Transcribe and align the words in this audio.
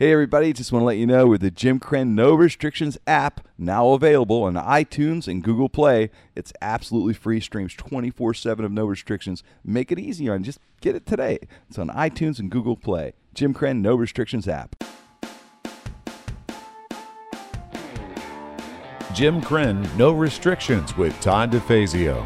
Hey, 0.00 0.12
everybody, 0.12 0.52
just 0.52 0.70
want 0.70 0.82
to 0.82 0.86
let 0.86 0.96
you 0.96 1.08
know 1.08 1.26
with 1.26 1.40
the 1.40 1.50
Jim 1.50 1.80
Krenn 1.80 2.10
No 2.10 2.32
Restrictions 2.32 2.96
app 3.04 3.48
now 3.58 3.88
available 3.94 4.44
on 4.44 4.54
iTunes 4.54 5.26
and 5.26 5.42
Google 5.42 5.68
Play, 5.68 6.10
it's 6.36 6.52
absolutely 6.62 7.14
free, 7.14 7.40
streams 7.40 7.74
24 7.74 8.32
7 8.34 8.64
of 8.64 8.70
no 8.70 8.84
restrictions. 8.86 9.42
Make 9.64 9.90
it 9.90 9.98
easy 9.98 10.28
on 10.28 10.44
just 10.44 10.60
get 10.80 10.94
it 10.94 11.04
today. 11.04 11.40
It's 11.68 11.80
on 11.80 11.88
iTunes 11.88 12.38
and 12.38 12.48
Google 12.48 12.76
Play. 12.76 13.14
Jim 13.34 13.52
Krenn 13.52 13.80
No 13.80 13.96
Restrictions 13.96 14.46
app. 14.46 14.76
Jim 19.12 19.40
Krenn, 19.40 19.96
No 19.96 20.12
Restrictions 20.12 20.96
with 20.96 21.20
Todd 21.20 21.50
DeFazio. 21.50 22.24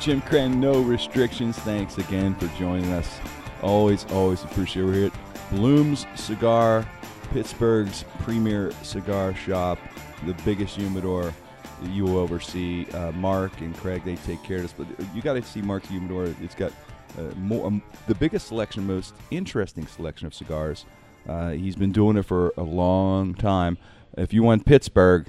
Jim 0.00 0.22
Krenn, 0.22 0.56
no 0.56 0.80
restrictions. 0.80 1.58
Thanks 1.58 1.98
again 1.98 2.34
for 2.36 2.46
joining 2.56 2.92
us. 2.92 3.18
Always, 3.62 4.04
always 4.12 4.44
appreciate. 4.44 4.84
We're 4.84 4.94
here 4.94 5.06
at 5.06 5.50
Bloom's 5.50 6.06
Cigar, 6.14 6.88
Pittsburgh's 7.32 8.04
premier 8.20 8.70
cigar 8.82 9.34
shop, 9.34 9.78
the 10.24 10.34
biggest 10.44 10.76
humidor 10.76 11.34
you 11.82 12.04
will 12.04 12.22
ever 12.22 12.38
see. 12.38 12.86
Uh, 12.92 13.10
Mark 13.12 13.60
and 13.60 13.76
Craig, 13.76 14.04
they 14.04 14.14
take 14.16 14.40
care 14.44 14.58
of 14.58 14.66
us. 14.66 14.72
But 14.72 14.86
you 15.14 15.20
got 15.20 15.34
to 15.34 15.42
see 15.42 15.62
Mark's 15.62 15.88
humidor. 15.88 16.32
It's 16.40 16.54
got 16.54 16.72
uh, 17.18 17.34
more, 17.36 17.66
um, 17.66 17.82
the 18.06 18.14
biggest 18.14 18.46
selection, 18.46 18.86
most 18.86 19.14
interesting 19.32 19.86
selection 19.88 20.28
of 20.28 20.34
cigars. 20.34 20.86
Uh, 21.28 21.50
he's 21.50 21.74
been 21.74 21.92
doing 21.92 22.16
it 22.16 22.22
for 22.22 22.54
a 22.56 22.62
long 22.62 23.34
time. 23.34 23.76
If 24.16 24.32
you 24.32 24.44
want 24.44 24.64
Pittsburgh, 24.64 25.26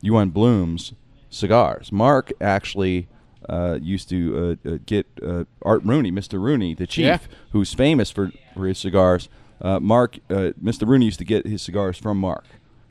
you 0.00 0.12
want 0.12 0.32
Bloom's 0.32 0.92
cigars. 1.30 1.90
Mark 1.90 2.32
actually 2.40 3.08
uh, 3.48 3.78
used 3.82 4.08
to 4.10 4.58
uh, 4.64 4.68
uh, 4.68 4.78
get 4.86 5.06
uh, 5.22 5.44
Art 5.62 5.82
Rooney, 5.84 6.12
Mr. 6.12 6.40
Rooney, 6.40 6.74
the 6.74 6.86
chief, 6.86 7.04
Yeah. 7.06 7.18
who's 7.52 7.72
famous 7.74 8.10
for, 8.10 8.30
for 8.54 8.66
his 8.66 8.78
cigars. 8.78 9.28
Uh, 9.60 9.80
Mark, 9.80 10.18
uh, 10.30 10.52
Mr. 10.62 10.86
Rooney 10.86 11.06
used 11.06 11.18
to 11.18 11.24
get 11.24 11.46
his 11.46 11.62
cigars 11.62 11.96
from 11.98 12.18
Mark. 12.18 12.44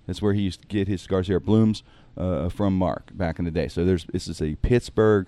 That's 0.06 0.22
where 0.22 0.34
he 0.34 0.42
used 0.42 0.62
to 0.62 0.68
get 0.68 0.88
his 0.88 1.02
cigars 1.02 1.28
here 1.28 1.38
at 1.38 1.46
Bloom's 1.46 1.84
uh, 2.18 2.50
from 2.50 2.76
Mark 2.78 3.16
back 3.16 3.40
in 3.40 3.46
the 3.46 3.52
day. 3.52 3.68
So 3.68 3.86
there's 3.86 4.06
this 4.06 4.28
is 4.28 4.42
a 4.42 4.56
Pittsburgh, 4.56 5.28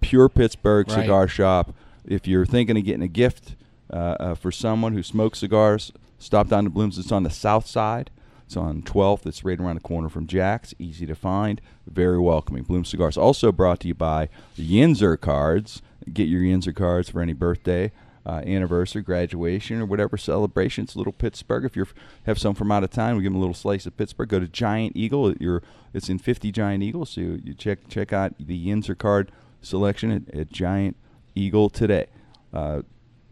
pure 0.00 0.28
Pittsburgh 0.28 0.88
Right. 0.88 1.02
cigar 1.02 1.28
shop. 1.28 1.74
If 2.04 2.26
you're 2.26 2.46
thinking 2.46 2.76
of 2.76 2.84
getting 2.84 3.02
a 3.02 3.08
gift 3.08 3.56
uh, 3.92 3.96
uh, 3.96 4.34
for 4.34 4.50
someone 4.52 4.92
who 4.94 5.02
smokes 5.02 5.38
cigars, 5.40 5.92
stop 6.18 6.48
down 6.48 6.64
to 6.64 6.70
Bloom's. 6.70 6.98
It's 6.98 7.12
on 7.12 7.22
the 7.22 7.30
south 7.30 7.66
side. 7.66 8.10
It's 8.54 8.56
on 8.56 8.82
12th. 8.82 9.26
It's 9.26 9.44
right 9.44 9.58
around 9.58 9.74
the 9.74 9.80
corner 9.80 10.08
from 10.08 10.28
Jack's. 10.28 10.74
Easy 10.78 11.06
to 11.06 11.16
find. 11.16 11.60
Very 11.88 12.20
welcoming. 12.20 12.62
Bloom 12.62 12.84
Cigars. 12.84 13.16
Also 13.16 13.50
brought 13.50 13.80
to 13.80 13.88
you 13.88 13.94
by 13.94 14.28
Yinzer 14.56 15.20
Cards. 15.20 15.82
Get 16.12 16.28
your 16.28 16.40
Yinzer 16.40 16.72
cards 16.72 17.08
for 17.08 17.20
any 17.20 17.32
birthday, 17.32 17.90
uh, 18.24 18.42
anniversary, 18.46 19.02
graduation, 19.02 19.80
or 19.80 19.86
whatever 19.86 20.16
celebration. 20.16 20.84
It's 20.84 20.94
Little 20.94 21.12
Pittsburgh. 21.12 21.64
If 21.64 21.74
you 21.74 21.84
have 22.26 22.38
some 22.38 22.54
from 22.54 22.70
out 22.70 22.84
of 22.84 22.90
town, 22.90 23.16
we 23.16 23.24
give 23.24 23.32
them 23.32 23.38
a 23.38 23.40
little 23.40 23.54
slice 23.54 23.86
of 23.86 23.96
Pittsburgh. 23.96 24.28
Go 24.28 24.38
to 24.38 24.46
Giant 24.46 24.96
Eagle. 24.96 25.32
You're, 25.40 25.60
it's 25.92 26.08
in 26.08 26.20
50 26.20 26.52
Giant 26.52 26.84
Eagle. 26.84 27.06
So 27.06 27.22
you 27.22 27.54
check 27.54 27.88
check 27.88 28.12
out 28.12 28.34
the 28.38 28.68
Yinzer 28.68 28.96
card 28.96 29.32
selection 29.62 30.12
at, 30.12 30.32
at 30.32 30.52
Giant 30.52 30.96
Eagle 31.34 31.70
today. 31.70 32.06
Uh, 32.52 32.82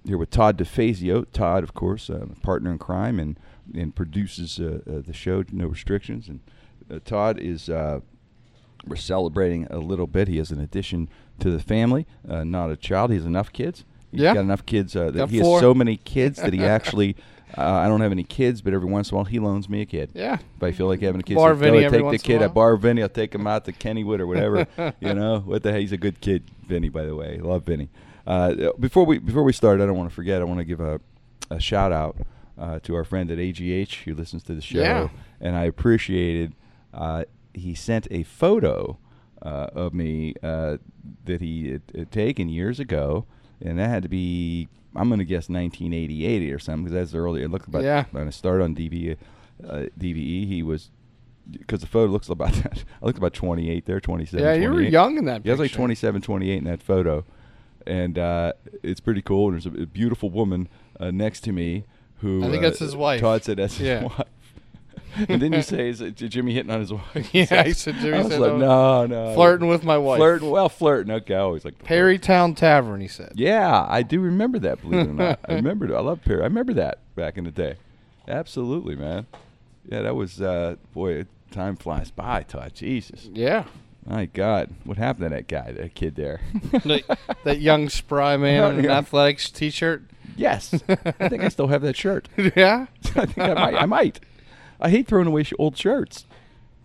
here 0.04 0.18
with 0.18 0.30
Todd 0.30 0.58
DeFazio. 0.58 1.26
Todd, 1.32 1.62
of 1.62 1.74
course, 1.74 2.10
uh, 2.10 2.26
partner 2.42 2.72
in 2.72 2.78
crime 2.78 3.20
and 3.20 3.38
and 3.74 3.94
produces 3.94 4.58
uh, 4.60 4.80
uh, 4.86 5.00
the 5.06 5.12
show 5.12 5.44
No 5.52 5.66
Restrictions. 5.66 6.28
And 6.28 6.40
uh, 6.90 6.98
Todd 7.04 7.38
is 7.38 7.68
uh, 7.68 8.00
we're 8.86 8.96
celebrating 8.96 9.66
a 9.70 9.78
little 9.78 10.06
bit. 10.06 10.28
He 10.28 10.38
has 10.38 10.50
an 10.50 10.60
addition 10.60 11.08
to 11.40 11.50
the 11.50 11.60
family, 11.60 12.06
uh, 12.28 12.44
not 12.44 12.70
a 12.70 12.76
child. 12.76 13.10
He 13.10 13.16
has 13.16 13.26
enough 13.26 13.52
kids. 13.52 13.84
He's 14.10 14.20
Yeah. 14.20 14.34
got 14.34 14.40
enough 14.40 14.66
kids. 14.66 14.94
Uh, 14.96 15.06
that 15.06 15.14
Got 15.14 15.30
he 15.30 15.38
has 15.38 15.46
so 15.60 15.72
many 15.74 15.96
kids 15.96 16.40
that 16.40 16.52
he 16.52 16.64
actually. 16.64 17.16
Uh, 17.56 17.62
I 17.64 17.86
don't 17.86 18.00
have 18.00 18.12
any 18.12 18.22
kids, 18.24 18.62
but 18.62 18.72
every 18.72 18.88
once 18.88 19.10
in 19.10 19.14
a 19.14 19.16
while 19.16 19.24
he 19.26 19.38
loans 19.38 19.68
me 19.68 19.82
a 19.82 19.86
kid. 19.86 20.10
Yeah. 20.14 20.38
If 20.56 20.62
I 20.62 20.72
feel 20.72 20.86
like 20.86 21.02
having 21.02 21.20
a 21.20 21.24
kid, 21.24 21.34
Bar 21.34 21.50
so, 21.50 21.56
Vinny 21.56 21.80
"Go, 21.80 21.84
every 21.86 22.02
take 22.02 22.10
the 22.22 22.26
kid. 22.26 22.36
I 22.36 22.46
while." 22.46 22.54
bar 22.54 22.76
Vinny. 22.76 23.02
I'll 23.02 23.10
take 23.10 23.34
him 23.34 23.46
out 23.46 23.66
to 23.66 23.72
Kennywood 23.72 24.20
or 24.20 24.26
whatever. 24.26 24.66
you 25.00 25.12
know 25.12 25.40
what 25.40 25.62
the 25.62 25.70
hell? 25.72 25.80
He's 25.80 25.92
a 25.92 25.98
good 25.98 26.20
kid, 26.22 26.44
Vinny. 26.66 26.88
By 26.88 27.04
the 27.04 27.14
way, 27.14 27.38
love 27.42 27.64
Vinny. 27.64 27.90
Uh, 28.26 28.70
before 28.80 29.04
we 29.04 29.18
before 29.18 29.42
we 29.42 29.52
start, 29.52 29.80
I 29.82 29.86
don't 29.86 29.96
want 29.98 30.08
to 30.08 30.14
forget. 30.14 30.40
I 30.40 30.44
want 30.44 30.60
to 30.60 30.64
give 30.64 30.80
a, 30.80 30.98
a 31.50 31.60
shout 31.60 31.92
out 31.92 32.16
uh, 32.58 32.78
to 32.80 32.94
our 32.94 33.04
friend 33.04 33.30
at 33.30 33.38
AGH 33.38 34.04
who 34.04 34.14
listens 34.14 34.42
to 34.44 34.54
the 34.54 34.60
show, 34.60 34.80
Yeah. 34.80 35.08
and 35.40 35.56
I 35.56 35.64
appreciated. 35.64 36.54
Uh, 36.92 37.24
he 37.54 37.74
sent 37.74 38.06
a 38.10 38.22
photo 38.22 38.98
uh, 39.42 39.68
of 39.74 39.92
me 39.94 40.34
uh, 40.42 40.76
that 41.24 41.40
he 41.40 41.70
had, 41.72 41.82
had 41.94 42.10
taken 42.12 42.48
years 42.48 42.78
ago, 42.80 43.26
and 43.60 43.78
that 43.78 43.88
had 43.90 44.02
to 44.02 44.08
be 44.08 44.68
I'm 44.94 45.08
going 45.08 45.20
to 45.20 45.24
guess 45.24 45.48
1988 45.48 46.52
or 46.52 46.58
something 46.58 46.84
because 46.84 46.92
that's 47.10 47.14
early. 47.14 47.42
It 47.42 47.50
looked 47.50 47.66
about 47.68 47.82
Yeah. 47.82 48.04
when 48.10 48.26
I 48.26 48.30
started 48.30 48.64
on 48.64 48.74
DV, 48.74 49.16
uh, 49.66 49.86
DVE. 49.98 50.46
He 50.46 50.62
was 50.62 50.90
because 51.50 51.80
the 51.80 51.86
photo 51.86 52.12
looks 52.12 52.28
about 52.28 52.52
that. 52.62 52.84
I 53.02 53.06
looked 53.06 53.16
about 53.18 53.32
28 53.32 53.86
there, 53.86 54.00
27. 54.00 54.44
Yeah, 54.46 54.52
you 54.54 54.70
were 54.70 54.82
young 54.82 55.16
in 55.16 55.24
that 55.24 55.42
He 55.44 55.50
was 55.50 55.58
like 55.60 55.72
27, 55.72 56.20
28 56.22 56.58
in 56.58 56.64
that 56.64 56.82
photo, 56.82 57.24
and 57.86 58.18
uh, 58.18 58.52
it's 58.82 59.00
pretty 59.00 59.22
cool. 59.22 59.48
And 59.48 59.54
there's 59.54 59.66
a, 59.66 59.82
a 59.82 59.86
beautiful 59.86 60.28
woman 60.30 60.68
uh, 61.00 61.10
next 61.10 61.40
to 61.44 61.52
me 61.52 61.84
who 62.22 62.42
I 62.44 62.50
think 62.50 62.62
uh, 62.64 62.68
that's 62.70 62.78
his 62.78 62.96
wife. 62.96 63.20
Todd 63.20 63.44
said 63.44 63.58
that's 63.58 63.78
Yeah. 63.78 64.00
his 64.00 64.10
wife. 64.18 64.26
and 65.28 65.42
then 65.42 65.52
you 65.52 65.60
say, 65.60 65.90
"Is 65.90 66.00
it 66.00 66.14
Jimmy 66.14 66.54
hitting 66.54 66.70
on 66.72 66.80
his 66.80 66.90
wife?" 66.92 67.28
Yeah, 67.34 67.64
he 67.64 67.74
said 67.74 67.96
Jimmy 67.96 68.16
I 68.18 68.22
was 68.22 68.28
said, 68.32 68.40
like, 68.40 68.50
"Oh, 68.52 68.56
"No, 68.56 69.06
no." 69.06 69.34
Flirting 69.34 69.68
with 69.68 69.84
my 69.84 69.98
wife. 69.98 70.16
Flirting, 70.18 70.48
well, 70.50 70.70
flirting. 70.70 71.12
Okay, 71.12 71.34
I 71.34 71.40
always 71.40 71.66
like. 71.66 71.84
Perrytown 71.84 72.56
Tavern, 72.56 73.02
he 73.02 73.08
said. 73.08 73.32
Yeah, 73.34 73.86
I 73.88 74.02
do 74.02 74.20
remember 74.20 74.58
that. 74.60 74.80
Believe 74.80 75.00
it 75.00 75.10
or 75.10 75.12
not, 75.12 75.40
I 75.46 75.54
remember. 75.54 75.84
it. 75.84 75.94
I 75.94 76.00
love 76.00 76.22
Perry. 76.24 76.40
I 76.40 76.44
remember 76.44 76.72
that 76.74 77.00
back 77.14 77.36
in 77.36 77.44
the 77.44 77.50
day. 77.50 77.76
Absolutely, 78.26 78.96
man. 78.96 79.26
Yeah, 79.86 80.00
that 80.02 80.16
was 80.16 80.40
uh, 80.40 80.76
boy. 80.94 81.26
Time 81.50 81.76
flies 81.76 82.10
by, 82.10 82.44
Todd. 82.44 82.72
Jesus, 82.74 83.28
Yeah. 83.30 83.64
My 84.06 84.26
God, 84.26 84.70
what 84.84 84.98
happened 84.98 85.24
to 85.30 85.36
that 85.36 85.48
guy, 85.48 85.72
that 85.72 85.94
kid 85.94 86.16
there? 86.16 86.40
that, 86.72 87.18
that 87.44 87.60
young 87.60 87.88
spry 87.88 88.36
man 88.36 88.78
in 88.78 88.84
an 88.86 88.90
athletics 88.90 89.48
t-shirt. 89.50 90.02
yes, 90.36 90.72
I 90.88 91.28
think 91.28 91.42
I 91.42 91.48
still 91.48 91.68
have 91.68 91.82
that 91.82 91.96
shirt. 91.96 92.28
yeah. 92.56 92.86
I 93.16 93.26
think 93.26 93.38
I 93.38 93.54
might. 93.54 93.74
I 93.74 93.86
might. 93.86 94.20
I 94.80 94.90
hate 94.90 95.06
throwing 95.06 95.28
away 95.28 95.44
sh- 95.44 95.52
old 95.58 95.76
shirts. 95.76 96.26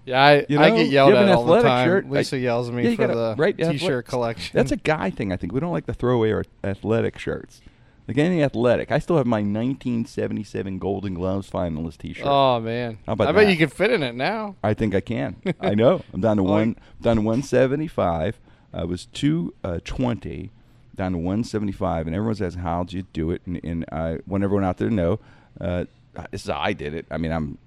Yeah, 0.06 0.24
I, 0.24 0.46
You 0.48 0.60
I 0.60 0.70
get 0.70 0.88
yelled 0.88 1.14
at 1.16 1.28
all 1.30 1.44
the 1.46 1.62
time. 1.62 1.86
shirt, 1.88 2.10
Lisa 2.10 2.36
like- 2.36 2.44
yells 2.44 2.70
at 2.70 2.76
me 2.76 2.84
Yeah, 2.84 2.92
for 2.96 3.08
gotta- 3.08 3.14
the 3.16 3.36
right, 3.38 3.58
t-shirt 3.58 3.76
athletic- 3.82 4.06
collection. 4.08 4.56
That's 4.56 4.72
a 4.72 4.78
guy 4.78 5.10
thing. 5.10 5.34
I 5.34 5.38
think 5.38 5.52
we 5.54 5.60
don't 5.60 5.72
like 5.74 5.86
to 5.88 5.94
throw 5.94 6.16
away 6.16 6.32
our 6.32 6.46
athletic 6.64 7.18
shirts. 7.20 7.62
Like 8.08 8.18
anything 8.18 8.42
athletic, 8.42 8.90
I 8.92 9.00
still 9.00 9.18
have 9.18 9.26
my 9.28 9.40
1977 9.40 10.80
Golden 10.80 11.14
Gloves 11.14 11.50
finalist 11.50 11.98
T-shirt. 11.98 12.26
Oh 12.26 12.60
man, 12.62 13.00
How 13.06 13.14
about 13.14 13.28
I 13.28 13.32
bet 13.34 13.48
that? 13.48 13.52
you 13.52 13.58
can 13.58 13.70
fit 13.70 13.92
in 13.92 14.02
it 14.02 14.16
now. 14.16 14.56
I 14.64 14.74
think 14.74 14.96
I 14.96 15.02
can. 15.02 15.36
I 15.60 15.76
know. 15.76 16.02
I'm 16.14 16.22
down 16.22 16.38
to 16.38 16.44
one. 16.44 16.78
Down 17.02 17.18
to 17.18 17.22
175. 17.22 18.40
I 18.74 18.84
was 18.86 19.08
220, 19.08 20.52
down 20.96 21.12
to 21.12 21.18
175, 21.18 22.08
and 22.08 22.16
everyone 22.16 22.36
says, 22.36 22.56
"How'd 22.56 22.94
you 22.94 23.04
do 23.14 23.32
it?" 23.32 23.42
And, 23.46 23.60
and 23.64 23.86
I 23.92 24.20
want 24.26 24.44
everyone 24.44 24.64
out 24.64 24.78
there 24.78 24.90
to 24.90 24.94
know, 24.94 25.20
uh, 25.60 25.86
this 26.32 26.44
is 26.44 26.50
how 26.50 26.60
I 26.60 26.74
did 26.74 26.94
it. 26.94 27.06
I 27.12 27.18
mean, 27.18 27.32
I'm 27.32 27.58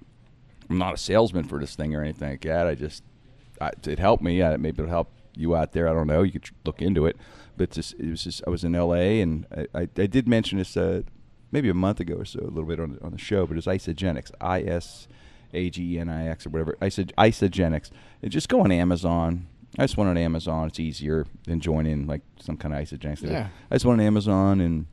I'm 0.69 0.77
not 0.77 0.93
a 0.93 0.97
salesman 0.97 1.43
for 1.43 1.59
this 1.59 1.75
thing 1.75 1.93
or 1.95 2.01
anything 2.01 2.29
like 2.29 2.41
that. 2.41 2.67
I 2.67 2.75
just 2.75 3.03
I, 3.59 3.71
it 3.85 3.99
helped 3.99 4.23
me. 4.23 4.41
Uh, 4.41 4.57
maybe 4.57 4.81
it'll 4.81 4.89
help 4.89 5.09
you 5.35 5.55
out 5.55 5.71
there. 5.73 5.87
I 5.87 5.93
don't 5.93 6.07
know. 6.07 6.23
You 6.23 6.31
could 6.31 6.49
look 6.65 6.81
into 6.81 7.05
it. 7.05 7.17
But 7.61 7.69
just, 7.69 7.93
it 7.99 8.09
was 8.09 8.23
just 8.23 8.41
I 8.47 8.49
was 8.49 8.63
in 8.63 8.73
L.A. 8.73 9.21
and 9.21 9.45
I, 9.55 9.67
I, 9.75 9.81
I 9.81 10.07
did 10.07 10.27
mention 10.27 10.57
this 10.57 10.75
uh, 10.75 11.03
maybe 11.51 11.69
a 11.69 11.75
month 11.75 11.99
ago 11.99 12.15
or 12.15 12.25
so, 12.25 12.39
a 12.39 12.49
little 12.49 12.63
bit 12.63 12.79
on 12.79 12.93
the, 12.95 13.03
on 13.05 13.11
the 13.11 13.19
show. 13.19 13.45
But 13.45 13.55
it's 13.55 13.67
Isagenix, 13.67 14.31
I 14.41 14.61
S 14.63 15.07
A 15.53 15.69
G 15.69 15.93
E 15.93 15.99
N 15.99 16.09
I 16.09 16.27
X 16.27 16.47
or 16.47 16.49
whatever. 16.49 16.75
Isog- 16.81 17.13
Isagenix. 17.19 17.91
And 18.23 18.31
just 18.31 18.49
go 18.49 18.61
on 18.61 18.71
Amazon. 18.71 19.45
I 19.77 19.83
just 19.83 19.95
went 19.95 20.09
on 20.09 20.17
Amazon. 20.17 20.69
It's 20.69 20.79
easier 20.79 21.27
than 21.45 21.59
joining 21.59 22.07
like 22.07 22.21
some 22.39 22.57
kind 22.57 22.73
of 22.73 22.79
Isagenix. 22.81 23.21
Yeah. 23.21 23.49
I 23.69 23.75
just 23.75 23.85
went 23.85 24.01
on 24.01 24.07
Amazon 24.07 24.59
and 24.59 24.87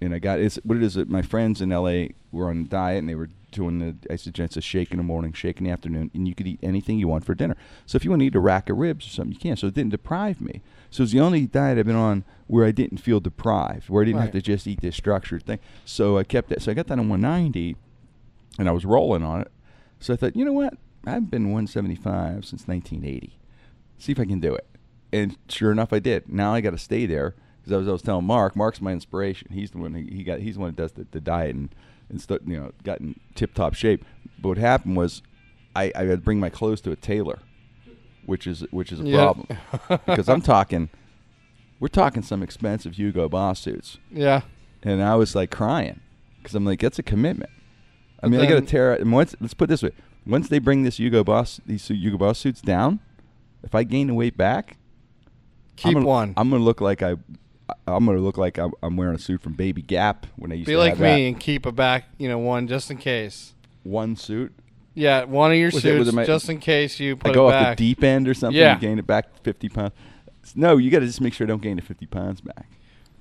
and 0.00 0.14
I 0.14 0.20
got 0.20 0.40
it's 0.40 0.56
what 0.64 0.78
it 0.78 0.82
is. 0.82 0.94
that 0.94 1.10
My 1.10 1.20
friends 1.20 1.60
in 1.60 1.68
LA 1.68 2.06
were 2.32 2.48
on 2.48 2.62
a 2.62 2.64
diet 2.64 3.00
and 3.00 3.08
they 3.10 3.14
were 3.14 3.28
doing 3.52 3.78
the 3.78 4.12
I 4.12 4.16
suggest 4.16 4.56
a 4.56 4.60
shake 4.60 4.90
in 4.90 4.96
the 4.96 5.02
morning, 5.04 5.32
shake 5.32 5.58
in 5.58 5.64
the 5.64 5.70
afternoon, 5.70 6.10
and 6.14 6.26
you 6.26 6.34
could 6.34 6.46
eat 6.46 6.58
anything 6.62 6.98
you 6.98 7.08
want 7.08 7.24
for 7.24 7.34
dinner. 7.34 7.56
So 7.86 7.96
if 7.96 8.04
you 8.04 8.10
want 8.10 8.20
to 8.20 8.26
eat 8.26 8.34
a 8.34 8.40
rack 8.40 8.68
of 8.70 8.78
ribs 8.78 9.06
or 9.06 9.10
something, 9.10 9.32
you 9.34 9.38
can. 9.38 9.56
So 9.56 9.66
it 9.68 9.74
didn't 9.74 9.90
deprive 9.92 10.40
me. 10.40 10.62
So 10.94 11.02
it's 11.02 11.10
the 11.10 11.18
only 11.18 11.48
diet 11.48 11.76
I've 11.76 11.86
been 11.86 11.96
on 11.96 12.22
where 12.46 12.64
I 12.64 12.70
didn't 12.70 12.98
feel 12.98 13.18
deprived, 13.18 13.90
where 13.90 14.02
I 14.02 14.06
didn't 14.06 14.20
have 14.20 14.30
to 14.30 14.40
just 14.40 14.64
eat 14.64 14.80
this 14.80 14.94
structured 14.94 15.42
thing. 15.42 15.58
So 15.84 16.18
I 16.18 16.22
kept 16.22 16.50
that. 16.50 16.62
So 16.62 16.70
I 16.70 16.74
got 16.74 16.86
that 16.86 17.00
on 17.00 17.08
190, 17.08 17.74
and 18.60 18.68
I 18.68 18.70
was 18.70 18.84
rolling 18.84 19.24
on 19.24 19.40
it. 19.40 19.50
So 19.98 20.12
I 20.12 20.16
thought, 20.16 20.36
you 20.36 20.44
know 20.44 20.52
what? 20.52 20.74
I've 21.04 21.32
been 21.32 21.46
175 21.50 22.44
since 22.44 22.68
1980. 22.68 23.36
See 23.98 24.12
if 24.12 24.20
I 24.20 24.24
can 24.24 24.38
do 24.38 24.54
it. 24.54 24.68
And 25.12 25.36
sure 25.48 25.72
enough, 25.72 25.92
I 25.92 25.98
did. 25.98 26.28
Now 26.28 26.54
I 26.54 26.60
got 26.60 26.70
to 26.70 26.78
stay 26.78 27.06
there 27.06 27.34
because 27.60 27.72
I 27.72 27.76
was, 27.78 27.88
I 27.88 27.90
was 27.90 28.02
telling 28.02 28.26
Mark. 28.26 28.54
Mark's 28.54 28.80
my 28.80 28.92
inspiration. 28.92 29.48
He's 29.50 29.72
the 29.72 29.78
one. 29.78 29.96
He, 29.96 30.18
he 30.18 30.22
got. 30.22 30.38
He's 30.38 30.54
the 30.54 30.60
one 30.60 30.70
that 30.70 30.76
does 30.76 30.92
the, 30.92 31.08
the 31.10 31.20
diet 31.20 31.56
and 31.56 31.74
and 32.08 32.20
stu- 32.20 32.38
you 32.46 32.56
know 32.56 32.70
got 32.84 33.00
in 33.00 33.18
tip 33.34 33.52
top 33.52 33.74
shape. 33.74 34.04
But 34.38 34.50
what 34.50 34.58
happened 34.58 34.96
was, 34.96 35.22
I 35.74 35.90
I 35.96 36.04
had 36.04 36.18
to 36.18 36.24
bring 36.24 36.38
my 36.38 36.50
clothes 36.50 36.80
to 36.82 36.92
a 36.92 36.96
tailor, 36.96 37.40
which 38.26 38.46
is 38.46 38.60
which 38.70 38.92
is 38.92 39.00
a 39.00 39.04
Yeah. 39.04 39.16
problem 39.32 39.46
because 40.06 40.28
I'm 40.28 40.40
talking. 40.42 40.90
We're 41.80 41.88
talking 41.88 42.22
some 42.22 42.42
expensive 42.42 42.94
Hugo 42.96 43.28
Boss 43.28 43.58
suits, 43.60 43.98
Yeah. 44.10 44.42
and 44.82 45.02
I 45.02 45.16
was 45.16 45.34
like 45.34 45.50
crying 45.50 46.00
because 46.38 46.54
I'm 46.54 46.64
like, 46.64 46.80
that's 46.80 46.98
a 46.98 47.02
commitment. 47.02 47.50
I 48.22 48.28
mean, 48.28 48.40
I 48.40 48.46
got 48.46 48.54
to 48.54 48.60
tear 48.62 48.94
it. 48.94 49.00
And 49.02 49.12
once, 49.12 49.34
let's 49.40 49.52
put 49.54 49.64
it 49.64 49.68
this 49.72 49.82
way: 49.82 49.90
once 50.24 50.48
they 50.48 50.58
bring 50.58 50.84
this 50.84 50.96
Hugo 50.98 51.22
Boss, 51.24 51.60
these 51.66 51.86
Hugo 51.88 52.16
Boss 52.16 52.38
suits 52.38 52.62
down, 52.62 53.00
if 53.62 53.74
I 53.74 53.82
gain 53.82 54.06
the 54.06 54.14
weight 54.14 54.36
back, 54.36 54.76
Keep 55.76 55.88
I'm 55.88 55.92
gonna, 55.94 56.06
one. 56.06 56.34
I'm 56.36 56.48
gonna 56.48 56.62
look 56.62 56.80
like 56.80 57.02
I, 57.02 57.16
I'm 57.86 58.06
gonna 58.06 58.18
look 58.20 58.38
like 58.38 58.56
I'm, 58.58 58.72
I'm 58.82 58.96
wearing 58.96 59.16
a 59.16 59.18
suit 59.18 59.42
from 59.42 59.52
Baby 59.54 59.82
Gap 59.82 60.26
when 60.36 60.52
I 60.52 60.54
used 60.54 60.66
Be 60.68 60.72
to 60.74 60.78
like 60.78 60.90
have 60.92 61.00
me 61.00 61.06
that. 61.06 61.28
and 61.28 61.40
keep 61.40 61.66
a 61.66 61.72
back, 61.72 62.04
you 62.16 62.28
know, 62.28 62.38
one 62.38 62.66
just 62.68 62.90
in 62.90 62.96
case. 62.96 63.52
one 63.82 64.16
suit. 64.16 64.54
Yeah, 64.94 65.24
one 65.24 65.50
of 65.50 65.56
your 65.58 65.70
Was 65.72 65.82
suits 65.82 66.08
it 66.08 66.14
my- 66.14 66.24
just 66.24 66.48
in 66.48 66.58
case 66.60 67.00
you 67.00 67.16
put 67.16 67.32
I 67.32 67.34
go 67.34 67.48
it 67.50 67.54
off 67.54 67.76
the 67.76 67.84
deep 67.84 68.04
end 68.04 68.28
or 68.28 68.34
something. 68.34 68.58
Yeah. 68.60 68.72
and 68.72 68.80
gain 68.80 68.98
it 68.98 69.06
back 69.06 69.26
50 69.42 69.68
pounds. 69.68 69.92
No, 70.54 70.76
you 70.76 70.90
got 70.90 71.00
to 71.00 71.06
just 71.06 71.20
make 71.20 71.34
sure 71.34 71.46
I 71.46 71.48
don't 71.48 71.62
gain 71.62 71.76
the 71.76 71.82
50 71.82 72.06
pounds 72.06 72.40
back. 72.40 72.68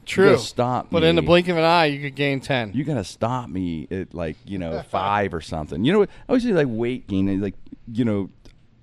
True. 0.06 0.38
stop 0.38 0.88
But 0.92 1.04
in 1.04 1.16
the 1.16 1.22
blink 1.22 1.48
of 1.48 1.58
an 1.58 1.64
eye, 1.64 1.86
you 1.86 2.02
could 2.02 2.16
gain 2.16 2.42
ten. 2.42 2.72
You 2.74 2.84
got 2.84 2.96
to 2.96 3.06
stop 3.06 3.48
me 3.50 3.88
at 3.90 4.14
like 4.14 4.36
you 4.46 4.58
know 4.58 4.81
five 4.90 5.34
or 5.34 5.40
something. 5.42 5.86
You 5.86 5.94
know, 5.94 6.00
what? 6.00 6.10
I 6.10 6.31
always 6.31 6.44
say 6.44 6.52
like 6.52 6.68
weight 6.70 7.08
gain. 7.08 7.40
Like 7.40 7.56
you 7.92 8.04
know, 8.04 8.30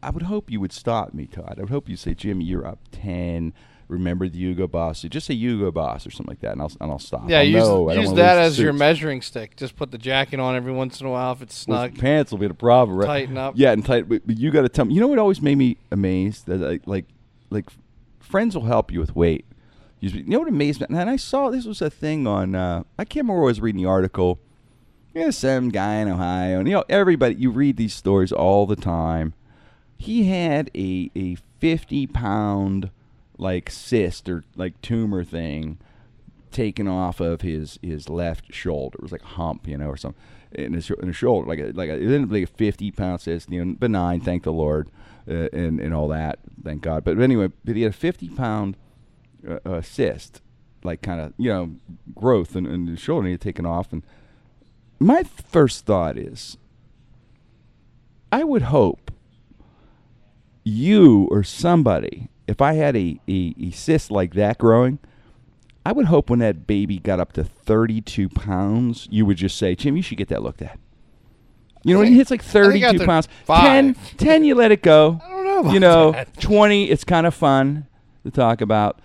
I 0.02 0.08
would 0.08 0.22
hope 0.22 0.50
you 0.50 0.60
would 0.60 0.72
stop 0.72 1.12
me, 1.12 1.26
Todd. 1.26 1.56
I 1.58 1.60
would 1.60 1.68
hope 1.68 1.90
you 1.90 1.96
say, 1.96 2.14
Jimmy, 2.14 2.46
you're 2.46 2.66
up 2.66 2.78
ten. 2.90 3.52
Remember 3.90 4.28
the 4.28 4.38
Hugo 4.38 4.66
Boss? 4.66 5.02
Just 5.02 5.26
say 5.26 5.34
Hugo 5.34 5.70
Boss 5.70 6.06
or 6.06 6.10
something 6.10 6.30
like 6.30 6.40
that, 6.40 6.52
and 6.52 6.62
I'll 6.62 6.72
and 6.80 6.90
I'll 6.90 6.98
stop. 6.98 7.28
yeah, 7.28 7.40
I'll 7.40 7.44
use, 7.44 7.56
know 7.56 7.90
I 7.90 7.94
use 7.94 8.12
that 8.14 8.38
as 8.38 8.58
your 8.58 8.72
measuring 8.72 9.20
stick. 9.20 9.56
Just 9.56 9.76
put 9.76 9.90
the 9.90 9.98
jacket 9.98 10.40
on 10.40 10.54
every 10.56 10.72
once 10.72 11.00
in 11.00 11.06
a 11.06 11.10
while 11.10 11.32
if 11.32 11.42
it's 11.42 11.66
Well, 11.66 11.88
snug. 11.88 11.98
pants 11.98 12.30
will 12.30 12.38
be 12.38 12.48
the 12.48 12.54
problem, 12.54 12.96
right? 12.98 13.06
Tighten 13.06 13.36
up. 13.36 13.54
Yeah, 13.56 13.72
and 13.72 13.84
tight. 13.84 14.08
But, 14.08 14.26
but 14.26 14.38
you 14.38 14.50
got 14.50 14.62
to 14.62 14.68
tell 14.68 14.84
me. 14.84 14.94
You 14.94 15.00
know 15.00 15.08
what 15.08 15.18
always 15.18 15.42
made 15.42 15.58
me 15.58 15.76
amazed 15.90 16.46
that 16.46 16.60
like 16.60 16.82
like 16.86 17.06
like 17.50 17.68
friends 18.20 18.54
will 18.54 18.64
help 18.66 18.92
you 18.92 19.00
with 19.00 19.14
weight. 19.16 19.44
You 20.00 20.10
you 20.10 20.24
know 20.24 20.38
what 20.38 20.48
amazed 20.48 20.80
me? 20.80 20.86
And 20.88 21.10
I 21.10 21.16
saw 21.16 21.50
this 21.50 21.66
was 21.66 21.82
a 21.82 21.90
thing 21.90 22.26
on. 22.26 22.54
Uh, 22.54 22.84
I 22.98 23.04
can't 23.04 23.24
remember 23.24 23.40
where 23.40 23.48
I 23.48 23.52
was 23.52 23.60
reading 23.60 23.82
the 23.82 23.88
article. 23.88 24.38
Yeah, 25.12 25.30
some 25.30 25.70
guy 25.70 25.96
in 25.96 26.08
Ohio, 26.08 26.60
and 26.60 26.68
you 26.68 26.74
know 26.74 26.84
everybody. 26.88 27.34
You 27.34 27.50
read 27.50 27.76
these 27.76 27.92
stories 27.92 28.30
all 28.30 28.66
the 28.66 28.76
time. 28.76 29.34
He 29.98 30.28
had 30.28 30.70
a 30.74 31.10
a 31.16 31.34
fifty 31.58 32.06
pound 32.06 32.90
like 33.40 33.70
cyst 33.70 34.28
or 34.28 34.44
like 34.54 34.80
tumor 34.82 35.24
thing 35.24 35.78
taken 36.52 36.86
off 36.86 37.20
of 37.20 37.40
his 37.40 37.78
his 37.82 38.08
left 38.08 38.52
shoulder. 38.52 38.98
It 38.98 39.02
was 39.02 39.12
like 39.12 39.22
a 39.22 39.26
hump, 39.26 39.66
you 39.66 39.78
know, 39.78 39.88
or 39.88 39.96
something 39.96 40.20
in 40.52 40.72
his, 40.72 40.90
in 40.90 41.06
his 41.06 41.16
shoulder, 41.16 41.48
like 41.48 41.60
a, 41.60 41.72
like 41.72 41.88
a, 41.88 41.94
it 41.94 42.02
ended 42.02 42.24
up 42.24 42.32
like 42.32 42.44
a 42.44 42.46
fifty 42.46 42.90
pound 42.90 43.20
cyst, 43.20 43.50
you 43.50 43.64
know, 43.64 43.74
benign, 43.78 44.20
thank 44.20 44.42
the 44.42 44.52
Lord, 44.52 44.90
uh, 45.28 45.48
and 45.52 45.80
and 45.80 45.94
all 45.94 46.08
that, 46.08 46.38
thank 46.62 46.82
God. 46.82 47.04
But 47.04 47.18
anyway, 47.20 47.50
but 47.64 47.76
he 47.76 47.82
had 47.82 47.92
a 47.92 47.96
fifty 47.96 48.28
pound 48.28 48.76
uh, 49.48 49.58
uh, 49.64 49.80
cyst, 49.80 50.42
like 50.82 51.02
kind 51.02 51.20
of 51.20 51.32
you 51.38 51.50
know 51.50 51.76
growth 52.14 52.56
in, 52.56 52.66
in 52.66 52.86
his 52.86 53.00
shoulder, 53.00 53.20
and 53.20 53.28
he 53.28 53.32
had 53.32 53.40
taken 53.40 53.64
off. 53.64 53.92
And 53.92 54.02
my 54.98 55.22
first 55.22 55.86
thought 55.86 56.18
is, 56.18 56.58
I 58.32 58.44
would 58.44 58.62
hope 58.62 59.10
you 60.64 61.28
or 61.30 61.42
somebody, 61.42 62.28
if 62.50 62.60
I 62.60 62.74
had 62.74 62.96
a, 62.96 63.20
a, 63.28 63.54
a 63.60 63.70
cyst 63.70 64.10
like 64.10 64.34
that 64.34 64.58
growing, 64.58 64.98
I 65.86 65.92
would 65.92 66.06
hope 66.06 66.28
when 66.28 66.40
that 66.40 66.66
baby 66.66 66.98
got 66.98 67.20
up 67.20 67.32
to 67.34 67.44
32 67.44 68.28
pounds, 68.28 69.08
you 69.10 69.24
would 69.24 69.36
just 69.38 69.56
say, 69.56 69.74
Jim, 69.74 69.96
you 69.96 70.02
should 70.02 70.18
get 70.18 70.28
that 70.28 70.42
looked 70.42 70.60
at. 70.62 70.78
You 71.82 71.94
know, 71.94 72.00
when 72.00 72.12
it 72.12 72.16
hits 72.16 72.30
like 72.30 72.42
32 72.42 72.84
after 72.84 73.06
pounds, 73.06 73.28
five. 73.46 73.62
10, 73.62 73.94
10, 74.18 74.44
you 74.44 74.54
let 74.54 74.70
it 74.70 74.82
go. 74.82 75.18
I 75.24 75.30
don't 75.30 75.44
know 75.44 75.58
about 75.60 75.72
You 75.72 75.80
know, 75.80 76.12
that. 76.12 76.38
20, 76.40 76.90
it's 76.90 77.04
kind 77.04 77.26
of 77.26 77.34
fun 77.34 77.86
to 78.24 78.30
talk 78.30 78.60
about. 78.60 79.00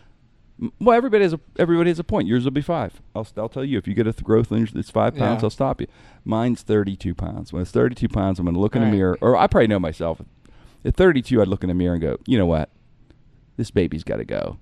Well, 0.80 0.96
everybody 0.96 1.24
has 1.24 1.34
a 1.34 1.40
everybody 1.60 1.90
has 1.90 2.00
a 2.00 2.04
point. 2.06 2.30
Yours 2.30 2.46
will 2.46 2.52
be 2.52 2.62
five. 2.62 3.02
I'll, 3.14 3.28
I'll 3.38 3.50
tell 3.50 3.66
you 3.66 3.78
if 3.78 3.88
you 3.90 3.94
get 3.94 4.08
a 4.08 4.14
th- 4.14 4.24
growth 4.24 4.52
and 4.52 4.70
it's 4.74 4.90
five 4.90 5.14
pounds, 5.16 5.42
Yeah. 5.42 5.46
I'll 5.48 5.50
stop 5.50 5.82
you. 5.82 5.88
Mine's 6.24 6.62
32 6.62 7.14
pounds. 7.14 7.52
When 7.52 7.62
it's 7.62 7.72
32 7.72 8.08
pounds, 8.08 8.40
I'm 8.40 8.46
going 8.46 8.56
to 8.56 8.60
look 8.62 8.74
in 8.76 8.82
the 8.82 8.88
Right. 8.88 8.94
mirror, 8.96 9.18
or 9.22 9.36
I 9.38 9.48
probably 9.48 9.68
know 9.68 9.80
myself. 9.80 10.22
At 10.86 10.96
32, 10.96 11.42
I'd 11.42 11.48
look 11.50 11.64
in 11.64 11.68
the 11.68 11.74
mirror 11.74 11.94
and 11.96 12.02
go, 12.02 12.18
you 12.26 12.38
know 12.38 12.46
what? 12.46 12.70
This 13.58 13.72
baby's 13.72 14.04
got 14.04 14.18
to 14.18 14.26
go. 14.26 14.58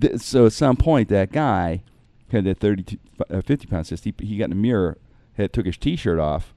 Th- 0.00 0.20
so 0.20 0.46
at 0.46 0.52
some 0.52 0.76
point, 0.76 1.08
that 1.08 1.32
guy 1.32 1.82
had 2.30 2.44
that 2.44 2.58
32, 2.58 2.98
uh, 3.30 3.40
50 3.40 3.66
pound 3.66 3.86
cyst. 3.86 4.04
He, 4.04 4.14
he 4.20 4.36
got 4.38 4.44
in 4.44 4.50
the 4.50 4.56
mirror, 4.56 4.98
had 5.34 5.52
took 5.52 5.66
his 5.66 5.76
t-shirt 5.76 6.18
off, 6.18 6.54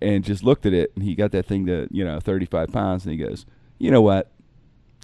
and 0.00 0.24
just 0.24 0.42
looked 0.42 0.66
at 0.66 0.72
it, 0.72 0.92
and 0.94 1.04
he 1.04 1.14
got 1.14 1.32
that 1.32 1.46
thing 1.46 1.66
to 1.66 1.88
you 1.90 2.04
know 2.04 2.20
35 2.20 2.72
pounds, 2.72 3.04
and 3.04 3.12
he 3.12 3.18
goes, 3.18 3.46
you 3.78 3.90
know 3.90 4.02
what? 4.02 4.30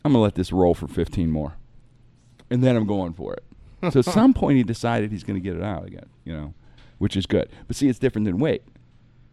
I'm 0.05 0.13
gonna 0.13 0.23
let 0.23 0.37
this 0.37 0.53
roll 0.53 0.75
for 0.75 0.87
15 0.87 1.31
more, 1.31 1.55
and 2.51 2.63
then 2.63 2.77
I'm 2.77 2.87
going 2.87 3.13
for 3.13 3.35
it. 3.35 3.45
so 3.93 3.99
at 3.99 4.05
some 4.05 4.33
point, 4.33 4.57
he 4.57 4.63
decided 4.63 5.11
he's 5.11 5.25
gonna 5.25 5.41
get 5.41 5.57
it 5.57 5.63
out 5.63 5.87
again, 5.87 6.07
you 6.25 6.33
know, 6.33 6.55
which 6.99 7.17
is 7.17 7.27
good. 7.27 7.49
But 7.67 7.77
see, 7.77 7.89
it's 7.89 7.99
different 7.99 8.27
than 8.27 8.39
weight. 8.39 8.63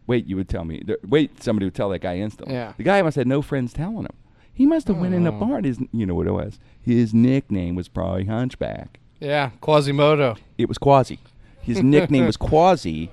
Weight, 0.05 0.25
you 0.25 0.35
would 0.35 0.49
tell 0.49 0.65
me. 0.65 0.83
Weight, 1.07 1.41
somebody 1.41 1.65
would 1.65 1.75
tell 1.75 1.89
that 1.89 1.99
guy 1.99 2.17
instantly. 2.17 2.53
Yeah. 2.55 2.73
The 2.75 2.83
guy 2.83 3.01
must 3.01 3.15
have 3.15 3.27
no 3.27 3.41
friends 3.41 3.71
telling 3.71 4.03
him. 4.03 4.15
He 4.53 4.65
must 4.65 4.87
have 4.87 4.97
went 4.97 5.13
in 5.15 5.25
a 5.25 5.31
bar. 5.31 5.57
and 5.57 5.65
His, 5.65 5.79
you 5.91 6.05
know 6.05 6.13
what 6.15 6.27
it 6.27 6.31
was? 6.31 6.59
His 6.81 7.13
nickname 7.13 7.75
was 7.75 7.87
probably 7.87 8.25
Hunchback. 8.25 8.99
Yeah, 9.19 9.51
Quasimodo. 9.61 10.35
It 10.57 10.67
was 10.67 10.77
Quasi. 10.77 11.17
His 11.61 11.81
nickname 11.81 12.25
was 12.25 12.37
Quasi. 12.49 13.09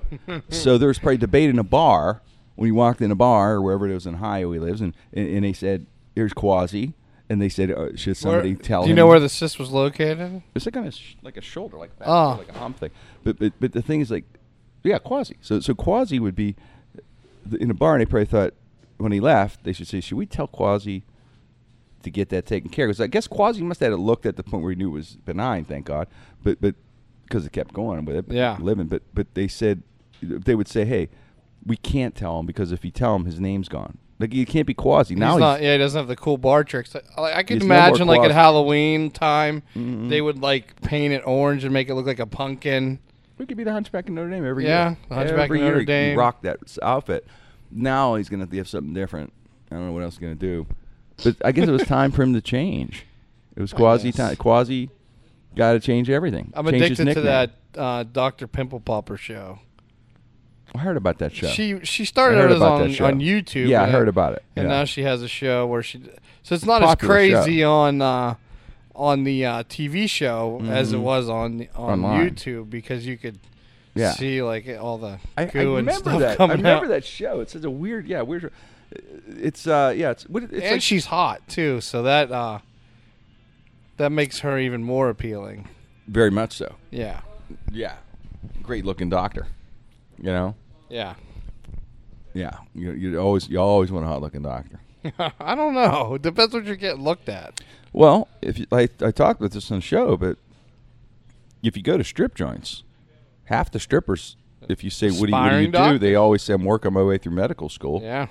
So 0.49 0.77
there 0.77 0.87
was 0.89 0.99
probably 0.99 1.17
debate 1.17 1.49
in 1.49 1.57
a 1.57 1.63
bar 1.63 2.21
when 2.55 2.67
he 2.67 2.71
walked 2.71 3.01
in 3.01 3.09
a 3.11 3.15
bar 3.15 3.53
or 3.53 3.61
wherever 3.61 3.87
it 3.89 3.93
was 3.93 4.05
in 4.05 4.15
Ohio 4.15 4.51
he 4.51 4.59
lives, 4.59 4.81
and, 4.81 4.93
and, 5.13 5.27
and 5.27 5.43
they 5.45 5.53
said, 5.53 5.85
"Here's 6.15 6.33
Quasi," 6.33 6.93
and 7.29 7.41
they 7.41 7.47
said, 7.49 7.71
uh, 7.71 7.95
"Should 7.95 8.17
somebody 8.17 8.53
Where- 8.55 8.61
tell 8.61 8.81
Do 8.83 8.89
you 8.89 8.93
him?" 8.93 8.97
know 8.97 9.07
where 9.07 9.19
the 9.21 9.29
cyst 9.29 9.57
was 9.57 9.71
located? 9.71 10.43
It's 10.53 10.65
like 10.65 10.75
on 10.75 10.83
his 10.83 10.95
sh- 10.97 11.15
like 11.23 11.37
a 11.37 11.41
shoulder, 11.41 11.77
like 11.77 11.97
back, 11.97 12.07
Oh. 12.09 12.35
like 12.37 12.49
a 12.49 12.59
hump 12.59 12.77
thing. 12.79 12.91
But 13.23 13.39
but 13.39 13.53
but 13.59 13.71
the 13.71 13.81
thing 13.81 14.01
is 14.01 14.11
like, 14.11 14.25
yeah, 14.83 14.99
Quasi. 14.99 15.37
So 15.41 15.59
so 15.61 15.73
Quasi 15.73 16.19
would 16.19 16.35
be 16.35 16.55
th- 17.49 17.59
in 17.61 17.71
a 17.71 17.73
bar, 17.73 17.95
and 17.95 18.01
they 18.01 18.05
probably 18.05 18.25
thought 18.25 18.53
when 18.97 19.13
he 19.13 19.21
left, 19.21 19.63
they 19.63 19.71
should 19.73 19.87
say, 19.87 20.01
should 20.01 20.17
we 20.17 20.25
tell 20.25 20.45
Quasi 20.47 21.03
to 22.03 22.11
get 22.11 22.29
that 22.29 22.45
taken 22.45 22.69
care? 22.69 22.85
Of. 22.85 22.89
Because 22.89 23.01
I 23.01 23.07
guess 23.07 23.27
Quasi 23.27 23.61
must 23.63 23.79
have 23.81 23.97
looked 23.99 24.25
at 24.25 24.35
the 24.37 24.43
point 24.43 24.63
where 24.63 24.71
he 24.71 24.75
knew 24.77 24.89
it 24.89 24.93
was 24.93 25.17
benign, 25.25 25.65
thank 25.65 25.85
God. 25.85 26.07
But 26.43 26.59
but 26.61 26.75
because 27.25 27.45
it 27.45 27.51
kept 27.53 27.73
going 27.73 28.03
with 28.05 28.15
it, 28.15 28.25
Yeah. 28.29 28.57
living. 28.59 28.87
But 28.87 29.03
but 29.13 29.33
they 29.33 29.47
said 29.47 29.83
they 30.21 30.55
would 30.55 30.67
say, 30.67 30.85
hey, 30.85 31.09
we 31.65 31.77
can't 31.77 32.15
tell 32.15 32.39
him 32.39 32.45
because 32.45 32.71
if 32.71 32.83
you 32.85 32.91
tell 32.91 33.15
him, 33.15 33.25
his 33.25 33.39
name's 33.39 33.69
gone. 33.69 33.97
Like 34.19 34.33
you 34.35 34.45
can't 34.45 34.67
be 34.67 34.75
Quasi 34.75 35.15
now. 35.15 35.31
he's 35.33 35.39
not. 35.39 35.61
Yeah, 35.63 35.71
he 35.73 35.77
doesn't 35.79 35.97
have 35.97 36.07
the 36.07 36.15
cool 36.15 36.37
bar 36.37 36.63
tricks. 36.63 36.95
I, 36.95 37.21
I 37.21 37.43
could 37.43 37.55
He's 37.61 37.67
no 37.67 37.73
imagine 37.75 38.07
like 38.07 38.21
at 38.21 38.29
Halloween 38.31 39.09
time, 39.09 39.63
Mhm. 39.75 40.09
they 40.09 40.21
would 40.21 40.39
like 40.41 40.79
paint 40.81 41.11
it 41.13 41.23
orange 41.25 41.63
and 41.63 41.73
make 41.73 41.89
it 41.89 41.95
look 41.95 42.05
like 42.05 42.19
a 42.19 42.27
pumpkin. 42.27 42.99
We 43.39 43.47
could 43.47 43.57
be 43.57 43.63
the 43.63 43.71
Hunchback 43.71 44.07
of 44.07 44.13
Notre 44.13 44.29
Dame 44.29 44.45
every 44.45 44.65
Yeah, 44.65 44.89
year. 44.89 44.97
the 45.09 45.15
Hunchback 45.15 45.39
every 45.45 45.57
of 45.59 45.63
Notre 45.63 45.73
year 45.77 45.79
he 45.79 45.85
Dame. 45.85 46.17
rocked 46.19 46.43
that 46.43 46.59
outfit. 46.83 47.25
Now 47.71 48.13
he's 48.15 48.29
gonna 48.29 48.43
have 48.43 48.51
to 48.51 48.57
have 48.57 48.67
something 48.67 48.93
different. 48.93 49.33
I 49.71 49.75
don't 49.75 49.87
know 49.87 49.91
what 49.93 50.03
else 50.03 50.15
he's 50.15 50.21
gonna 50.21 50.35
do, 50.35 50.67
but 51.23 51.35
I 51.43 51.51
guess 51.51 51.67
it 51.67 51.71
was 51.71 51.83
time 51.83 52.11
for 52.11 52.23
him 52.23 52.33
to 52.33 52.41
change. 52.41 53.05
It 53.55 53.61
was 53.61 53.73
quasi 53.73 54.11
time. 54.11 54.35
Quasi 54.37 54.89
got 55.55 55.73
to 55.73 55.79
change 55.79 56.09
everything. 56.09 56.51
I'm 56.55 56.65
Change 56.67 56.89
his 56.89 56.99
addicted 56.99 57.13
to 57.15 57.21
that 57.21 57.51
uh, 57.77 58.03
Dr. 58.03 58.47
Pimple 58.47 58.79
Popper 58.79 59.17
show. 59.17 59.59
I 60.73 60.79
heard 60.79 60.95
about 60.97 61.17
that 61.17 61.33
show. 61.35 61.47
She 61.47 61.79
she 61.83 62.05
started 62.05 62.39
out 62.39 62.51
as 62.51 62.61
on, 62.61 62.81
on 62.83 63.19
YouTube. 63.19 63.67
Yeah, 63.67 63.83
I 63.83 63.89
heard 63.89 64.07
about 64.07 64.33
it. 64.33 64.43
And 64.55 64.67
yeah. 64.69 64.77
now 64.79 64.85
she 64.85 65.03
has 65.03 65.21
a 65.21 65.27
show 65.27 65.67
where 65.67 65.83
she. 65.83 66.01
So 66.43 66.55
it's 66.55 66.65
not 66.65 66.81
Popular 66.81 67.17
as 67.17 67.29
show. 67.29 67.41
crazy 67.43 67.63
on 67.63 68.01
uh, 68.01 68.35
on 68.95 69.25
the 69.25 69.45
uh, 69.45 69.63
TV 69.63 70.09
show 70.09 70.61
as 70.65 70.93
it 70.93 70.97
Mhm. 70.97 71.01
was 71.01 71.27
on 71.29 71.67
on 71.75 72.03
Online. 72.05 72.29
YouTube 72.29 72.69
because 72.69 73.05
you 73.05 73.17
could 73.17 73.37
Yeah. 73.95 74.11
see 74.13 74.41
like 74.41 74.65
all 74.79 74.97
the 74.97 75.19
I, 75.37 75.41
I 75.43 75.43
and 75.43 75.53
remember 75.75 75.91
stuff 75.93 76.19
that. 76.19 76.39
I 76.39 76.45
remember 76.47 76.85
out. 76.85 76.87
that 76.87 77.03
show. 77.03 77.41
It's 77.41 77.51
such 77.51 77.65
a 77.65 77.69
weird, 77.69 78.07
yeah, 78.07 78.21
weird. 78.21 78.49
It's 79.27 79.67
uh, 79.67 79.93
yeah, 79.95 80.11
it's 80.11 80.27
what 80.27 80.43
it's 80.43 80.53
and 80.53 80.71
like. 80.73 80.81
she's 80.81 81.05
hot 81.05 81.47
too, 81.47 81.81
so 81.81 82.03
that 82.03 82.31
uh, 82.31 82.59
that 83.97 84.11
makes 84.11 84.39
her 84.39 84.57
even 84.59 84.83
more 84.83 85.09
appealing. 85.09 85.67
very 86.07 86.31
much 86.31 86.53
so. 86.53 86.75
Yeah, 86.89 87.21
Yeah, 87.71 87.95
great 88.61 88.85
looking 88.85 89.09
doctor. 89.09 89.47
You 90.17 90.31
know. 90.31 90.55
yeah. 90.89 91.15
Yeah, 92.33 92.57
you 92.73 92.91
you 92.93 93.19
always 93.19 93.49
you 93.49 93.57
always 93.59 93.91
want 93.91 94.05
a 94.05 94.07
hot 94.07 94.21
looking 94.21 94.41
doctor. 94.41 94.79
I 95.39 95.55
don't 95.55 95.73
know. 95.73 96.15
It 96.15 96.21
depends 96.21 96.53
what 96.53 96.65
you're 96.65 96.75
getting 96.75 97.03
looked 97.03 97.27
at. 97.27 97.59
Well, 97.91 98.29
if 98.41 98.57
you, 98.59 98.67
I, 98.71 98.87
I 99.01 99.11
talked 99.11 99.41
with 99.41 99.51
this 99.53 99.69
on 99.71 99.79
the 99.79 99.81
show, 99.81 100.15
but 100.15 100.37
if 101.61 101.75
you 101.75 101.83
go 101.83 101.97
to 101.97 102.03
strip 102.03 102.35
joints, 102.35 102.83
half 103.45 103.69
the 103.71 103.79
strippers, 103.79 104.37
if 104.69 104.83
you 104.83 104.89
say, 104.89 105.09
"What 105.09 105.25
do 105.25 105.27
you, 105.27 105.31
what 105.33 105.49
do, 105.49 105.57
you 105.57 105.71
do?" 105.71 105.99
they 105.99 106.15
always 106.15 106.41
say, 106.41 106.53
"I'm 106.53 106.63
working 106.63 106.93
my 106.93 107.03
way 107.03 107.17
through 107.17 107.33
medical 107.33 107.67
school." 107.67 108.01
Yeah. 108.01 108.27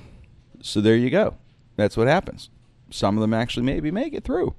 So 0.63 0.81
there 0.81 0.97
you 0.97 1.11
go. 1.11 1.37
That's 1.77 1.97
what 1.97 2.07
happens. 2.09 2.51
Some 2.91 3.17
of 3.17 3.21
them 3.21 3.33
actually 3.35 3.65
maybe 3.65 3.91
make 3.91 4.13
it 4.15 4.25
through. 4.25 4.55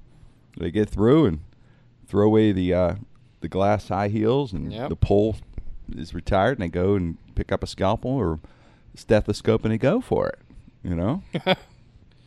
They 0.56 0.70
get 0.70 0.88
through 0.88 1.26
and 1.26 1.40
throw 2.06 2.26
away 2.26 2.52
the 2.52 2.74
uh, 2.74 2.94
the 3.40 3.48
glass 3.48 3.88
high 3.88 4.08
heels 4.08 4.52
and 4.52 4.72
Yep. 4.72 4.88
the 4.88 4.96
pole 4.96 5.36
is 5.96 6.14
retired, 6.14 6.58
and 6.58 6.62
they 6.62 6.68
go 6.72 6.94
and 6.94 7.16
pick 7.34 7.52
up 7.52 7.62
a 7.62 7.66
scalpel 7.66 8.10
or 8.12 8.38
stethoscope 8.94 9.64
and 9.64 9.72
they 9.72 9.78
go 9.78 10.00
for 10.00 10.28
it. 10.28 10.38
You 10.82 10.94
know. 10.94 11.22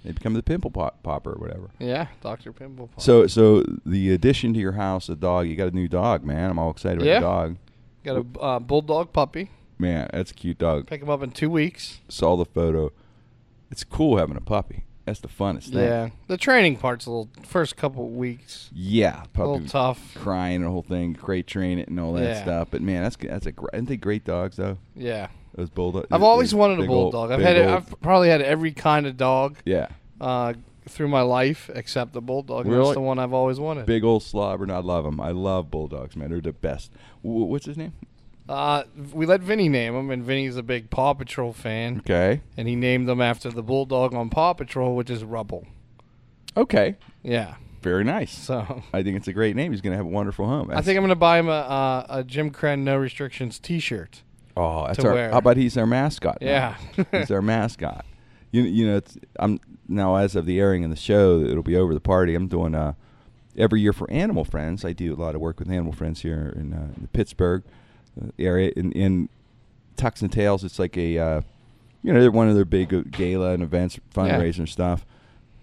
They 0.04 0.12
become 0.12 0.36
the 0.36 0.44
pimple 0.44 0.70
pop- 0.70 1.02
popper 1.02 1.32
or 1.32 1.40
whatever. 1.40 1.72
Yeah, 1.80 2.10
Doctor 2.22 2.54
Pimple. 2.54 2.90
Popper. 2.90 3.02
So, 3.02 3.26
so 3.26 3.64
the 3.88 4.14
addition 4.14 4.54
to 4.54 4.60
your 4.60 4.74
house, 4.74 5.10
a 5.10 5.16
dog. 5.16 5.48
You 5.48 5.56
got 5.56 5.70
a 5.70 5.76
new 5.76 5.88
dog, 5.88 6.24
man. 6.24 6.52
I'm 6.52 6.60
all 6.60 6.70
excited 6.70 7.02
about 7.02 7.14
the 7.16 7.20
dog. 7.20 7.58
got 8.04 8.18
a 8.18 8.40
uh, 8.40 8.60
bulldog 8.60 9.12
puppy. 9.14 9.50
Man, 9.80 10.08
that's 10.14 10.30
a 10.30 10.34
cute 10.36 10.60
dog. 10.60 10.86
Pick 10.86 11.02
him 11.02 11.10
up 11.10 11.24
in 11.24 11.32
two 11.32 11.50
weeks. 11.50 12.02
Saw 12.08 12.36
the 12.38 12.46
photo. 12.46 12.92
It's 13.72 13.84
cool 13.84 14.18
having 14.18 14.38
a 14.38 14.42
puppy. 14.42 14.84
That's 15.06 15.20
the 15.20 15.28
funnest 15.28 15.70
thing. 15.70 15.84
Yeah, 15.84 16.10
the 16.28 16.38
training 16.38 16.78
part's 16.78 17.06
a 17.06 17.12
little 17.12 17.30
first 17.44 17.78
couple 17.78 18.10
weeks 18.10 18.72
Yeah, 18.74 19.24
a 19.24 19.28
puppy 19.28 19.50
little 19.50 19.68
tough. 19.68 20.16
crying 20.16 20.56
and 20.56 20.66
the 20.66 20.70
whole 20.70 20.82
thing, 20.82 21.14
great 21.14 21.46
train 21.46 21.78
it 21.78 21.90
and 21.90 22.00
all 22.00 22.14
that 22.14 22.24
Yeah. 22.24 22.42
stuff. 22.42 22.70
But 22.72 22.82
man, 22.82 23.04
that's 23.04 23.16
that's 23.16 23.46
a 23.46 23.52
gr- 23.52 23.68
aren't 23.72 23.88
they 23.88 23.98
great 23.98 24.24
dogs 24.26 24.56
though? 24.58 24.78
Yeah, 24.96 25.28
Those 25.56 25.70
bulldog. 25.70 26.08
I've 26.12 26.24
always 26.24 26.56
wanted 26.56 26.80
a 26.80 26.82
big 26.82 26.90
old- 26.90 27.12
bulldog. 27.12 27.32
I've 27.32 27.40
had 27.46 27.56
old- 27.58 27.70
I've 27.70 28.02
probably 28.02 28.30
had 28.30 28.42
every 28.42 28.72
kind 28.72 29.06
of 29.06 29.16
dog 29.16 29.58
yeah, 29.64 29.90
uh, 30.20 30.54
through 30.90 31.08
my 31.10 31.22
life 31.22 31.70
except 31.76 32.14
the 32.14 32.22
bulldog. 32.22 32.66
Really? 32.66 32.84
That's 32.86 32.96
the 32.96 33.02
one 33.02 33.20
I've 33.20 33.34
always 33.34 33.60
wanted. 33.60 33.86
big 33.86 34.04
old 34.04 34.24
slobber. 34.24 34.64
And 34.64 34.72
I 34.72 34.80
love 34.80 35.04
them. 35.04 35.20
I 35.22 35.30
love 35.32 35.70
bulldogs, 35.70 36.16
man. 36.16 36.30
They're 36.32 36.42
the 36.42 36.52
best. 36.52 36.92
W- 37.24 37.46
what's 37.46 37.66
his 37.68 37.78
name? 37.78 37.94
Uh, 38.48 38.84
we 39.12 39.26
let 39.26 39.42
Vinny 39.42 39.70
name 39.70 39.96
him, 39.96 40.12
and 40.12 40.24
Vinny's 40.24 40.56
a 40.56 40.64
big 40.64 40.90
Paw 40.92 41.14
Patrol 41.14 41.52
fan, 41.52 41.98
Okay, 42.00 42.42
and 42.58 42.68
he 42.68 42.76
named 42.76 43.08
them 43.10 43.20
after 43.22 43.50
the 43.50 43.64
bulldog 43.64 44.14
on 44.14 44.30
Paw 44.30 44.54
Patrol, 44.54 44.96
which 44.96 45.10
is 45.10 45.24
Rubble. 45.24 45.66
okay, 46.56 46.96
Yeah, 47.24 47.56
very 47.82 48.04
nice. 48.04 48.32
so 48.38 48.84
I 48.94 49.02
think 49.04 49.18
it's 49.18 49.28
a 49.28 49.34
great 49.34 49.56
name. 49.56 49.72
He's 49.72 49.82
gonna 49.82 49.96
have 49.98 50.06
a 50.06 50.10
wonderful 50.10 50.46
home. 50.46 50.70
I 50.72 50.82
think 50.82 50.98
I'm 50.98 51.04
gonna 51.04 51.16
buy 51.16 51.40
him 51.40 51.48
a 51.48 51.52
uh, 51.52 52.06
a 52.10 52.24
Jim 52.24 52.52
Krenn 52.52 52.80
No 52.84 52.98
Restrictions 52.98 53.60
T-shirt. 53.60 54.22
Oh, 54.58 54.86
that's 54.88 55.00
to 55.00 55.08
our. 55.08 55.14
wear. 55.14 55.32
How 55.32 55.40
about 55.40 55.58
he's 55.58 55.78
our 55.78 55.86
mascot? 55.88 56.38
now? 56.40 56.48
Yeah. 56.48 57.04
he's 57.12 57.32
our 57.32 57.42
mascot. 57.42 58.06
You 58.52 58.62
you 58.62 58.88
know, 58.88 58.98
it's, 58.98 59.18
I'm 59.40 59.60
now 59.88 60.16
as 60.16 60.36
of 60.36 60.46
the 60.46 60.60
airing 60.60 60.84
of 60.84 60.90
the 60.92 60.96
show, 60.96 61.42
it'll 61.42 61.64
be 61.64 61.76
over 61.76 61.94
the 61.94 62.00
party. 62.00 62.36
I'm 62.36 62.48
doing 62.48 62.74
uh 62.76 62.94
every 63.58 63.82
year 63.82 63.92
for 63.94 64.10
Animal 64.12 64.46
Friends. 64.46 64.86
I 64.86 64.94
do 64.94 65.14
a 65.14 65.18
lot 65.18 65.34
of 65.36 65.42
work 65.42 65.60
with 65.60 65.70
Animal 65.70 65.94
Friends 65.94 66.22
here 66.22 66.54
in, 66.56 66.74
uh, 66.74 66.90
in 66.98 67.08
Pittsburgh 67.12 67.64
area. 68.38 68.72
In, 68.76 68.92
in 68.94 69.30
Tucks 69.98 70.22
and 70.22 70.32
Tails, 70.32 70.64
it's 70.64 70.80
like 70.80 70.98
a 70.98 71.18
uh, 71.18 71.42
you 72.04 72.14
know 72.14 72.20
they're 72.20 72.32
one 72.32 72.50
of 72.50 72.56
their 72.56 72.66
big 72.66 72.94
uh, 72.94 73.02
gala 73.10 73.52
and 73.52 73.64
events, 73.64 74.00
fundraiser 74.14 74.68
stuff. 74.68 75.06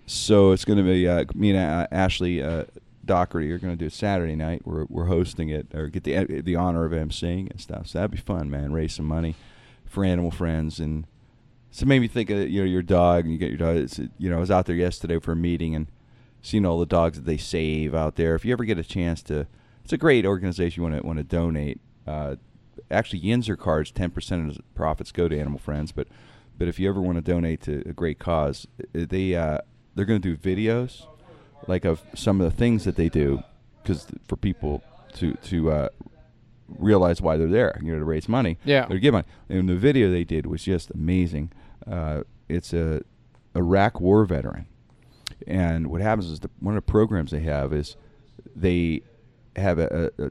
So 0.07 0.53
it's 0.53 0.65
going 0.65 0.79
to 0.79 0.85
be 0.85 1.09
uh, 1.09 1.25
me 1.35 1.51
and 1.51 1.59
uh, 1.59 1.87
Ashley 1.91 2.43
uh, 2.43 2.65
Doherty 3.05 3.51
are 3.53 3.59
going 3.59 3.73
to 3.73 3.79
do 3.79 3.87
it 3.87 3.93
Saturday 3.93 4.35
night. 4.35 4.63
We're 4.65 4.85
we're 4.89 5.07
hosting 5.07 5.49
it 5.49 5.69
or 5.75 5.89
get 5.89 6.05
the 6.05 6.43
the 6.43 6.57
honor 6.57 6.85
of 6.85 6.93
emceeing 6.93 7.51
and 7.51 7.61
stuff. 7.61 7.89
So 7.89 7.99
that'd 7.99 8.11
be 8.11 8.19
fun, 8.19 8.51
man. 8.51 8.73
Raise 8.73 8.95
some 8.95 9.07
money 9.07 9.35
for 9.85 10.05
Animal 10.05 10.31
Friends 10.31 10.81
and 10.81 11.07
so 11.73 11.85
it 11.85 11.89
made 11.89 12.01
me 12.01 12.09
think 12.09 12.29
of 12.29 12.51
you 12.51 12.61
know 12.61 12.67
your 12.67 12.83
dog 12.83 13.25
and 13.25 13.33
you 13.33 13.39
get 13.39 13.49
your 13.49 13.59
dog. 13.59 13.77
It's, 13.77 13.99
you 13.99 14.31
know 14.31 14.37
I 14.37 14.41
was 14.41 14.51
out 14.51 14.67
there 14.67 14.77
yesterday 14.77 15.19
for 15.19 15.33
a 15.33 15.37
meeting 15.37 15.75
and 15.75 15.87
seeing 16.43 16.67
all 16.67 16.79
the 16.79 16.87
dogs 16.87 17.17
that 17.17 17.25
they 17.25 17.39
save 17.39 17.95
out 17.95 18.17
there. 18.17 18.35
If 18.35 18.45
you 18.45 18.53
ever 18.53 18.65
get 18.65 18.79
a 18.79 18.85
chance 18.85 19.23
to, 19.25 19.47
it's 19.83 19.93
a 19.93 19.97
great 19.97 20.27
organization. 20.27 20.83
You 20.83 20.91
want 20.91 21.01
to 21.01 21.07
want 21.07 21.19
to 21.19 21.25
donate. 21.25 21.81
Uh, 22.07 22.37
actually, 22.91 23.21
Yinzer 23.21 23.59
cards 23.59 23.91
ten 23.91 24.11
percent 24.11 24.49
of 24.49 24.57
the 24.57 24.63
profits 24.75 25.13
go 25.13 25.29
to 25.29 25.39
Animal 25.39 25.59
Friends, 25.59 25.93
but 25.93 26.09
but 26.59 26.69
if 26.69 26.79
you 26.79 26.89
ever 26.89 27.01
want 27.01 27.17
to 27.17 27.23
donate 27.23 27.61
to 27.63 27.83
a 27.89 27.93
great 27.93 28.19
cause, 28.19 28.67
they 28.93 29.35
uh, 29.35 29.59
they're 29.95 30.05
going 30.05 30.21
to 30.21 30.37
do 30.37 30.37
videos 30.37 31.07
like 31.67 31.85
of 31.85 32.03
some 32.15 32.41
of 32.41 32.51
the 32.51 32.57
things 32.57 32.85
that 32.85 32.97
they 32.97 33.09
do 33.09 33.43
because 33.83 34.07
for 34.27 34.37
people 34.37 34.83
to 35.15 35.35
to 35.35 35.71
uh, 35.71 35.89
realize 36.69 37.21
why 37.21 37.37
they're 37.37 37.49
there, 37.49 37.79
you 37.83 37.93
know, 37.93 37.99
to 37.99 38.05
raise 38.05 38.29
money. 38.29 38.59
Yeah. 38.65 38.87
Give 38.89 39.13
money. 39.13 39.27
And 39.49 39.69
the 39.69 39.77
video 39.77 40.11
they 40.11 40.25
did 40.25 40.47
was 40.47 40.63
just 40.63 40.91
amazing. 40.91 41.53
Uh, 41.87 42.23
it's 42.49 42.73
a 42.73 43.03
Iraq 43.55 44.01
war 44.01 44.25
veteran. 44.25 44.67
And 45.47 45.89
what 45.89 46.01
happens 46.01 46.31
is 46.31 46.41
the, 46.41 46.51
one 46.61 46.77
of 46.77 46.85
the 46.85 46.91
programs 46.91 47.33
they 47.33 47.41
have 47.41 47.73
is 47.73 47.97
they 48.55 49.03
have 49.57 49.79
a, 49.79 50.11
a 50.19 50.31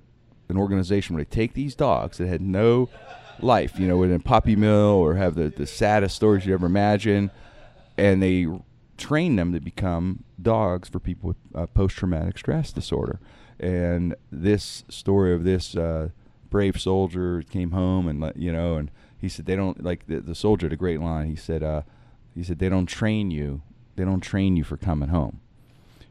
an 0.52 0.58
organization 0.58 1.16
where 1.16 1.24
they 1.24 1.30
take 1.30 1.54
these 1.54 1.74
dogs 1.74 2.18
that 2.18 2.28
had 2.28 2.42
no 2.42 2.90
life, 3.40 3.80
you 3.80 3.88
know, 3.88 4.04
in 4.04 4.14
a 4.14 4.20
puppy 4.20 4.56
mill 4.56 4.72
or 4.72 5.16
have 5.16 5.36
the, 5.36 5.50
the 5.50 5.66
saddest 5.66 6.16
stories 6.16 6.46
you 6.46 6.54
ever 6.54 6.68
imagine, 6.68 7.32
and 7.98 8.22
they 8.22 8.48
train 8.98 9.36
them 9.36 9.52
to 9.54 9.60
become 9.60 10.24
dogs 10.42 10.90
for 10.90 11.00
people 11.00 11.30
with 11.30 11.38
uh, 11.56 11.66
post 11.68 11.96
traumatic 11.96 12.38
stress 12.38 12.72
disorder. 12.72 13.20
And 13.60 14.16
this 14.32 14.84
story 14.90 15.34
of 15.34 15.44
this 15.44 15.76
uh, 15.76 16.10
brave 16.50 16.80
soldier 16.80 17.44
came 17.50 17.72
home 17.72 18.08
and 18.08 18.32
you 18.36 18.52
know, 18.52 18.76
and 18.76 18.92
he 19.18 19.30
said 19.30 19.46
they 19.46 19.56
don't 19.56 19.84
like 19.84 20.08
the, 20.08 20.20
the 20.20 20.36
soldier 20.36 20.66
had 20.66 20.74
a 20.74 20.78
great 20.78 21.00
line. 21.00 21.28
He 21.28 21.36
said, 21.36 21.64
uh, 21.64 21.84
he 22.36 22.44
said 22.44 22.60
they 22.60 22.70
don't 22.70 22.88
train 22.88 23.32
you, 23.32 23.62
they 23.96 24.04
don't 24.04 24.22
train 24.22 24.56
you 24.56 24.64
for 24.64 24.78
coming 24.78 25.10
home. 25.10 25.42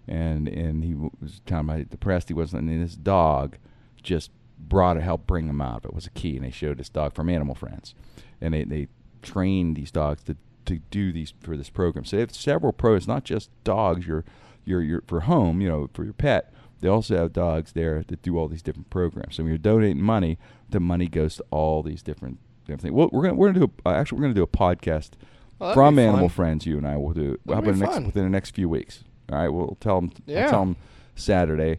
And 0.06 0.48
and 0.48 0.84
he 0.84 0.94
was 0.94 1.40
kind 1.46 1.70
of 1.70 1.90
depressed. 1.90 2.28
He 2.28 2.34
wasn't. 2.34 2.68
And 2.68 2.80
his 2.82 2.96
dog 2.96 3.56
just 4.00 4.30
brought 4.58 4.94
to 4.94 5.00
help 5.00 5.26
bring 5.26 5.46
them 5.46 5.60
out. 5.60 5.84
It 5.84 5.94
was 5.94 6.06
a 6.06 6.10
key, 6.10 6.36
and 6.36 6.44
they 6.44 6.50
showed 6.50 6.78
this 6.78 6.88
dog 6.88 7.14
from 7.14 7.28
Animal 7.28 7.54
Friends, 7.54 7.94
and 8.40 8.54
they 8.54 8.64
they 8.64 8.88
trained 9.22 9.76
these 9.76 9.90
dogs 9.90 10.22
to 10.24 10.36
to 10.66 10.78
do 10.90 11.12
these 11.12 11.32
for 11.40 11.56
this 11.56 11.70
program. 11.70 12.04
So 12.04 12.16
they 12.16 12.20
have 12.20 12.34
several 12.34 12.72
pros, 12.72 13.08
not 13.08 13.24
just 13.24 13.50
dogs. 13.64 14.06
Your 14.06 14.24
your 14.64 14.82
your 14.82 15.02
for 15.06 15.20
home, 15.20 15.60
you 15.60 15.68
know, 15.68 15.88
for 15.92 16.04
your 16.04 16.12
pet. 16.12 16.52
They 16.80 16.88
also 16.88 17.16
have 17.16 17.32
dogs 17.34 17.72
there 17.72 18.02
that 18.08 18.22
do 18.22 18.38
all 18.38 18.48
these 18.48 18.62
different 18.62 18.88
programs. 18.88 19.36
So 19.36 19.42
when 19.42 19.50
you're 19.50 19.58
donating 19.58 20.02
money, 20.02 20.38
the 20.68 20.80
money 20.80 21.08
goes 21.08 21.36
to 21.36 21.44
all 21.50 21.82
these 21.82 22.02
different 22.02 22.38
different 22.64 22.82
things. 22.82 22.92
Well, 22.94 23.10
we're 23.12 23.22
gonna 23.22 23.34
we're 23.34 23.52
gonna 23.52 23.66
do 23.66 23.72
a, 23.84 23.88
uh, 23.88 23.92
actually 23.92 24.16
we're 24.18 24.22
gonna 24.24 24.34
do 24.34 24.42
a 24.42 24.46
podcast 24.46 25.10
Well, 25.58 25.74
from 25.74 25.98
Animal 25.98 26.28
fun. 26.28 26.36
Friends. 26.36 26.66
You 26.66 26.78
and 26.78 26.86
I 26.86 26.96
will 26.96 27.12
do 27.12 27.38
within 27.44 27.64
be 27.64 27.70
the 27.72 27.76
next 27.78 28.00
within 28.06 28.24
the 28.24 28.30
next 28.30 28.54
few 28.54 28.68
weeks. 28.68 29.04
All 29.30 29.38
right, 29.38 29.48
we'll 29.48 29.76
tell 29.80 30.00
them. 30.00 30.12
Yeah. 30.26 30.48
tell 30.50 30.60
them 30.60 30.76
Saturday. 31.14 31.78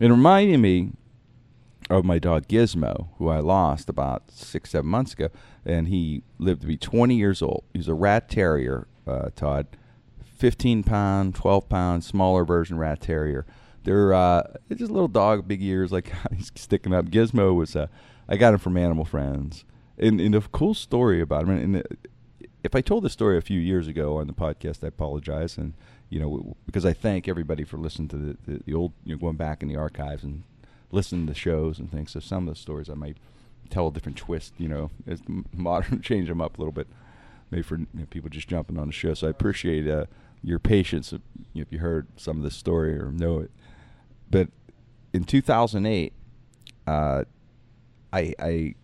And 0.00 0.10
reminding 0.10 0.60
me 0.60 0.92
of 1.90 2.04
my 2.04 2.18
dog 2.18 2.48
Gizmo, 2.48 3.08
who 3.18 3.28
I 3.28 3.40
lost 3.40 3.88
about 3.88 4.30
six, 4.30 4.70
seven 4.70 4.90
months 4.90 5.12
ago, 5.12 5.28
and 5.64 5.88
he 5.88 6.22
lived 6.38 6.62
to 6.62 6.66
be 6.66 6.76
20 6.76 7.14
years 7.14 7.42
old. 7.42 7.64
He 7.72 7.78
was 7.78 7.88
a 7.88 7.94
rat 7.94 8.28
terrier, 8.28 8.86
uh, 9.06 9.30
Todd, 9.34 9.66
15 10.38 10.82
pound, 10.82 11.34
12 11.34 11.68
pound, 11.68 12.04
smaller 12.04 12.44
version 12.44 12.78
rat 12.78 13.00
terrier. 13.00 13.46
They're 13.84 14.12
uh, 14.12 14.42
just 14.68 14.90
a 14.90 14.94
little 14.94 15.08
dog, 15.08 15.48
big 15.48 15.62
ears, 15.62 15.92
like 15.92 16.12
he's 16.36 16.52
sticking 16.54 16.94
up. 16.94 17.06
Gizmo 17.06 17.54
was, 17.54 17.76
uh, 17.76 17.88
I 18.28 18.36
got 18.36 18.54
him 18.54 18.60
from 18.60 18.76
Animal 18.76 19.04
Friends, 19.04 19.64
and, 19.98 20.20
and 20.20 20.34
a 20.34 20.40
cool 20.40 20.74
story 20.74 21.20
about 21.20 21.44
him. 21.44 21.50
And, 21.50 21.76
and 21.76 21.98
if 22.64 22.74
I 22.74 22.80
told 22.80 23.04
this 23.04 23.12
story 23.12 23.36
a 23.36 23.42
few 23.42 23.60
years 23.60 23.88
ago 23.88 24.18
on 24.18 24.26
the 24.26 24.32
podcast, 24.32 24.84
I 24.84 24.88
apologize, 24.88 25.56
and 25.56 25.74
you 26.08 26.20
know 26.20 26.56
because 26.66 26.84
I 26.84 26.92
thank 26.92 27.26
everybody 27.26 27.64
for 27.64 27.76
listening 27.76 28.08
to 28.08 28.16
the, 28.16 28.36
the, 28.46 28.62
the 28.66 28.74
old, 28.74 28.92
you 29.04 29.14
know, 29.14 29.20
going 29.20 29.36
back 29.36 29.62
in 29.62 29.68
the 29.68 29.76
archives 29.76 30.22
and 30.22 30.44
listening 30.92 31.26
to 31.26 31.34
shows 31.34 31.78
and 31.78 31.90
things. 31.90 32.12
So 32.12 32.20
some 32.20 32.46
of 32.46 32.54
the 32.54 32.60
stories 32.60 32.88
I 32.88 32.94
might 32.94 33.16
tell 33.70 33.88
a 33.88 33.92
different 33.92 34.18
twist, 34.18 34.52
you 34.58 34.68
know, 34.68 34.90
as 35.06 35.20
modern, 35.52 36.00
change 36.02 36.28
them 36.28 36.40
up 36.40 36.56
a 36.56 36.60
little 36.60 36.72
bit, 36.72 36.86
maybe 37.50 37.62
for 37.62 37.78
you 37.78 37.86
know, 37.94 38.06
people 38.10 38.30
just 38.30 38.48
jumping 38.48 38.78
on 38.78 38.86
the 38.86 38.92
show. 38.92 39.14
So 39.14 39.26
I 39.26 39.30
appreciate 39.30 39.88
uh, 39.88 40.06
your 40.44 40.58
patience 40.58 41.12
if, 41.12 41.20
if 41.54 41.72
you 41.72 41.78
heard 41.78 42.06
some 42.16 42.36
of 42.36 42.44
this 42.44 42.54
story 42.54 42.96
or 42.98 43.10
know 43.10 43.40
it. 43.40 43.50
But 44.30 44.48
in 45.12 45.24
2008, 45.24 46.12
uh, 46.86 47.24
I 48.12 48.34
I 48.38 48.74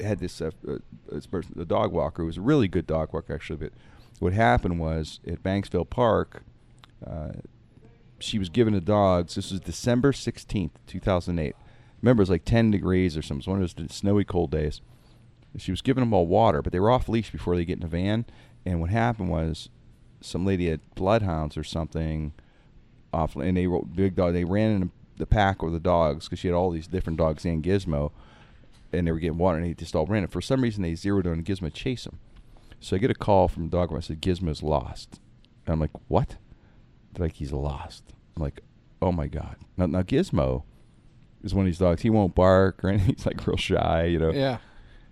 had 0.00 0.18
this 0.18 0.40
uh, 0.40 0.50
uh, 0.68 0.78
this 1.10 1.26
person, 1.26 1.52
the 1.56 1.64
dog 1.64 1.92
walker, 1.92 2.22
who 2.22 2.26
was 2.26 2.36
a 2.36 2.42
really 2.42 2.68
good 2.68 2.86
dog 2.86 3.12
walker 3.12 3.34
actually. 3.34 3.56
But 3.56 3.72
what 4.18 4.32
happened 4.32 4.80
was 4.80 5.20
at 5.26 5.42
Banksville 5.42 5.88
Park, 5.88 6.42
uh, 7.06 7.32
she 8.18 8.38
was 8.38 8.48
given 8.48 8.74
the 8.74 8.80
dogs. 8.80 9.34
This 9.34 9.50
was 9.50 9.60
December 9.60 10.12
sixteenth, 10.12 10.78
two 10.86 11.00
thousand 11.00 11.38
eight. 11.38 11.56
Remember, 12.02 12.20
it 12.20 12.24
was 12.24 12.30
like 12.30 12.44
ten 12.44 12.70
degrees 12.70 13.16
or 13.16 13.22
something. 13.22 13.38
It 13.38 13.46
was 13.46 13.46
one 13.48 13.62
of 13.62 13.88
those 13.88 13.96
snowy 13.96 14.24
cold 14.24 14.50
days. 14.50 14.80
She 15.56 15.70
was 15.70 15.82
giving 15.82 16.02
them 16.02 16.12
all 16.12 16.26
water, 16.26 16.60
but 16.60 16.72
they 16.72 16.80
were 16.80 16.90
off 16.90 17.08
leash 17.08 17.30
before 17.30 17.56
they 17.56 17.64
get 17.64 17.78
in 17.78 17.80
the 17.80 17.86
van. 17.86 18.26
And 18.66 18.80
what 18.80 18.90
happened 18.90 19.30
was, 19.30 19.70
some 20.20 20.44
lady 20.44 20.68
had 20.68 20.80
bloodhounds 20.94 21.56
or 21.56 21.64
something 21.64 22.32
off, 23.12 23.36
and 23.36 23.56
they 23.56 23.66
big 23.94 24.16
dog. 24.16 24.34
They 24.34 24.44
ran 24.44 24.72
in 24.72 24.90
the 25.16 25.26
pack 25.26 25.62
with 25.62 25.72
the 25.72 25.80
dogs 25.80 26.26
because 26.26 26.40
she 26.40 26.48
had 26.48 26.54
all 26.54 26.70
these 26.70 26.86
different 26.86 27.18
dogs 27.18 27.44
and 27.46 27.62
Gizmo, 27.62 28.12
and 28.92 29.06
they 29.06 29.12
were 29.12 29.18
getting 29.18 29.38
water, 29.38 29.56
and 29.58 29.66
they 29.66 29.72
just 29.72 29.94
all 29.94 30.04
ran. 30.04 30.24
And 30.24 30.32
for 30.32 30.42
some 30.42 30.60
reason, 30.60 30.82
they 30.82 30.94
zeroed 30.94 31.26
in 31.26 31.32
on 31.32 31.42
Gizmo 31.42 31.72
chase 31.72 32.06
him. 32.06 32.18
So 32.78 32.96
I 32.96 32.98
get 32.98 33.10
a 33.10 33.14
call 33.14 33.48
from 33.48 33.64
the 33.64 33.76
dog 33.76 33.94
I 33.96 34.00
said 34.00 34.20
Gizmo's 34.20 34.62
lost. 34.62 35.20
And 35.64 35.72
I'm 35.72 35.80
like, 35.80 35.90
what? 36.08 36.36
Like, 37.18 37.32
he's 37.34 37.52
lost. 37.52 38.04
I'm 38.36 38.42
like, 38.42 38.60
oh 39.02 39.12
my 39.12 39.26
god. 39.26 39.56
Now, 39.76 39.86
now 39.86 40.02
Gizmo 40.02 40.62
is 41.42 41.54
one 41.54 41.64
of 41.64 41.66
these 41.66 41.78
dogs. 41.78 42.02
He 42.02 42.10
won't 42.10 42.34
bark 42.34 42.84
or 42.84 42.88
anything. 42.90 43.14
He's 43.16 43.26
like 43.26 43.46
real 43.46 43.56
shy, 43.56 44.04
you 44.04 44.18
know. 44.18 44.32
Yeah. 44.32 44.58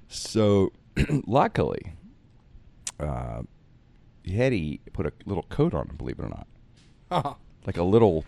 So, 0.08 0.72
luckily, 1.26 1.94
uh, 3.00 3.42
Hetty 4.26 4.80
put 4.92 5.06
a 5.06 5.12
little 5.26 5.44
coat 5.44 5.74
on 5.74 5.88
him. 5.88 5.96
Believe 5.96 6.18
it 6.18 6.24
or 6.24 6.28
not, 6.28 6.46
Oh, 7.10 7.36
like 7.66 7.76
a 7.76 7.82
little, 7.82 8.24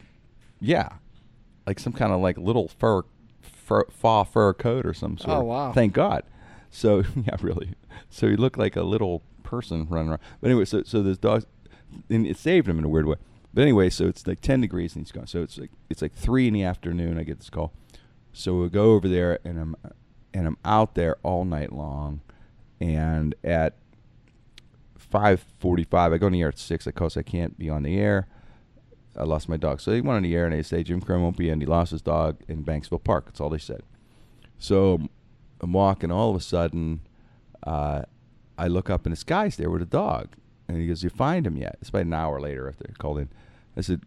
yeah, 0.60 0.88
like 1.66 1.78
some 1.78 1.92
kind 1.92 2.12
of 2.12 2.20
like 2.20 2.36
little 2.38 2.68
fur, 2.68 3.02
fur 3.42 3.84
faux 3.90 4.30
fur 4.30 4.52
coat 4.54 4.84
or 4.86 4.94
some 4.94 5.16
sort. 5.18 5.38
Oh, 5.38 5.42
wow. 5.44 5.72
Thank 5.72 5.92
God. 5.92 6.22
So 6.70 7.02
yeah, 7.16 7.36
really. 7.40 7.74
So 8.10 8.28
he 8.28 8.36
looked 8.36 8.58
like 8.58 8.76
a 8.76 8.82
little 8.82 9.22
person 9.42 9.86
running 9.88 10.10
around. 10.10 10.20
But 10.40 10.50
anyway, 10.50 10.64
so 10.64 10.82
so 10.84 11.02
this 11.02 11.18
dog, 11.18 11.44
and 12.10 12.26
it 12.26 12.36
saved 12.36 12.68
him 12.68 12.78
in 12.78 12.84
a 12.84 12.88
weird 12.88 13.06
way. 13.06 13.16
But 13.56 13.62
anyway, 13.62 13.88
so 13.88 14.06
it's 14.06 14.26
like 14.26 14.42
10 14.42 14.60
degrees 14.60 14.94
and 14.94 15.06
he's 15.06 15.12
gone. 15.12 15.26
So 15.26 15.40
it's 15.42 15.56
like 15.56 15.70
it's 15.88 16.02
like 16.02 16.12
three 16.12 16.46
in 16.46 16.52
the 16.52 16.62
afternoon. 16.62 17.18
I 17.18 17.22
get 17.22 17.38
this 17.38 17.48
call. 17.48 17.72
So 18.34 18.60
we 18.60 18.68
go 18.68 18.92
over 18.92 19.08
there 19.08 19.38
and 19.46 19.58
I'm 19.58 19.74
and 20.34 20.46
I'm 20.46 20.58
out 20.62 20.94
there 20.94 21.16
all 21.22 21.46
night 21.46 21.72
long, 21.72 22.20
and 22.82 23.34
at 23.42 23.78
5:45 25.10 26.12
I 26.12 26.18
go 26.18 26.26
on 26.26 26.32
the 26.32 26.42
air 26.42 26.48
at 26.48 26.58
six. 26.58 26.86
Of 26.86 26.96
course 26.96 27.16
I 27.16 27.22
can't 27.22 27.58
be 27.58 27.70
on 27.70 27.82
the 27.82 27.98
air. 27.98 28.28
I 29.16 29.22
lost 29.22 29.48
my 29.48 29.56
dog. 29.56 29.80
So 29.80 29.90
they 29.90 30.02
went 30.02 30.18
on 30.18 30.22
the 30.24 30.36
air 30.36 30.44
and 30.44 30.52
they 30.52 30.62
say 30.62 30.82
Jim 30.82 31.00
Krenn 31.00 31.22
won't 31.22 31.38
be 31.38 31.48
in. 31.48 31.58
He 31.60 31.66
lost 31.66 31.92
his 31.92 32.02
dog 32.02 32.36
in 32.48 32.62
Banksville 32.62 33.02
Park. 33.02 33.24
That's 33.24 33.40
all 33.40 33.48
they 33.48 33.56
said. 33.56 33.80
So 34.58 35.00
I'm 35.62 35.72
walking. 35.72 36.10
All 36.10 36.28
of 36.28 36.36
a 36.36 36.40
sudden, 36.40 37.00
uh, 37.62 38.02
I 38.58 38.66
look 38.68 38.90
up 38.90 39.06
and 39.06 39.14
this 39.14 39.24
guy's 39.24 39.56
there 39.56 39.70
with 39.70 39.80
a 39.80 39.86
dog. 39.86 40.36
And 40.68 40.78
he 40.78 40.86
goes, 40.88 41.02
"You 41.02 41.10
find 41.10 41.46
him 41.46 41.56
yet?" 41.56 41.76
It's 41.80 41.90
about 41.90 42.02
an 42.02 42.14
hour 42.14 42.40
later 42.40 42.68
after 42.68 42.84
I 42.88 42.92
called 42.94 43.18
in. 43.18 43.28
I 43.76 43.80
said, 43.80 44.02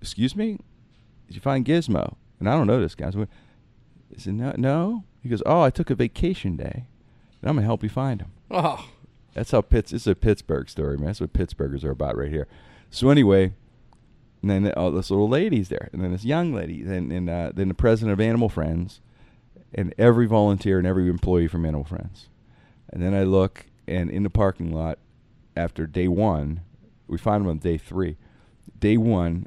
"Excuse 0.00 0.36
me, 0.36 0.58
did 1.26 1.34
you 1.34 1.40
find 1.40 1.64
Gizmo?" 1.64 2.16
And 2.38 2.48
I 2.48 2.52
don't 2.52 2.66
know 2.66 2.80
this 2.80 2.94
guy. 2.94 3.10
So 3.10 3.22
I 3.22 4.18
said, 4.18 4.34
"No, 4.34 4.54
no." 4.56 5.04
He 5.22 5.28
goes, 5.28 5.42
"Oh, 5.44 5.62
I 5.62 5.70
took 5.70 5.90
a 5.90 5.94
vacation 5.94 6.56
day, 6.56 6.86
and 7.40 7.48
I'm 7.50 7.56
gonna 7.56 7.66
help 7.66 7.82
you 7.82 7.88
find 7.88 8.20
him." 8.20 8.30
Oh, 8.50 8.88
That's 9.34 9.50
how 9.50 9.60
Pitts. 9.60 9.92
Is 9.92 10.06
a 10.06 10.14
Pittsburgh 10.14 10.68
story, 10.68 10.96
man. 10.96 11.06
That's 11.06 11.20
what 11.20 11.32
Pittsburghers 11.32 11.84
are 11.84 11.90
about 11.90 12.16
right 12.16 12.30
here. 12.30 12.46
So 12.90 13.10
anyway, 13.10 13.52
and 14.42 14.50
then 14.50 14.72
oh, 14.76 14.90
this 14.92 15.10
little 15.10 15.28
lady's 15.28 15.68
there, 15.68 15.90
and 15.92 16.02
then 16.02 16.12
this 16.12 16.24
young 16.24 16.52
lady, 16.54 16.82
then 16.82 17.10
and 17.10 17.28
uh, 17.28 17.52
then 17.54 17.68
the 17.68 17.74
president 17.74 18.12
of 18.12 18.20
Animal 18.20 18.48
Friends, 18.48 19.00
and 19.74 19.92
every 19.98 20.26
volunteer 20.26 20.78
and 20.78 20.86
every 20.86 21.08
employee 21.08 21.48
from 21.48 21.66
Animal 21.66 21.84
Friends, 21.84 22.28
and 22.90 23.02
then 23.02 23.12
I 23.12 23.24
look 23.24 23.66
and 23.88 24.10
in 24.10 24.22
the 24.22 24.30
parking 24.30 24.72
lot 24.72 24.98
after 25.56 25.86
day 25.86 26.08
one, 26.08 26.60
we 27.08 27.18
find 27.18 27.42
them 27.42 27.50
on 27.50 27.58
day 27.58 27.78
three. 27.78 28.16
Day 28.78 28.96
one, 28.96 29.46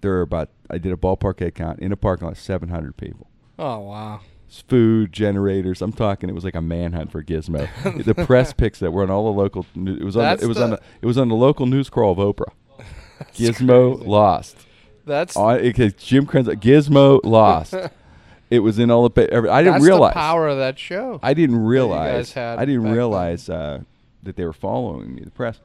there 0.00 0.12
are 0.14 0.22
about 0.22 0.50
I 0.70 0.78
did 0.78 0.92
a 0.92 0.96
ballpark 0.96 1.40
head 1.40 1.54
count 1.54 1.80
in 1.80 1.92
a 1.92 1.96
parking 1.96 2.26
lot, 2.28 2.36
seven 2.36 2.68
hundred 2.68 2.96
people 2.96 3.28
oh 3.58 3.78
wow. 3.80 4.20
food 4.68 5.12
generators. 5.12 5.82
I'm 5.82 5.92
talking. 5.92 6.28
It 6.28 6.34
was 6.34 6.44
like 6.44 6.54
a 6.54 6.60
manhunt 6.60 7.10
for 7.12 7.22
Gizmo. 7.22 7.68
the 8.04 8.14
press 8.14 8.52
picks 8.52 8.78
that 8.80 8.90
were 8.92 9.02
on 9.02 9.10
all 9.10 9.32
the 9.32 9.38
local. 9.38 9.66
It 9.74 10.02
was 10.02 10.16
on. 10.16 10.22
That's 10.22 10.40
The, 10.40 10.46
it 10.46 10.48
was 10.48 10.58
on. 10.60 10.70
the- 10.70 10.76
The, 10.76 10.82
it 11.02 11.06
was 11.06 11.18
on 11.18 11.28
the 11.28 11.34
local 11.34 11.66
news 11.66 11.88
crawl 11.90 12.12
of 12.12 12.18
Oprah. 12.18 12.52
Gizmo 13.34 13.94
crazy. 13.96 14.08
lost. 14.10 14.56
That's 15.04 15.36
On, 15.36 15.58
it, 15.58 15.98
Jim 15.98 16.26
Krenn's. 16.26 16.48
Gizmo 16.60 17.20
lost. 17.24 17.74
it 18.50 18.60
was 18.60 18.78
in 18.78 18.90
all 18.90 19.08
the. 19.08 19.32
every- 19.32 19.50
I 19.50 19.62
didn't 19.62 19.74
that's 19.74 19.84
realize. 19.84 20.10
the 20.14 20.20
power 20.20 20.48
of 20.48 20.58
that 20.58 20.78
show. 20.78 21.18
I 21.22 21.34
didn't 21.34 21.58
realize. 21.64 22.32
had 22.32 22.58
I 22.58 22.64
didn't 22.64 22.90
realize 22.92 23.48
uh, 23.48 23.80
that 24.22 24.36
they 24.36 24.44
were 24.44 24.52
following 24.52 25.14
me, 25.14 25.22
the 25.22 25.30
press, 25.30 25.60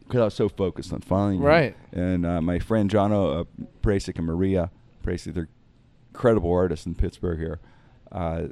because 0.00 0.20
I 0.20 0.24
was 0.24 0.34
so 0.34 0.48
focused 0.48 0.92
on 0.92 1.00
following. 1.00 1.38
you. 1.38 1.46
Right. 1.46 1.76
And 1.92 2.24
uh, 2.24 2.40
my 2.40 2.58
friend 2.58 2.90
Jono 2.90 3.40
uh, 3.40 3.44
Prasic 3.82 4.16
and 4.16 4.26
Maria 4.26 4.70
Prasic, 5.04 5.34
they're 5.34 5.48
incredible 6.10 6.52
artists 6.52 6.86
in 6.86 6.94
Pittsburgh 6.94 7.38
here. 7.38 7.60
Uh, 8.10 8.48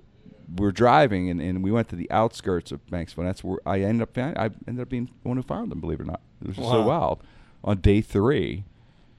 we're 0.55 0.73
driving 0.73 1.29
and, 1.29 1.41
and 1.41 1.65
we 1.65 1.73
went 1.73 1.89
to 1.89 1.97
the 1.97 2.11
outskirts 2.11 2.71
of 2.71 2.85
Banksville. 2.87 3.19
And 3.19 3.29
that's 3.29 3.43
where 3.43 3.59
I 3.67 3.81
ended 3.81 4.03
up. 4.03 4.17
I 4.19 4.51
ended 4.69 4.81
up 4.81 4.89
being 4.89 5.07
the 5.07 5.29
one 5.29 5.37
who 5.37 5.43
found 5.43 5.71
them. 5.71 5.81
Believe 5.81 6.01
it 6.01 6.05
or 6.05 6.07
not, 6.07 6.21
it 6.41 6.49
was 6.49 6.57
just 6.57 6.69
so 6.69 6.83
wild. 6.83 7.23
On 7.65 7.81
day 7.81 8.01
three, 8.01 8.65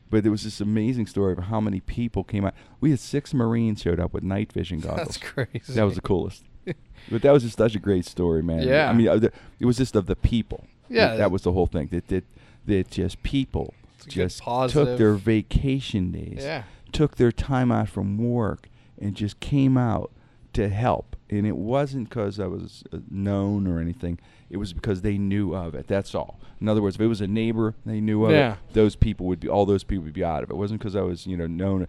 but 0.09 0.23
there 0.23 0.31
was 0.31 0.43
this 0.43 0.61
amazing 0.61 1.07
story 1.07 1.33
of 1.33 1.39
how 1.45 1.59
many 1.59 1.81
people 1.81 2.23
came 2.23 2.45
out. 2.45 2.53
We 2.79 2.91
had 2.91 2.99
six 2.99 3.33
Marines 3.33 3.81
showed 3.81 3.99
up 3.99 4.13
with 4.13 4.23
night 4.23 4.53
vision 4.53 4.79
goggles. 4.81 4.99
That's 4.99 5.17
crazy. 5.17 5.73
That 5.73 5.83
was 5.83 5.95
the 5.95 6.01
coolest. 6.01 6.45
but 7.11 7.21
that 7.21 7.31
was 7.31 7.43
just 7.43 7.57
such 7.57 7.75
a 7.75 7.79
great 7.79 8.05
story, 8.05 8.41
man. 8.43 8.63
Yeah. 8.63 8.89
I 8.89 8.93
mean, 8.93 9.07
uh, 9.07 9.29
it 9.59 9.65
was 9.65 9.77
just 9.77 9.95
of 9.95 10.05
the 10.07 10.15
people. 10.15 10.65
Yeah. 10.89 11.07
That, 11.09 11.17
that 11.17 11.31
was 11.31 11.41
the 11.43 11.51
whole 11.51 11.67
thing. 11.67 11.87
That 11.91 12.07
that 12.09 12.23
that 12.65 12.91
just 12.91 13.21
people 13.23 13.73
It's 13.95 14.05
a 14.05 14.09
good 14.09 14.13
just 14.29 14.43
took 14.73 14.97
their 14.97 15.13
vacation 15.13 16.11
days, 16.11 16.39
Yeah. 16.41 16.63
took 16.91 17.15
their 17.17 17.31
time 17.31 17.71
out 17.71 17.89
from 17.89 18.17
work, 18.17 18.67
and 18.99 19.15
just 19.15 19.39
came 19.39 19.77
out 19.77 20.11
to 20.53 20.69
help. 20.69 21.15
And 21.29 21.45
it 21.45 21.57
wasn't 21.57 22.09
because 22.09 22.39
I 22.39 22.47
was 22.47 22.83
uh, 22.93 22.99
known 23.11 23.67
or 23.67 23.79
anything. 23.79 24.17
It 24.49 24.57
was 24.57 24.71
because 24.73 25.01
they 25.01 25.17
knew 25.17 25.53
of 25.53 25.75
it. 25.75 25.87
That's 25.87 26.15
all. 26.15 26.39
In 26.61 26.67
other 26.69 26.81
words, 26.81 26.95
if 26.95 27.01
it 27.01 27.07
was 27.07 27.19
a 27.21 27.27
neighbor 27.27 27.75
they 27.85 27.99
knew 28.01 28.25
of 28.25 28.31
Yeah. 28.31 28.53
it, 28.53 28.59
those 28.73 28.95
people 28.95 29.25
would 29.27 29.39
be 29.41 29.49
all 29.49 29.65
those 29.65 29.83
people 29.83 30.05
would 30.05 30.13
be 30.13 30.23
out 30.23 30.41
of 30.43 30.49
it. 30.49 30.53
It 30.53 30.57
wasn't 30.57 30.79
because 30.79 30.95
I 30.95 31.01
was 31.01 31.27
you 31.27 31.35
know 31.37 31.47
known. 31.47 31.87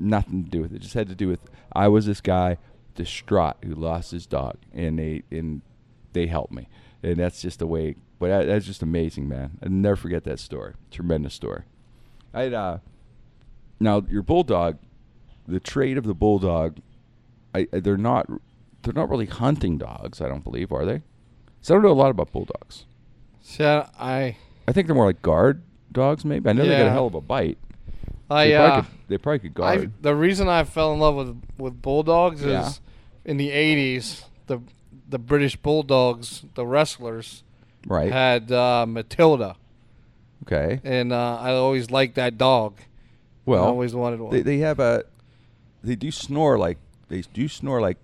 Nothing 0.00 0.44
to 0.44 0.50
do 0.50 0.62
with 0.62 0.72
it. 0.72 0.76
It 0.76 0.82
just 0.82 0.94
had 0.94 1.08
to 1.08 1.14
do 1.16 1.26
with 1.28 1.40
I 1.72 1.88
was 1.88 2.06
this 2.06 2.20
guy 2.20 2.56
distraught 2.98 3.56
who 3.64 3.74
lost 3.74 4.10
his 4.10 4.26
dog, 4.26 4.56
and 4.74 4.98
they 4.98 5.22
and 5.30 5.62
they 6.12 6.26
helped 6.26 6.52
me, 6.52 6.68
and 7.02 7.16
that's 7.16 7.40
just 7.40 7.60
the 7.60 7.66
way. 7.66 7.94
But 8.18 8.28
that, 8.28 8.46
that's 8.46 8.66
just 8.66 8.82
amazing, 8.82 9.28
man. 9.28 9.52
I'll 9.62 9.70
never 9.70 9.94
forget 9.96 10.24
that 10.24 10.40
story. 10.40 10.74
Tremendous 10.90 11.32
story. 11.34 11.62
I 12.34 12.46
uh, 12.48 12.78
now 13.80 14.02
your 14.10 14.22
bulldog, 14.22 14.78
the 15.46 15.60
trait 15.60 15.96
of 15.96 16.04
the 16.04 16.14
bulldog, 16.14 16.78
I, 17.54 17.68
I- 17.72 17.78
they're 17.80 17.96
not 17.96 18.26
they're 18.82 18.92
not 18.94 19.08
really 19.08 19.26
hunting 19.26 19.78
dogs. 19.78 20.20
I 20.20 20.28
don't 20.28 20.44
believe, 20.44 20.72
are 20.72 20.84
they? 20.84 21.02
So 21.62 21.74
I 21.74 21.76
don't 21.76 21.84
know 21.84 21.92
a 21.92 21.94
lot 22.02 22.10
about 22.10 22.32
bulldogs. 22.32 22.84
See, 23.40 23.64
I, 23.64 23.88
I, 23.98 24.36
I 24.66 24.72
think 24.72 24.86
they're 24.86 24.96
more 24.96 25.06
like 25.06 25.22
guard 25.22 25.62
dogs. 25.92 26.24
Maybe 26.24 26.48
I 26.50 26.52
know 26.52 26.64
they 26.66 26.76
got 26.76 26.86
a 26.86 26.90
hell 26.90 27.06
of 27.06 27.14
a 27.14 27.20
bite. 27.20 27.58
I, 28.30 28.48
they, 28.48 28.54
uh, 28.54 28.66
probably 28.68 28.82
could, 28.82 29.08
they 29.08 29.18
probably 29.18 29.38
could 29.38 29.62
I, 29.62 29.76
guard. 29.76 29.92
the 30.02 30.14
reason 30.14 30.48
I 30.48 30.64
fell 30.64 30.92
in 30.92 30.98
love 31.00 31.14
with 31.14 31.40
with 31.56 31.80
bulldogs 31.80 32.42
Yeah. 32.44 32.66
is 32.68 32.80
in 33.28 33.36
the 33.36 33.50
'80s, 33.50 34.24
the 34.46 34.60
the 35.08 35.18
British 35.18 35.54
Bulldogs, 35.56 36.44
the 36.54 36.66
wrestlers, 36.66 37.44
right. 37.86 38.10
had 38.10 38.50
uh, 38.50 38.86
Matilda, 38.88 39.56
okay. 40.44 40.80
and 40.82 41.12
uh, 41.12 41.36
I 41.38 41.52
always 41.52 41.90
liked 41.90 42.14
that 42.16 42.38
dog. 42.38 42.78
Well, 43.44 43.64
I 43.64 43.66
always 43.66 43.94
wanted 43.94 44.20
one. 44.20 44.32
they, 44.32 44.40
they 44.40 44.58
have 44.58 44.80
a 44.80 45.04
they 45.84 45.94
do 45.94 46.10
snore 46.10 46.58
like 46.58 46.78
they 47.08 47.20
do 47.20 47.48
snore 47.48 47.80
like 47.80 47.98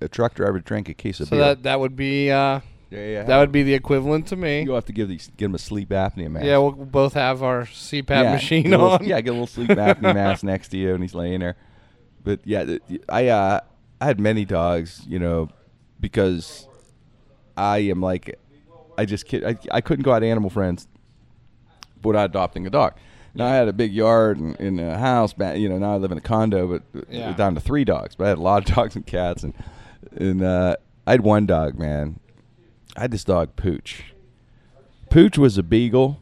a 0.00 0.08
truck 0.08 0.34
driver 0.34 0.58
drank 0.60 0.88
a 0.88 0.94
case 0.94 1.20
of 1.20 1.28
so 1.28 1.36
beer. 1.36 1.44
that 1.46 1.62
that 1.62 1.80
would 1.80 1.96
be 1.96 2.30
uh, 2.30 2.60
yeah, 2.90 3.06
yeah, 3.06 3.22
that 3.24 3.38
would 3.38 3.52
be 3.52 3.62
the 3.62 3.74
equivalent 3.74 4.26
to 4.28 4.36
me. 4.36 4.62
You'll 4.62 4.74
have 4.74 4.84
to 4.86 4.92
give 4.92 5.08
these 5.08 5.30
give 5.36 5.50
them 5.50 5.54
a 5.54 5.58
sleep 5.58 5.90
apnea 5.90 6.30
mask. 6.30 6.46
Yeah, 6.46 6.58
we'll 6.58 6.72
both 6.72 7.14
have 7.14 7.42
our 7.42 7.62
CPAP 7.62 8.10
Yeah, 8.10 8.32
machine 8.32 8.70
little- 8.70 8.90
on. 8.90 9.04
yeah, 9.04 9.20
get 9.20 9.30
a 9.30 9.32
little 9.32 9.46
sleep 9.46 9.70
apnea 9.70 10.14
mask 10.14 10.42
next 10.44 10.68
to 10.68 10.76
you, 10.76 10.94
and 10.94 11.02
he's 11.02 11.14
laying 11.14 11.40
there. 11.40 11.56
But 12.22 12.40
yeah, 12.44 12.78
I 13.08 13.28
uh, 13.28 13.60
I 14.00 14.06
had 14.06 14.20
many 14.20 14.44
dogs, 14.44 15.02
you 15.08 15.18
know, 15.18 15.48
because 16.00 16.68
I 17.56 17.78
am 17.78 18.00
like, 18.00 18.38
I 18.98 19.04
just 19.04 19.26
kid, 19.26 19.44
I, 19.44 19.56
I 19.70 19.80
couldn't 19.80 20.02
go 20.02 20.12
out 20.12 20.20
to 20.20 20.26
Animal 20.26 20.50
Friends 20.50 20.86
without 22.02 22.26
adopting 22.30 22.66
a 22.66 22.70
dog. 22.70 22.94
Now 23.34 23.46
I 23.46 23.54
had 23.54 23.68
a 23.68 23.72
big 23.72 23.92
yard 23.92 24.38
and 24.38 24.56
in 24.56 24.78
a 24.80 24.96
house, 24.98 25.32
ba- 25.34 25.58
you 25.58 25.68
know. 25.68 25.76
Now 25.78 25.94
I 25.94 25.96
live 25.98 26.10
in 26.12 26.18
a 26.18 26.22
condo, 26.22 26.66
but 26.66 26.82
uh, 26.98 27.04
Yeah. 27.10 27.32
down 27.34 27.54
to 27.54 27.60
three 27.60 27.84
dogs. 27.84 28.14
But 28.14 28.24
I 28.24 28.28
had 28.30 28.38
a 28.38 28.42
lot 28.42 28.68
of 28.68 28.74
dogs 28.74 28.96
and 28.96 29.06
cats, 29.06 29.42
and 29.42 29.52
and 30.16 30.42
uh, 30.42 30.76
I 31.06 31.10
had 31.12 31.20
one 31.20 31.44
dog, 31.46 31.78
man. 31.78 32.18
I 32.96 33.02
had 33.02 33.10
this 33.10 33.24
dog, 33.24 33.54
Pooch. 33.56 34.04
Pooch 35.10 35.36
was 35.36 35.58
a 35.58 35.62
beagle. 35.62 36.20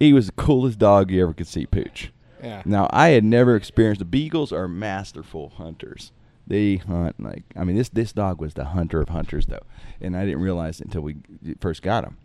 He 0.00 0.12
was 0.12 0.26
the 0.26 0.32
coolest 0.32 0.78
dog 0.80 1.10
you 1.12 1.22
ever 1.22 1.32
could 1.32 1.46
see, 1.46 1.66
Pooch. 1.66 2.10
Yeah. 2.42 2.62
Now 2.64 2.88
I 2.90 3.08
had 3.10 3.22
never 3.24 3.54
experienced 3.56 3.98
the 4.00 4.04
beagles 4.04 4.52
are 4.52 4.66
masterful 4.68 5.50
hunters. 5.56 6.10
They 6.48 6.76
hunt 6.76 7.22
like 7.22 7.44
I 7.54 7.62
mean 7.64 7.76
this 7.76 7.90
this 7.90 8.12
dog 8.12 8.40
was 8.40 8.54
the 8.54 8.64
hunter 8.66 9.00
of 9.00 9.10
hunters 9.10 9.46
though, 9.46 9.66
and 10.00 10.16
I 10.16 10.24
didn't 10.24 10.40
realize 10.40 10.80
until 10.80 11.02
we 11.02 11.16
first 11.60 11.82
got 11.82 12.04
him. 12.04 12.16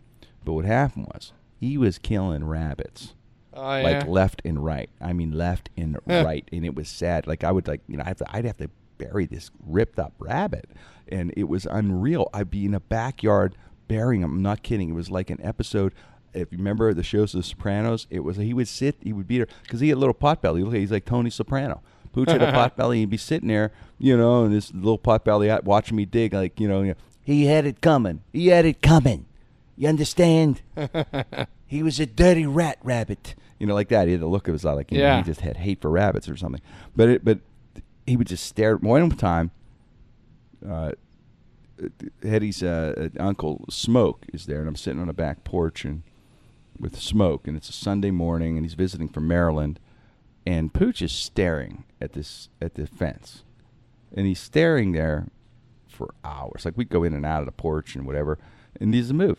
But 0.44 0.54
what 0.54 0.64
happened 0.64 1.08
was 1.12 1.32
he 1.60 1.78
was 1.78 1.98
killing 1.98 2.44
rabbits 2.44 3.14
Oh, 3.56 3.62
like 3.62 4.06
left 4.08 4.42
and 4.44 4.64
right. 4.64 4.90
I 5.00 5.12
mean 5.12 5.30
left 5.32 5.70
and 5.76 5.98
Yeah. 6.08 6.22
right, 6.24 6.48
and 6.50 6.64
it 6.64 6.74
was 6.74 6.88
sad. 6.88 7.26
Like 7.26 7.44
I 7.44 7.52
would 7.52 7.68
like 7.68 7.82
you 7.86 7.96
know 7.98 8.02
I 8.04 8.08
have 8.08 8.16
to 8.16 8.26
I'd 8.36 8.44
have 8.46 8.56
to 8.58 8.70
bury 8.98 9.26
this 9.26 9.50
ripped 9.64 9.98
up 9.98 10.14
rabbit, 10.18 10.70
and 11.08 11.32
it 11.36 11.44
was 11.44 11.66
unreal. 11.66 12.30
I'd 12.32 12.50
be 12.50 12.64
in 12.64 12.74
a 12.74 12.80
backyard 12.80 13.56
burying 13.88 14.22
him. 14.22 14.32
I'm 14.32 14.42
not 14.42 14.62
kidding. 14.62 14.88
It 14.88 14.94
was 14.94 15.10
like 15.10 15.30
an 15.30 15.40
episode. 15.42 15.92
If 16.32 16.50
you 16.50 16.58
remember 16.58 16.92
the 16.94 17.04
shows 17.04 17.32
of 17.34 17.42
The 17.42 17.46
Sopranos, 17.48 18.08
it 18.10 18.20
was 18.20 18.38
he 18.38 18.54
would 18.54 18.66
sit, 18.66 18.96
he 19.00 19.12
would 19.12 19.28
be 19.28 19.36
there 19.36 19.46
because 19.62 19.78
he 19.78 19.90
had 19.90 19.98
a 19.98 20.00
little 20.00 20.14
pot 20.14 20.42
belly. 20.42 20.64
Look, 20.64 20.74
He's 20.74 20.90
like 20.90 21.04
Tony 21.04 21.30
Soprano. 21.30 21.80
Pooch 22.14 22.28
at 22.28 22.40
a 22.42 22.52
pot 22.52 22.76
belly. 22.76 23.00
He'd 23.00 23.10
be 23.10 23.16
sitting 23.16 23.48
there, 23.48 23.72
you 23.98 24.16
know, 24.16 24.44
and 24.44 24.54
this 24.54 24.72
little 24.72 24.98
pot 24.98 25.24
belly 25.24 25.50
out 25.50 25.64
watching 25.64 25.96
me 25.96 26.04
dig, 26.04 26.32
like 26.32 26.58
you 26.60 26.68
know, 26.68 26.82
you 26.82 26.88
know, 26.90 26.94
he 27.22 27.46
had 27.46 27.66
it 27.66 27.80
coming. 27.80 28.22
He 28.32 28.46
had 28.48 28.64
it 28.64 28.80
coming. 28.80 29.26
You 29.76 29.88
understand? 29.88 30.62
he 31.66 31.82
was 31.82 31.98
a 31.98 32.06
dirty 32.06 32.46
rat 32.46 32.78
rabbit. 32.82 33.34
You 33.58 33.66
know, 33.66 33.74
like 33.74 33.88
that. 33.88 34.06
He 34.06 34.12
had 34.12 34.20
the 34.20 34.26
look 34.26 34.46
of 34.48 34.52
his 34.54 34.64
eye, 34.64 34.72
like 34.72 34.92
you 34.92 34.98
know, 34.98 35.04
Yeah. 35.04 35.16
he 35.18 35.22
just 35.24 35.40
had 35.40 35.56
hate 35.58 35.80
for 35.80 35.90
rabbits 35.90 36.28
or 36.28 36.36
something. 36.36 36.60
But 36.94 37.08
it, 37.08 37.24
but 37.24 37.40
he 38.06 38.16
would 38.16 38.26
just 38.28 38.44
stare. 38.46 38.74
At 38.76 38.82
one 38.82 39.10
time, 39.10 39.50
uh, 40.68 40.92
Hetty's 42.22 42.62
uh, 42.62 43.08
uncle 43.18 43.64
Smoke 43.68 44.26
is 44.32 44.46
there, 44.46 44.60
and 44.60 44.68
I'm 44.68 44.76
sitting 44.76 45.00
on 45.00 45.08
a 45.08 45.12
back 45.14 45.44
porch 45.44 45.84
and 45.84 46.02
with 46.78 47.00
Smoke, 47.00 47.46
and 47.48 47.56
it's 47.56 47.68
a 47.68 47.72
Sunday 47.72 48.10
morning, 48.10 48.56
and 48.56 48.64
he's 48.64 48.74
visiting 48.74 49.08
from 49.08 49.26
Maryland, 49.28 49.78
and 50.46 50.72
Pooch 50.72 51.02
is 51.02 51.12
staring 51.12 51.84
at 52.00 52.12
this 52.12 52.48
at 52.60 52.74
the 52.74 52.86
fence, 52.86 53.44
and 54.14 54.26
he's 54.26 54.40
staring 54.40 54.92
there 54.92 55.28
for 55.88 56.14
hours. 56.24 56.64
Like 56.64 56.76
we 56.76 56.84
go 56.84 57.04
in 57.04 57.14
and 57.14 57.26
out 57.26 57.40
of 57.40 57.46
the 57.46 57.52
porch 57.52 57.94
and 57.94 58.06
whatever, 58.06 58.38
and 58.80 58.92
he 58.94 59.00
doesn't 59.00 59.16
move. 59.16 59.38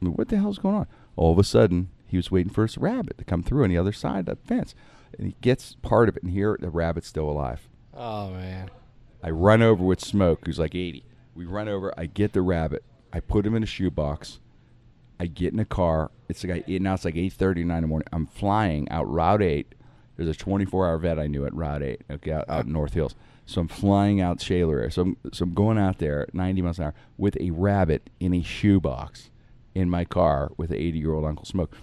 I 0.00 0.04
mean, 0.04 0.14
what 0.14 0.28
the 0.28 0.38
hell's 0.38 0.58
going 0.58 0.74
on? 0.74 0.86
All 1.16 1.32
of 1.32 1.38
a 1.38 1.44
sudden, 1.44 1.88
he 2.06 2.16
was 2.16 2.30
waiting 2.30 2.52
for 2.52 2.62
his 2.62 2.78
rabbit 2.78 3.18
to 3.18 3.24
come 3.24 3.42
through 3.42 3.64
on 3.64 3.70
the 3.70 3.78
other 3.78 3.92
side 3.92 4.28
of 4.28 4.38
the 4.40 4.46
fence, 4.46 4.74
and 5.18 5.26
he 5.26 5.36
gets 5.40 5.76
part 5.82 6.08
of 6.08 6.16
it, 6.16 6.22
and 6.22 6.32
here 6.32 6.56
the 6.60 6.70
rabbit's 6.70 7.08
still 7.08 7.28
alive. 7.28 7.68
Oh 7.94 8.30
man. 8.30 8.70
I 9.22 9.30
run 9.30 9.62
over 9.62 9.82
with 9.82 10.04
Smoke, 10.04 10.42
who's 10.44 10.58
like 10.58 10.74
80. 10.74 11.04
We 11.34 11.46
run 11.46 11.68
over. 11.68 11.92
I 11.98 12.06
get 12.06 12.32
the 12.32 12.42
rabbit. 12.42 12.84
I 13.12 13.20
put 13.20 13.46
him 13.46 13.54
in 13.54 13.62
a 13.62 13.66
shoebox. 13.66 14.40
I 15.18 15.26
get 15.26 15.52
in 15.52 15.58
a 15.58 15.64
car. 15.64 16.10
It's 16.28 16.44
like 16.44 16.64
I, 16.68 16.78
now 16.78 16.94
it's 16.94 17.04
like 17.04 17.14
8:30 17.14 17.62
in 17.62 17.68
the 17.68 17.86
morning. 17.86 18.08
I'm 18.12 18.26
flying 18.26 18.88
out 18.90 19.10
Route 19.10 19.42
8. 19.42 19.74
There's 20.16 20.28
a 20.28 20.38
24-hour 20.38 20.98
vet 20.98 21.18
I 21.18 21.26
knew 21.26 21.44
at 21.46 21.54
Route 21.54 21.82
8, 21.82 22.00
okay, 22.12 22.32
out, 22.32 22.44
out 22.48 22.64
in 22.66 22.72
North 22.72 22.94
Hills. 22.94 23.14
So 23.44 23.60
I'm 23.60 23.68
flying 23.68 24.20
out 24.20 24.40
Shaler. 24.40 24.88
So 24.90 25.02
I'm, 25.02 25.16
so 25.32 25.44
I'm 25.44 25.54
going 25.54 25.78
out 25.78 25.98
there 25.98 26.26
90 26.32 26.62
miles 26.62 26.78
an 26.78 26.86
hour 26.86 26.94
with 27.16 27.36
a 27.40 27.50
rabbit 27.50 28.08
in 28.18 28.32
a 28.34 28.42
shoebox 28.42 29.30
in 29.74 29.88
my 29.90 30.04
car 30.04 30.50
with 30.56 30.70
an 30.70 30.78
80 30.78 30.98
year 30.98 31.12
old 31.12 31.24
Uncle 31.24 31.44
Smoke, 31.44 31.76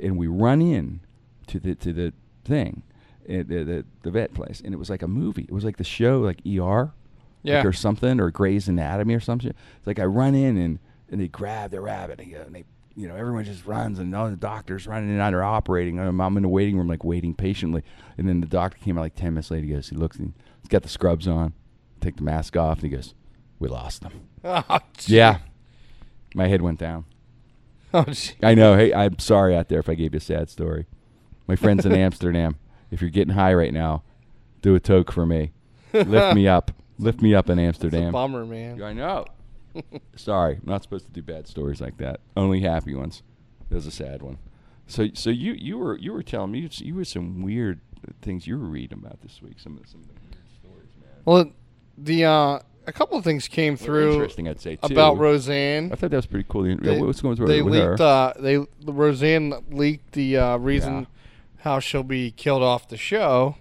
and 0.00 0.16
we 0.16 0.26
run 0.28 0.62
in 0.62 1.00
to 1.48 1.58
the 1.60 1.74
to 1.74 1.92
the 1.92 2.12
thing, 2.44 2.82
uh, 3.28 3.42
the, 3.46 3.64
the 3.64 3.84
the 4.02 4.10
vet 4.12 4.32
place, 4.34 4.62
and 4.64 4.72
it 4.72 4.76
was 4.78 4.88
like 4.88 5.02
a 5.02 5.08
movie. 5.08 5.42
It 5.42 5.52
was 5.52 5.64
like 5.64 5.76
the 5.76 5.84
show, 5.84 6.20
like 6.20 6.38
ER, 6.46 6.92
Yeah. 7.42 7.56
like, 7.56 7.64
or 7.66 7.72
something, 7.72 8.20
or 8.20 8.30
Grey's 8.30 8.68
Anatomy 8.68 9.14
or 9.14 9.20
something. 9.20 9.50
It's 9.50 9.86
like 9.86 9.98
I 9.98 10.04
run 10.04 10.34
in 10.36 10.56
and 10.56 10.78
and 11.10 11.20
they 11.20 11.26
grab 11.28 11.72
the 11.72 11.80
rabbit, 11.80 12.20
and 12.20 12.54
they. 12.54 12.64
You 12.96 13.08
know, 13.08 13.14
everyone 13.16 13.44
just 13.44 13.64
runs, 13.66 13.98
and 13.98 14.14
all 14.14 14.28
the 14.28 14.36
doctors 14.36 14.86
running 14.86 15.08
in 15.08 15.14
and 15.14 15.22
out 15.22 15.32
are 15.32 15.42
operating. 15.44 15.98
I'm, 16.00 16.20
I'm 16.20 16.36
in 16.36 16.42
the 16.42 16.48
waiting 16.48 16.76
room, 16.76 16.88
like 16.88 17.04
waiting 17.04 17.34
patiently. 17.34 17.82
And 18.18 18.28
then 18.28 18.40
the 18.40 18.46
doctor 18.46 18.78
came 18.78 18.98
out 18.98 19.02
like 19.02 19.14
ten 19.14 19.34
minutes 19.34 19.50
later. 19.50 19.66
He 19.66 19.72
goes, 19.72 19.88
he 19.88 19.96
looks, 19.96 20.18
and 20.18 20.34
he's 20.62 20.68
got 20.68 20.82
the 20.82 20.88
scrubs 20.88 21.28
on, 21.28 21.52
take 22.00 22.16
the 22.16 22.22
mask 22.22 22.56
off, 22.56 22.82
and 22.82 22.90
he 22.90 22.96
goes, 22.96 23.14
"We 23.58 23.68
lost 23.68 24.02
them." 24.02 24.12
Oh. 24.44 24.78
Yeah, 25.06 25.38
my 26.34 26.48
head 26.48 26.62
went 26.62 26.78
down. 26.78 27.04
Oh. 27.92 28.04
I 28.42 28.54
know. 28.54 28.76
Hey, 28.76 28.94
I'm 28.94 29.18
sorry 29.18 29.56
out 29.56 29.68
there 29.68 29.80
if 29.80 29.88
I 29.88 29.94
gave 29.94 30.14
you 30.14 30.18
a 30.18 30.20
sad 30.20 30.48
story. 30.48 30.86
My 31.48 31.56
friends 31.56 31.84
in 31.84 31.90
Amsterdam, 32.06 32.56
if 32.92 33.00
you're 33.00 33.10
getting 33.10 33.34
high 33.34 33.52
right 33.52 33.72
now, 33.72 34.04
do 34.62 34.76
a 34.76 34.80
toke 34.80 35.10
for 35.10 35.26
me. 35.26 35.50
Lift 35.92 36.36
me 36.36 36.46
up. 36.46 36.70
Lift 37.00 37.20
me 37.20 37.34
up 37.34 37.50
in 37.50 37.58
Amsterdam. 37.58 38.12
bummer, 38.12 38.46
man. 38.46 38.80
I 38.80 38.92
know. 38.92 39.24
sorry, 40.16 40.54
I'm 40.54 40.62
not 40.64 40.82
supposed 40.82 41.06
to 41.06 41.12
do 41.12 41.22
bad 41.22 41.46
stories 41.48 41.80
like 41.80 41.96
that. 41.98 42.20
Only 42.36 42.60
happy 42.60 42.94
ones. 42.94 43.22
There's 43.68 43.86
a 43.86 43.90
sad 43.90 44.22
one. 44.22 44.38
So, 44.86 45.08
so 45.14 45.30
you 45.30 45.52
you 45.52 45.78
were 45.78 45.96
you 45.98 46.12
were 46.12 46.22
telling 46.22 46.50
me 46.52 46.68
you 46.78 46.94
were 46.94 47.04
some 47.04 47.42
weird 47.42 47.80
things 48.22 48.46
you 48.46 48.58
were 48.58 48.64
reading 48.66 48.98
about 48.98 49.20
this 49.20 49.40
week. 49.42 49.58
Some 49.58 49.78
of 49.78 49.86
some 49.88 50.00
of 50.00 50.08
the 50.08 50.14
weird 50.14 50.50
stories, 50.60 50.88
man. 51.00 51.10
Well, 51.24 51.52
the 51.96 52.24
uh, 52.24 52.58
a 52.86 52.92
couple 52.92 53.16
of 53.16 53.22
things 53.22 53.46
came 53.46 53.76
through 53.76 54.14
interesting, 54.14 54.48
I'd 54.48 54.60
say 54.60 54.76
too. 54.76 54.92
about 54.92 55.18
Roseanne. 55.18 55.92
I 55.92 55.94
thought 55.96 56.10
that 56.10 56.16
was 56.16 56.26
pretty 56.26 56.46
cool. 56.48 56.62
The- 56.64 56.74
They- 56.76 57.00
What's 57.00 57.20
going 57.20 57.36
through 57.36 57.46
They 57.46 57.62
with 57.62 57.74
leaked. 57.74 58.00
her? 58.00 58.02
Uh, 58.02 58.32
they 58.40 58.66
Roseanne 58.84 59.54
leaked 59.70 60.12
the 60.12 60.36
uh, 60.38 60.56
reason 60.56 61.00
Yeah. 61.00 61.04
how 61.58 61.78
she'll 61.78 62.02
be 62.02 62.32
killed 62.32 62.62
off 62.64 62.88
the 62.88 62.96
show, 62.96 63.56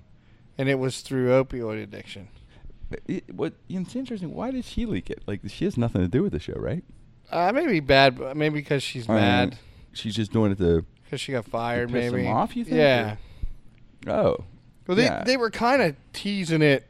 and 0.58 0.67
it 0.69 0.80
was 0.80 1.02
through 1.02 1.30
opioid 1.30 1.84
addiction. 1.84 2.30
It, 3.08 3.34
what 3.34 3.54
it's 3.69 3.95
interesting. 3.95 4.34
Why 4.34 4.52
did 4.52 4.65
she 4.65 4.86
leak 4.86 5.10
it? 5.10 5.21
Like 5.28 5.41
she 5.47 5.65
has 5.65 5.78
nothing 5.78 6.02
to 6.02 6.08
do 6.08 6.23
with 6.23 6.32
the 6.34 6.39
show, 6.39 6.54
right? 6.56 6.84
Uh, 7.32 7.52
maybe 7.54 7.80
bad, 7.80 8.17
but 8.17 8.36
maybe 8.36 8.56
because 8.56 8.82
she's 8.82 9.08
I 9.08 9.13
mean, 9.13 9.21
mad 9.21 9.60
She's 9.93 10.15
just 10.15 10.32
doing 10.32 10.52
it 10.52 10.58
to. 10.60 10.86
because 11.04 11.21
she 11.21 11.32
got 11.32 11.45
fired. 11.45 11.91
piss 11.91 12.12
Maybe 12.12 12.28
off, 12.28 12.56
you 12.56 12.63
think, 12.65 12.78
Yeah. 12.78 13.15
Oh, 14.08 14.45
Well, 14.88 14.95
they 14.97 15.04
Yeah. 15.04 15.23
they 15.23 15.38
were 15.38 15.49
kind 15.52 15.82
of 15.82 15.95
teasing 16.13 16.62
it 16.62 16.88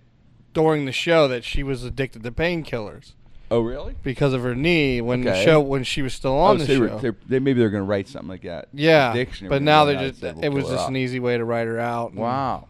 during 0.54 0.86
the 0.86 0.92
show 0.92 1.28
that 1.28 1.44
she 1.44 1.64
was 1.64 1.84
addicted 1.84 2.24
to 2.24 2.32
painkillers 2.32 3.14
oh 3.52 3.60
really? 3.62 3.96
because 4.04 4.32
of 4.34 4.42
her 4.44 4.56
knee 4.56 5.02
when 5.02 5.22
the 5.22 5.32
Okay. 5.32 5.44
show 5.46 5.60
when 5.60 5.84
she 5.84 6.02
was 6.02 6.14
still 6.14 6.38
on 6.38 6.56
oh, 6.56 6.60
the 6.60 6.66
so 6.66 6.68
they 6.68 6.76
show. 6.88 6.96
were, 6.96 7.02
they're- 7.02 7.18
they 7.28 7.40
maybe 7.40 7.60
they're 7.60 7.70
going 7.70 7.84
to 7.84 7.88
write 7.90 8.08
something 8.08 8.30
like 8.30 8.44
that. 8.44 8.70
yeah, 8.74 9.12
Addiction 9.12 9.48
or 9.48 9.50
but 9.50 9.62
now 9.62 9.86
they're 9.86 10.10
just 10.10 10.24
it 10.24 10.50
was 10.54 10.66
her 10.66 10.72
just 10.72 10.84
off. 10.84 10.90
an 10.90 10.96
easy 10.96 11.20
way 11.20 11.38
to 11.38 11.44
write 11.44 11.68
her 11.68 11.80
out. 11.80 12.12
and- 12.12 12.20
Wow. 12.20 12.68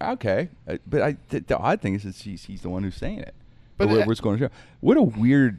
Okay, 0.00 0.50
Uh, 0.68 0.76
but 0.86 1.00
I 1.02 1.16
th- 1.30 1.44
the 1.46 1.56
odd 1.56 1.80
thing 1.80 1.94
is 1.94 2.02
that 2.02 2.14
she's 2.16 2.44
he's 2.44 2.62
the 2.62 2.68
one 2.68 2.82
who's 2.82 2.96
saying 2.96 3.20
it. 3.20 3.34
But 3.78 3.86
But 3.86 3.92
where, 3.92 4.00
it- 4.02 4.06
what's 4.06 4.20
going 4.20 4.38
to 4.38 4.44
show? 4.46 4.50
What 4.80 4.96
a 4.96 5.02
weird 5.02 5.58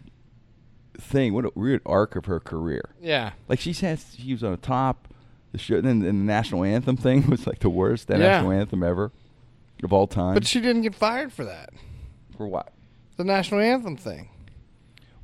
thing. 1.00 1.34
What 1.34 1.46
a 1.46 1.52
weird 1.56 1.82
arc 1.86 2.16
of 2.16 2.26
her 2.26 2.40
career. 2.40 2.90
Yeah. 3.02 3.32
Like 3.48 3.60
she 3.60 3.74
has, 3.74 4.16
she 4.18 4.32
was 4.34 4.44
on 4.44 4.52
the 4.52 4.58
top. 4.58 5.08
The 5.54 5.58
show, 5.58 5.76
and 5.78 5.86
then 5.86 6.00
the 6.00 6.12
national 6.14 6.64
anthem 6.66 6.98
thing 6.98 7.26
was 7.30 7.48
like 7.48 7.60
the 7.60 7.70
worst. 7.70 8.08
That 8.10 8.20
Yeah. 8.20 8.28
national 8.28 8.52
anthem 8.52 8.84
ever 8.84 9.12
of 9.84 9.94
all 9.94 10.06
time. 10.08 10.34
But 10.34 10.46
she 10.46 10.60
didn't 10.60 10.82
get 10.84 10.94
fired 10.96 11.32
for 11.34 11.46
that. 11.46 11.72
for 12.36 12.48
what? 12.48 12.74
The 13.16 13.24
national 13.24 13.62
anthem 13.62 13.96
thing. 13.98 14.30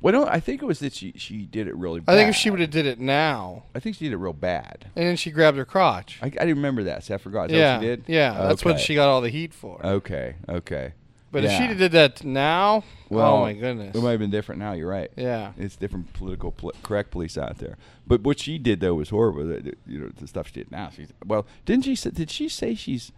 Well, 0.04 0.12
no, 0.12 0.26
I 0.26 0.38
think 0.38 0.62
it 0.62 0.66
was 0.66 0.80
that 0.80 0.92
she 0.92 1.14
she 1.16 1.46
did 1.46 1.66
it 1.66 1.74
really. 1.76 2.00
bad. 2.00 2.12
I 2.12 2.16
think 2.18 2.28
if 2.28 2.36
she 2.36 2.50
would 2.50 2.60
have 2.60 2.68
did 2.68 2.84
it 2.84 3.00
now, 3.00 3.62
I 3.74 3.80
think 3.80 3.96
she 3.96 4.04
did 4.04 4.12
it 4.12 4.18
real 4.18 4.34
bad. 4.34 4.84
and 4.94 5.06
then 5.06 5.16
she 5.16 5.30
grabbed 5.30 5.56
her 5.56 5.64
crotch. 5.64 6.18
I, 6.20 6.26
I 6.26 6.28
didn't 6.28 6.56
remember 6.56 6.84
that. 6.84 7.04
So 7.04 7.14
I 7.14 7.18
forgot. 7.18 7.44
Is 7.50 7.52
that 7.52 7.58
yeah, 7.58 7.74
what 7.76 7.80
she 7.82 7.86
did? 7.86 8.04
yeah, 8.06 8.32
that's 8.46 8.62
what 8.64 8.74
Okay. 8.74 8.82
she 8.84 8.94
got 8.96 9.08
all 9.08 9.22
the 9.22 9.30
heat 9.30 9.54
for. 9.54 9.80
Okay, 9.84 10.34
okay. 10.46 10.92
but 11.32 11.42
if 11.44 11.50
yeah. 11.52 11.68
she 11.70 11.74
did 11.74 11.92
that 11.92 12.22
now, 12.22 12.84
oh 12.84 12.84
Well, 13.08 13.36
oh 13.36 13.40
my 13.40 13.54
goodness. 13.54 13.96
it 13.96 14.02
might 14.02 14.10
have 14.10 14.20
been 14.20 14.30
different 14.30 14.58
now. 14.60 14.72
You're 14.74 14.90
right. 14.90 15.10
yeah, 15.16 15.52
It's 15.56 15.74
different 15.76 16.12
political 16.12 16.52
pol- 16.52 16.74
correct 16.82 17.10
police 17.10 17.38
out 17.38 17.56
there. 17.56 17.78
But 18.06 18.20
what 18.20 18.38
she 18.40 18.58
did 18.58 18.80
though 18.80 18.96
was 18.96 19.08
horrible. 19.08 19.46
The- 19.46 19.60
the- 19.62 19.74
You 19.86 20.00
know 20.00 20.10
the 20.14 20.26
stuff 20.28 20.48
she 20.48 20.52
did 20.60 20.70
now. 20.70 20.90
She's 20.94 21.14
well. 21.24 21.46
Didn't 21.64 21.86
she? 21.86 21.94
say- 21.96 22.10
Did 22.10 22.30
she 22.30 22.50
say 22.50 22.74
she's? 22.74 23.10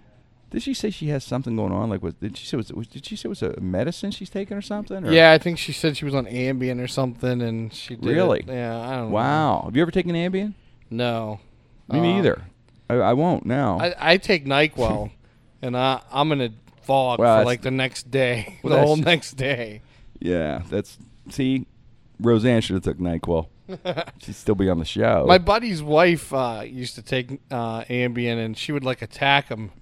Did 0.50 0.62
she 0.62 0.74
say 0.74 0.90
she 0.90 1.08
has 1.08 1.24
something 1.24 1.56
going 1.56 1.72
on? 1.72 1.90
Like 1.90 2.02
was 2.02 2.14
did 2.14 2.36
she 2.36 2.46
say 2.46 2.56
was, 2.56 2.72
was 2.72 2.86
did 2.86 3.04
she 3.04 3.16
say 3.16 3.26
it 3.26 3.30
was 3.30 3.42
a 3.42 3.58
medicine 3.60 4.10
she's 4.12 4.30
taking 4.30 4.56
or 4.56 4.62
something? 4.62 5.04
Or? 5.04 5.10
yeah. 5.12 5.32
I 5.32 5.38
think 5.38 5.58
she 5.58 5.72
said 5.72 5.96
she 5.96 6.04
was 6.04 6.14
on 6.14 6.26
Ambien 6.26 6.80
or 6.82 6.86
something, 6.88 7.42
and 7.42 7.72
she 7.74 7.96
did. 7.96 8.04
Really? 8.04 8.44
Yeah, 8.46 8.78
I 8.80 8.96
don't. 8.96 9.08
Know. 9.08 9.14
Wow. 9.14 9.62
Have 9.64 9.74
you 9.76 9.82
ever 9.82 9.90
taken 9.90 10.12
Ambien? 10.12 10.54
No. 10.90 11.40
Me 11.88 11.98
Uh, 11.98 12.02
neither. 12.02 12.42
I, 12.88 12.94
I 12.94 13.12
won't 13.14 13.44
now. 13.44 13.78
I, 13.80 13.94
I 14.12 14.16
take 14.18 14.44
Nyquil, 14.46 15.10
and 15.62 15.76
I 15.76 16.00
I'm 16.12 16.30
in 16.32 16.40
a 16.40 16.50
fog 16.82 17.18
Well, 17.18 17.40
for 17.40 17.44
like 17.44 17.62
the 17.62 17.72
next 17.72 18.10
day, 18.12 18.58
Well, 18.62 18.74
the 18.76 18.80
whole 18.80 18.96
just- 18.96 19.06
next 19.06 19.32
day. 19.32 19.82
yeah. 20.20 20.62
That's 20.70 20.96
see. 21.30 21.66
Roseanne 22.20 22.62
should 22.62 22.74
have 22.74 22.82
took 22.84 22.98
Nyquil. 22.98 23.48
She'd 24.18 24.36
still 24.36 24.54
be 24.54 24.70
on 24.70 24.78
the 24.78 24.84
show. 24.86 25.24
My 25.26 25.38
buddy's 25.38 25.82
wife 25.82 26.32
uh, 26.32 26.62
used 26.64 26.94
to 26.94 27.02
take 27.02 27.40
uh, 27.50 27.82
Ambien, 27.84 28.42
and 28.42 28.56
she 28.56 28.70
would 28.72 28.84
like 28.84 29.02
attack 29.02 29.48
him 29.48 29.72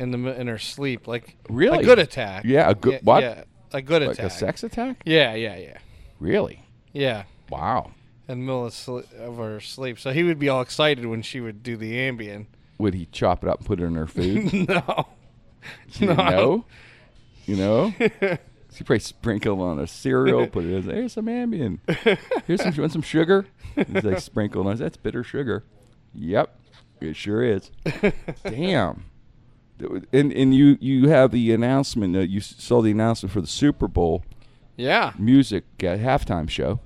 in 0.00 0.10
the 0.10 0.40
in 0.40 0.46
her 0.48 0.58
sleep, 0.58 1.06
like 1.06 1.36
Really? 1.48 1.78
a 1.78 1.82
good 1.84 1.98
attack. 1.98 2.44
Yeah, 2.44 2.68
a 2.70 2.74
good- 2.74 3.00
what? 3.04 3.22
Yeah, 3.22 3.44
a 3.72 3.80
good 3.82 4.02
like 4.02 4.12
attack. 4.12 4.26
a 4.26 4.30
sex 4.30 4.62
attack? 4.64 5.02
Yeah, 5.04 5.34
yeah, 5.34 5.56
yeah, 5.56 5.78
Really? 6.18 6.64
yeah. 6.92 7.24
Wow. 7.50 7.92
In 8.28 8.40
the 8.40 8.44
middle 8.46 8.66
of, 8.66 8.72
sli- 8.72 9.12
of 9.14 9.36
her 9.38 9.60
sleep, 9.60 9.98
so 9.98 10.12
he 10.12 10.22
would 10.22 10.38
be 10.38 10.48
all 10.48 10.60
excited 10.60 11.04
when 11.06 11.20
she 11.22 11.40
would 11.40 11.62
do 11.62 11.76
the 11.76 11.94
Ambien. 11.94 12.46
Would 12.78 12.94
he 12.94 13.06
chop 13.06 13.42
it 13.44 13.48
up 13.50 13.58
and 13.58 13.66
put 13.66 13.80
it 13.80 13.84
in 13.84 13.94
her 13.96 14.06
food? 14.06 14.52
no, 14.68 15.06
know. 16.00 16.64
You 17.46 17.56
know? 17.56 17.94
She 18.72 18.84
probably 18.84 19.00
sprinkled 19.00 19.60
on 19.60 19.80
a 19.80 19.86
cereal, 19.88 20.46
put 20.46 20.64
it 20.64 20.72
as 20.76 20.84
here's 20.84 21.12
some 21.14 21.26
Ambien. 21.26 21.80
Here's 22.46 22.62
some 22.62 22.72
want 22.76 22.92
some 22.92 23.02
sugar. 23.02 23.46
He's 23.74 24.04
like 24.04 24.20
sprinkled 24.20 24.68
on 24.68 24.76
that's 24.76 24.96
bitter 24.96 25.24
sugar. 25.24 25.64
Yep. 26.14 26.56
It 27.00 27.16
sure 27.16 27.42
is. 27.42 27.68
Damn. 28.44 29.09
And 30.12 30.32
and 30.32 30.54
you 30.54 30.76
you 30.80 31.08
have 31.08 31.30
the 31.30 31.52
announcement. 31.52 32.16
Uh, 32.16 32.20
you 32.20 32.40
saw 32.40 32.80
the 32.82 32.90
announcement 32.90 33.32
for 33.32 33.40
the 33.40 33.46
Super 33.46 33.88
Bowl 33.88 34.24
yeah, 34.76 35.12
music 35.18 35.64
uh, 35.80 35.96
halftime 35.96 36.48
show. 36.48 36.80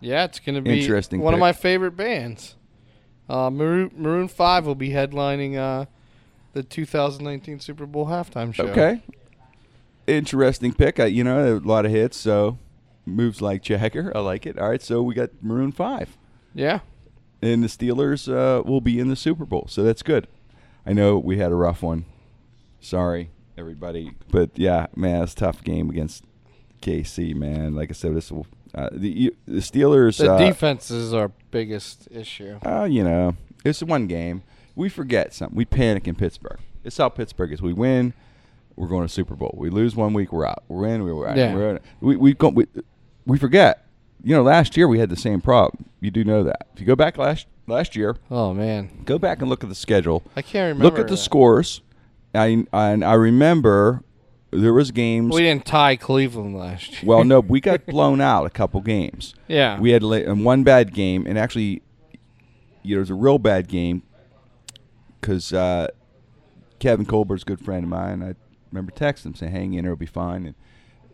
yeah. 0.00 0.24
It's 0.24 0.38
gonna 0.38 0.60
be 0.62 0.80
Interesting 0.80 1.20
One 1.20 1.34
of 1.34 1.40
my 1.40 1.52
favorite 1.52 1.96
bands. 1.96 2.56
Uh, 3.28 3.50
Maroon, 3.50 3.90
Maroon 3.96 4.28
Five 4.28 4.66
will 4.66 4.74
be 4.74 4.90
headlining 4.90 5.56
uh, 5.56 5.86
the 6.52 6.62
2019 6.62 7.60
Super 7.60 7.86
Bowl 7.86 8.06
halftime 8.06 8.52
show. 8.52 8.64
Okay. 8.66 9.02
Interesting 10.06 10.72
pick. 10.72 10.98
I, 10.98 11.06
you 11.06 11.22
know, 11.24 11.56
a 11.56 11.58
lot 11.58 11.86
of 11.86 11.92
hits. 11.92 12.16
So 12.16 12.58
moves 13.06 13.40
like 13.40 13.62
Jagger. 13.62 14.12
I 14.14 14.20
like 14.20 14.46
it. 14.46 14.58
All 14.58 14.68
right. 14.68 14.82
So 14.82 15.02
we 15.02 15.14
got 15.14 15.30
Maroon 15.40 15.72
Five. 15.72 16.16
Yeah. 16.54 16.80
and 17.40 17.62
the 17.64 17.68
Steelers 17.68 18.28
uh, 18.30 18.62
will 18.62 18.80
be 18.82 18.98
in 19.00 19.08
the 19.08 19.16
Super 19.16 19.44
Bowl, 19.46 19.66
so 19.68 19.82
that's 19.82 20.02
good. 20.02 20.28
I 20.84 20.92
know 20.92 21.18
we 21.18 21.38
had 21.38 21.50
a 21.50 21.54
rough 21.54 21.82
one. 21.82 22.04
Sorry, 22.82 23.30
everybody, 23.56 24.10
but 24.28 24.50
yeah, 24.56 24.86
man, 24.96 25.22
it's 25.22 25.32
a 25.34 25.36
tough 25.36 25.62
game 25.62 25.88
against 25.88 26.24
KC. 26.82 27.34
Man, 27.34 27.74
like 27.76 27.90
I 27.90 27.92
said, 27.92 28.14
this 28.16 28.30
will, 28.32 28.46
uh, 28.74 28.88
the 28.92 29.32
the 29.46 29.60
Steelers. 29.60 30.18
The 30.18 30.32
uh, 30.32 30.38
defense 30.38 30.90
is 30.90 31.14
our 31.14 31.30
biggest 31.52 32.08
issue. 32.10 32.58
uh, 32.66 32.84
you 32.84 33.04
know, 33.04 33.36
it's 33.64 33.82
one 33.82 34.08
game. 34.08 34.42
We 34.74 34.88
forget 34.88 35.32
something. 35.32 35.56
We 35.56 35.64
panic 35.64 36.08
in 36.08 36.16
Pittsburgh. 36.16 36.58
It's 36.82 36.96
how 36.96 37.08
Pittsburgh 37.08 37.52
is. 37.52 37.62
We 37.62 37.72
win, 37.72 38.14
we're 38.74 38.88
going 38.88 39.06
to 39.06 39.12
Super 39.12 39.36
Bowl. 39.36 39.54
We 39.56 39.70
lose 39.70 39.94
one 39.94 40.12
week, 40.12 40.32
we're 40.32 40.46
out. 40.46 40.64
We 40.68 40.76
win, 40.80 41.04
we're 41.04 41.28
out. 41.28 41.36
Yeah. 41.36 41.54
We're 41.54 41.74
out. 41.74 41.82
We 42.00 42.16
we, 42.16 42.34
go, 42.34 42.48
we 42.48 42.66
we 43.26 43.38
forget. 43.38 43.86
You 44.24 44.34
know, 44.34 44.42
last 44.42 44.76
year 44.76 44.88
we 44.88 44.98
had 44.98 45.08
the 45.08 45.16
same 45.16 45.40
problem. 45.40 45.84
You 46.00 46.10
do 46.10 46.24
know 46.24 46.42
that. 46.44 46.66
If 46.74 46.80
you 46.80 46.86
go 46.86 46.96
back 46.96 47.16
last 47.16 47.46
last 47.68 47.94
year, 47.94 48.16
Oh 48.30 48.52
man, 48.52 49.02
go 49.04 49.18
back 49.18 49.40
and 49.40 49.48
look 49.48 49.62
at 49.62 49.68
the 49.68 49.74
schedule. 49.76 50.24
I 50.34 50.42
can't 50.42 50.74
remember. 50.76 50.84
Look 50.84 50.98
at 50.98 51.06
the 51.08 51.14
that. 51.14 51.22
scores. 51.22 51.80
I 52.34 52.64
and 52.72 53.04
I 53.04 53.14
remember 53.14 54.02
there 54.50 54.72
was 54.74 54.90
games. 54.90 55.34
We 55.34 55.42
didn't 55.42 55.64
tie 55.66 55.96
Cleveland 55.96 56.56
last 56.56 56.92
year. 56.92 57.02
well, 57.08 57.24
no, 57.24 57.40
we 57.54 57.60
got 57.60 57.86
blown 57.86 58.20
out 58.20 58.44
a 58.46 58.50
couple 58.50 58.80
games. 58.80 59.34
yeah, 59.48 59.78
We 59.80 59.90
had 59.90 60.02
and 60.02 60.44
one 60.44 60.62
bad 60.62 60.92
game, 60.94 61.26
and 61.26 61.38
actually, 61.38 61.82
you 62.82 62.94
know, 62.94 62.98
it 62.98 63.00
was 63.00 63.10
a 63.10 63.14
real 63.14 63.38
bad 63.38 63.68
game 63.68 64.02
because 65.20 65.52
uh, 65.52 65.88
Kevin 66.78 67.06
Colbert's 67.06 67.42
a 67.42 67.46
good 67.46 67.60
friend 67.60 67.84
of 67.84 67.90
mine. 67.90 68.22
I 68.22 68.34
remember 68.70 68.92
texting 68.92 69.26
him 69.26 69.34
saying, 69.34 69.52
"Hang 69.52 69.74
in 69.74 69.84
there, 69.84 69.92
it'll 69.92 69.98
be 70.00 70.06
fine," 70.06 70.46
and 70.46 70.54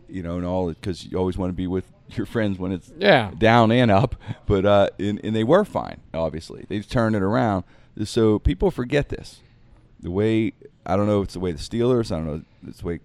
you 0.07 0.23
know, 0.23 0.37
and 0.37 0.45
all 0.45 0.69
because 0.69 1.05
you 1.05 1.17
always 1.17 1.37
want 1.37 1.49
to 1.49 1.55
be 1.55 1.67
with 1.67 1.85
your 2.09 2.25
friends 2.25 2.57
when 2.57 2.71
it's 2.71 2.91
Yeah. 2.97 3.31
down 3.37 3.71
and 3.71 3.91
up. 3.91 4.15
But 4.47 4.65
uh, 4.65 4.89
and, 4.99 5.19
and 5.23 5.35
they 5.35 5.43
were 5.43 5.63
fine. 5.63 6.01
Obviously, 6.13 6.65
they 6.67 6.79
turned 6.81 7.15
it 7.15 7.21
around. 7.21 7.63
So 8.05 8.39
people 8.39 8.71
forget 8.71 9.09
this. 9.09 9.41
The 10.01 10.11
way 10.11 10.53
I 10.85 10.95
don't 10.95 11.07
know, 11.07 11.21
if 11.21 11.25
it's 11.25 11.33
the 11.33 11.39
way 11.39 11.51
the 11.51 11.57
Steelers. 11.59 12.11
I 12.11 12.15
don't 12.17 12.25
know, 12.27 12.41
if 12.63 12.69
it's 12.69 12.79
the 12.81 12.87
way 12.87 12.99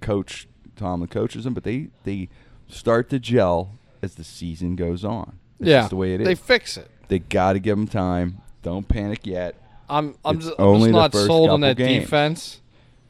Coach 0.00 0.46
Tomlin 0.76 1.08
coaches 1.08 1.44
them, 1.44 1.54
but 1.54 1.64
they 1.64 1.88
they 2.04 2.28
start 2.68 3.08
to 3.10 3.18
gel 3.18 3.70
as 4.02 4.14
the 4.16 4.24
season 4.24 4.76
goes 4.76 5.04
on. 5.04 5.38
It's 5.60 5.68
yeah. 5.68 5.78
just 5.80 5.90
the 5.90 5.96
way 5.96 6.14
it 6.14 6.20
is. 6.20 6.26
They 6.26 6.34
fix 6.34 6.76
it. 6.76 6.90
They 7.08 7.18
got 7.20 7.54
to 7.54 7.58
give 7.60 7.76
them 7.76 7.86
time. 7.86 8.38
Don't 8.62 8.86
panic 8.88 9.26
yet. 9.26 9.54
I'm 9.88 10.14
I'm 10.24 10.36
It's 10.36 10.46
just, 10.46 10.58
I'm 10.58 10.64
only 10.66 10.90
just 10.90 11.14
not 11.14 11.14
sold 11.14 11.50
on 11.50 11.60
that 11.60 11.76
games. 11.76 12.04
defense. 12.04 12.60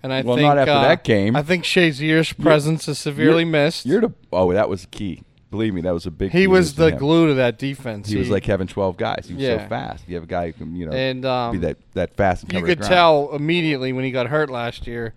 And 0.03 0.13
I 0.13 0.21
Well, 0.21 0.37
think 0.37 0.47
not 0.47 0.59
after 0.59 0.73
uh, 0.73 0.83
that 0.83 1.03
game. 1.05 1.35
I 1.35 1.43
think 1.43 1.65
Shazier's 1.65 2.33
presence 2.35 2.87
is 2.89 2.99
severely 2.99 3.43
You're- 3.45 3.51
missed. 3.51 3.87
You're 3.87 4.01
the 4.03 4.13
oh, 4.33 4.53
that 4.53 4.69
was 4.69 4.87
key. 4.91 5.23
Believe 5.55 5.73
me, 5.73 5.83
that 5.83 5.95
was 5.95 6.05
a 6.05 6.11
big. 6.11 6.33
he 6.33 6.49
was 6.49 6.75
the 6.75 6.91
glue 6.91 7.29
to 7.29 7.35
that 7.35 7.59
defense. 7.61 8.09
He 8.09 8.17
was 8.17 8.29
like 8.29 8.45
having 8.45 8.67
twelve 8.67 8.97
guys. 8.97 9.27
He 9.29 9.35
was 9.35 9.43
Yeah. 9.45 9.63
so 9.63 9.69
fast. 9.69 10.09
You 10.09 10.17
have 10.17 10.25
a 10.25 10.27
guy 10.27 10.47
who 10.47 10.53
can 10.53 10.75
you 10.75 10.87
know 10.87 10.93
and 10.93 11.25
um, 11.25 11.53
be 11.53 11.59
that 11.59 11.77
that 11.95 12.17
fast 12.17 12.43
and 12.43 12.53
you 12.55 12.63
could 12.63 12.83
tell 12.83 13.33
immediately 13.33 13.93
when 13.93 14.05
he 14.05 14.11
got 14.11 14.27
hurt 14.27 14.51
last 14.51 14.87
year. 14.89 15.15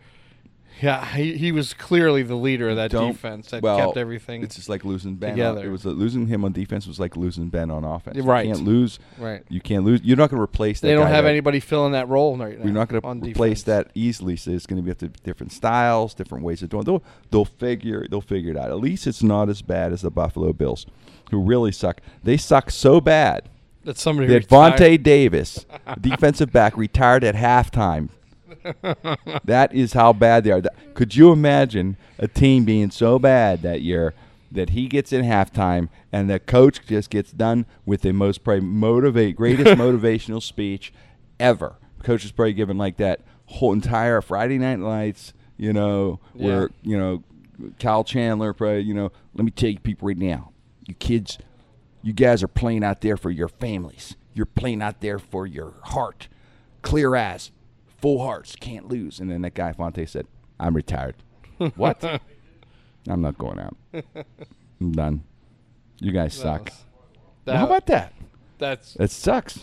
Yeah, 0.81 1.03
he, 1.05 1.37
he 1.37 1.51
was 1.51 1.73
clearly 1.73 2.21
the 2.23 2.35
leader 2.35 2.69
of 2.69 2.75
that 2.75 2.91
Don't- 2.91 3.11
defense 3.13 3.49
that 3.51 3.63
well, 3.63 3.77
kept 3.79 3.97
everything 3.97 4.43
It's 4.43 4.55
just 4.55 4.69
like 4.69 4.85
losing 4.85 5.15
Ben. 5.15 5.31
on- 5.31 5.35
together. 5.35 5.65
it 5.67 5.71
was 5.71 5.85
uh, 5.85 5.89
losing 5.89 6.27
him 6.27 6.45
on 6.45 6.51
defense 6.51 6.85
was 6.85 6.99
like 6.99 7.15
losing 7.17 7.49
Ben 7.49 7.71
on 7.71 7.83
offense. 7.83 8.17
Right. 8.19 8.45
You 8.45 8.53
can't 8.53 8.65
lose. 8.65 8.99
right. 9.17 9.43
You 9.49 9.59
can't 9.59 9.83
lose. 9.83 10.01
You're 10.03 10.17
not 10.17 10.29
going 10.29 10.37
to 10.37 10.43
replace 10.43 10.79
that. 10.81 10.87
They 10.87 10.93
don't 10.93 11.05
guy 11.05 11.09
have 11.11 11.23
that- 11.23 11.31
anybody 11.31 11.59
filling 11.59 11.93
that 11.93 12.07
role 12.09 12.37
right 12.37 12.57
now. 12.59 12.63
You're 12.65 12.73
not 12.73 12.89
going 12.89 13.03
on 13.03 13.21
to 13.21 13.27
replace 13.29 13.63
defense. 13.63 13.87
that 13.87 13.91
easily. 13.95 14.35
So 14.35 14.51
it's 14.51 14.65
going 14.67 14.77
to 14.77 14.83
be 14.83 14.91
up 14.91 14.99
to 14.99 15.07
different 15.07 15.51
styles, 15.51 16.13
different 16.13 16.43
ways 16.43 16.61
of 16.61 16.69
doing. 16.69 16.83
They'll 16.83 17.03
they'll 17.31 17.45
figure 17.45 18.05
they'll 18.09 18.21
figure 18.21 18.51
it 18.51 18.57
out. 18.57 18.69
At 18.69 18.77
least 18.79 19.07
it's 19.07 19.23
not 19.23 19.49
as 19.49 19.61
bad 19.61 19.91
as 19.93 20.01
the 20.01 20.11
Buffalo 20.11 20.53
Bills, 20.53 20.85
who 21.31 21.41
really 21.41 21.71
suck. 21.71 22.01
They 22.23 22.37
suck 22.37 22.69
so 22.69 23.01
bad 23.01 23.49
That 23.83 23.97
somebody 23.97 24.27
that 24.27 24.43
retired. 24.51 24.73
Vontae 24.79 25.01
Davis, 25.01 25.65
defensive 26.01 26.51
back, 26.51 26.77
retired 26.77 27.23
at 27.23 27.33
halftime. 27.35 28.09
that 29.45 29.73
is 29.73 29.93
how 29.93 30.13
bad 30.13 30.43
they 30.43 30.51
are. 30.51 30.61
Could 30.93 31.15
you 31.15 31.31
imagine 31.31 31.97
a 32.17 32.27
team 32.27 32.65
being 32.65 32.91
so 32.91 33.19
bad 33.19 33.61
that 33.61 33.81
year 33.81 34.13
that 34.51 34.69
he 34.69 34.87
gets 34.87 35.11
in 35.11 35.25
halftime 35.25 35.89
and 36.11 36.29
the 36.29 36.39
coach 36.39 36.85
just 36.85 37.09
gets 37.09 37.31
done 37.31 37.65
with 37.85 38.01
the 38.01 38.13
most 38.13 38.43
probably 38.43 38.61
motivate 38.61 39.35
greatest 39.35 39.71
motivational 39.79 40.41
speech 40.41 40.93
ever? 41.39 41.75
Coach 42.03 42.23
is 42.23 42.31
probably 42.31 42.53
given 42.53 42.77
like 42.77 42.97
that 42.97 43.21
whole 43.45 43.73
entire 43.73 44.21
Friday 44.21 44.57
Night 44.57 44.79
Lights, 44.79 45.33
you 45.57 45.73
know, 45.73 46.19
where 46.33 46.69
you 46.83 46.97
know 46.97 47.23
Kyle 47.79 48.03
Chandler 48.03 48.53
probably, 48.53 48.81
you 48.81 48.93
know, 48.93 49.11
let 49.33 49.45
me 49.45 49.51
tell 49.51 49.69
you 49.69 49.79
people 49.79 50.07
right 50.07 50.17
now, 50.17 50.51
you 50.85 50.93
kids, 50.93 51.37
you 52.01 52.13
guys 52.13 52.43
are 52.43 52.47
playing 52.47 52.83
out 52.83 53.01
there 53.01 53.17
for 53.17 53.31
your 53.31 53.47
families. 53.47 54.15
You're 54.33 54.45
playing 54.45 54.81
out 54.81 55.01
there 55.01 55.19
for 55.19 55.47
your 55.47 55.73
heart. 55.83 56.27
Clear 56.83 57.15
as, 57.15 57.51
full 57.97 58.21
hearts, 58.23 58.55
can't 58.55 58.87
lose. 58.87 59.19
And 59.19 59.29
then 59.29 59.41
that 59.43 59.53
guy 59.53 59.73
Vontae 59.73 60.07
said, 60.07 60.27
I'm 60.59 60.75
retired. 60.75 61.15
what? 61.75 62.03
I'm 63.09 63.21
not 63.21 63.37
going 63.37 63.59
out. 63.59 63.77
I'm 64.79 64.91
done. 64.91 65.23
You 65.99 66.11
guys 66.11 66.35
That 66.37 66.41
suck. 66.41 66.65
was- 67.45 67.55
how 67.55 67.65
about 67.65 67.85
that? 67.87 68.13
that's 68.57 68.93
That 68.95 69.09
sucks. 69.11 69.59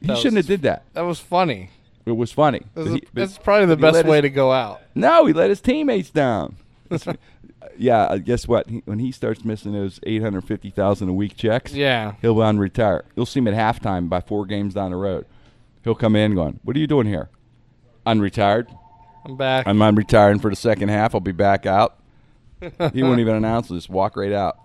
He 0.00 0.06
That 0.06 0.18
shouldn't 0.18 0.36
was- 0.36 0.46
have 0.46 0.60
did 0.60 0.62
that. 0.62 0.84
that 0.92 1.02
was 1.02 1.18
funny. 1.20 1.70
It 2.06 2.12
was 2.12 2.30
funny. 2.32 2.60
That's, 2.74 2.88
But 2.88 2.94
he- 3.00 3.06
that's 3.14 3.38
probably 3.38 3.66
the 3.66 3.76
but 3.76 3.78
he 3.78 3.84
let 3.84 3.92
best 3.94 4.04
his- 4.04 4.10
way 4.10 4.20
to 4.20 4.30
go 4.30 4.52
out. 4.52 4.80
No, 4.94 5.26
he 5.26 5.32
let 5.32 5.48
his 5.50 5.60
teammates 5.60 6.10
down. 6.10 6.56
That's- 6.88 7.16
yeah, 7.78 8.02
uh, 8.02 8.18
guess 8.18 8.46
what? 8.46 8.68
He, 8.68 8.82
when 8.84 8.98
he 8.98 9.10
starts 9.10 9.44
missing 9.44 9.72
those 9.72 9.98
850,000 10.04 11.08
a 11.08 11.12
week 11.12 11.36
checks, 11.36 11.72
Yeah. 11.72 12.14
he'll 12.22 12.36
unretire. 12.36 13.02
You'll 13.16 13.26
see 13.26 13.40
him 13.40 13.48
at 13.48 13.54
halftime 13.54 14.08
by 14.08 14.20
four 14.20 14.44
games 14.46 14.74
down 14.74 14.90
the 14.90 14.96
road. 14.98 15.24
He'll 15.82 15.94
come 15.94 16.14
in 16.16 16.34
going, 16.34 16.60
"What 16.62 16.76
are 16.76 16.78
you 16.78 16.86
doing 16.86 17.06
here?" 17.06 17.28
Unretired. 18.06 18.66
I'm 19.24 19.36
back. 19.36 19.66
I'm 19.66 19.78
unretiring 19.78 20.40
for 20.40 20.50
the 20.50 20.56
second 20.56 20.90
half. 20.90 21.14
I'll 21.14 21.20
be 21.20 21.32
back 21.32 21.64
out. 21.66 21.98
he 22.92 23.02
won't 23.02 23.20
even 23.20 23.34
announce 23.36 23.70
it. 23.70 23.74
Just 23.74 23.88
walk 23.90 24.16
right 24.16 24.32
out. 24.32 24.58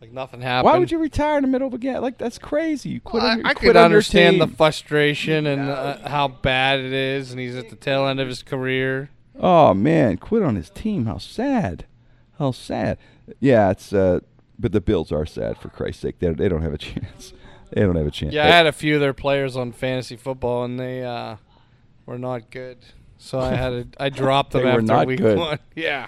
like 0.00 0.12
nothing 0.12 0.40
happened. 0.40 0.72
Why 0.72 0.78
would 0.78 0.90
you 0.90 0.98
retire 0.98 1.36
in 1.38 1.42
the 1.42 1.48
middle 1.48 1.66
of 1.68 1.74
a 1.74 1.78
game? 1.78 2.00
Like 2.00 2.18
that's 2.18 2.38
crazy. 2.38 2.90
You 2.90 3.00
quit. 3.00 3.22
Well, 3.22 3.32
on 3.32 3.38
I, 3.38 3.40
your, 3.40 3.46
I 3.46 3.50
you 3.50 3.56
could 3.56 3.76
understand 3.76 4.40
the 4.40 4.46
frustration 4.46 5.46
and 5.46 5.68
uh, 5.68 6.08
how 6.08 6.28
bad 6.28 6.80
it 6.80 6.92
is, 6.92 7.30
and 7.32 7.40
he's 7.40 7.56
at 7.56 7.68
the 7.70 7.76
tail 7.76 8.06
end 8.06 8.20
of 8.20 8.28
his 8.28 8.42
career. 8.42 9.10
Oh 9.38 9.74
man, 9.74 10.16
quit 10.18 10.42
on 10.42 10.54
his 10.56 10.70
team. 10.70 11.06
How 11.06 11.18
sad. 11.18 11.86
How 12.38 12.52
sad. 12.52 12.98
Yeah, 13.40 13.70
it's. 13.70 13.92
uh 13.92 14.20
But 14.58 14.72
the 14.72 14.80
Bills 14.80 15.10
are 15.12 15.26
sad 15.26 15.58
for 15.58 15.68
Christ's 15.68 16.02
sake. 16.02 16.18
They 16.20 16.30
they 16.32 16.48
don't 16.48 16.62
have 16.62 16.74
a 16.74 16.78
chance. 16.88 17.32
They 17.72 17.82
don't 17.82 17.96
have 17.96 18.06
a 18.06 18.10
chance. 18.10 18.32
Yeah, 18.34 18.44
I 18.44 18.48
had 18.48 18.66
a 18.66 18.72
few 18.72 18.94
of 18.96 19.00
their 19.00 19.14
players 19.14 19.56
on 19.56 19.72
fantasy 19.72 20.16
football, 20.16 20.64
and 20.64 20.78
they 20.80 21.04
uh, 21.04 21.36
were 22.10 22.18
not 22.18 22.50
good. 22.50 22.78
So 23.18 23.38
I 23.38 23.54
had 23.54 23.92
to, 23.92 24.02
I 24.02 24.08
dropped 24.10 24.52
them 24.52 24.60
They 24.62 24.64
were 24.66 24.70
after 24.72 24.82
not 24.82 25.06
week 25.06 25.18
good. 25.18 25.38
one. 25.38 25.58
Yeah, 25.74 26.06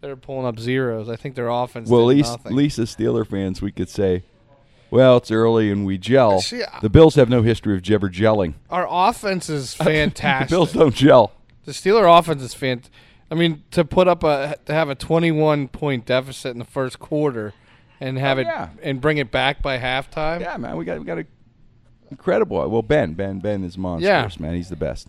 they're 0.00 0.16
pulling 0.16 0.46
up 0.46 0.58
zeros. 0.58 1.08
I 1.08 1.16
think 1.16 1.34
their 1.34 1.48
offense. 1.48 1.88
well, 1.88 2.02
at 2.02 2.06
least, 2.16 2.38
at 2.44 2.52
least 2.52 2.78
as 2.78 2.94
Steeler 2.94 3.26
fans, 3.26 3.60
we 3.62 3.72
could 3.72 3.88
say, 3.88 4.22
well, 4.90 5.16
it's 5.18 5.30
early 5.30 5.70
and 5.70 5.86
we 5.86 5.98
gel. 5.98 6.40
See, 6.40 6.62
I- 6.62 6.80
the 6.80 6.90
Bills 6.90 7.14
have 7.14 7.28
no 7.28 7.42
history 7.42 7.76
of 7.76 7.88
ever 7.90 8.08
gelling. 8.10 8.54
our 8.70 8.86
offense 8.88 9.48
is 9.48 9.74
fantastic. 9.74 10.48
the 10.50 10.54
Bills 10.54 10.72
don't 10.72 10.94
gel. 10.94 11.32
The 11.64 11.72
Steeler 11.72 12.18
offense 12.18 12.42
is 12.42 12.54
fantastic. 12.54 12.92
I 13.30 13.36
mean, 13.36 13.62
to 13.70 13.84
put 13.84 14.08
up 14.08 14.24
a 14.24 14.56
to 14.66 14.72
have 14.74 14.88
a 14.88 14.96
21 14.96 15.68
point 15.68 16.04
deficit 16.04 16.50
in 16.50 16.58
the 16.58 16.64
first 16.64 16.98
quarter, 16.98 17.54
and 18.00 18.18
have 18.18 18.38
Oh, 18.38 18.40
it 18.40 18.46
yeah. 18.48 18.68
and 18.82 19.00
bring 19.00 19.18
it 19.18 19.30
back 19.30 19.62
by 19.62 19.78
halftime. 19.78 20.40
Yeah, 20.40 20.56
man, 20.56 20.76
we 20.76 20.84
got 20.84 20.98
we 20.98 21.04
got 21.04 21.18
a 21.18 21.26
incredible. 22.10 22.68
Well, 22.68 22.82
Ben, 22.82 23.12
Ben, 23.14 23.38
Ben 23.38 23.62
is 23.62 23.78
monstrous, 23.78 24.40
man. 24.40 24.54
He's 24.56 24.68
the 24.68 24.74
best. 24.74 25.06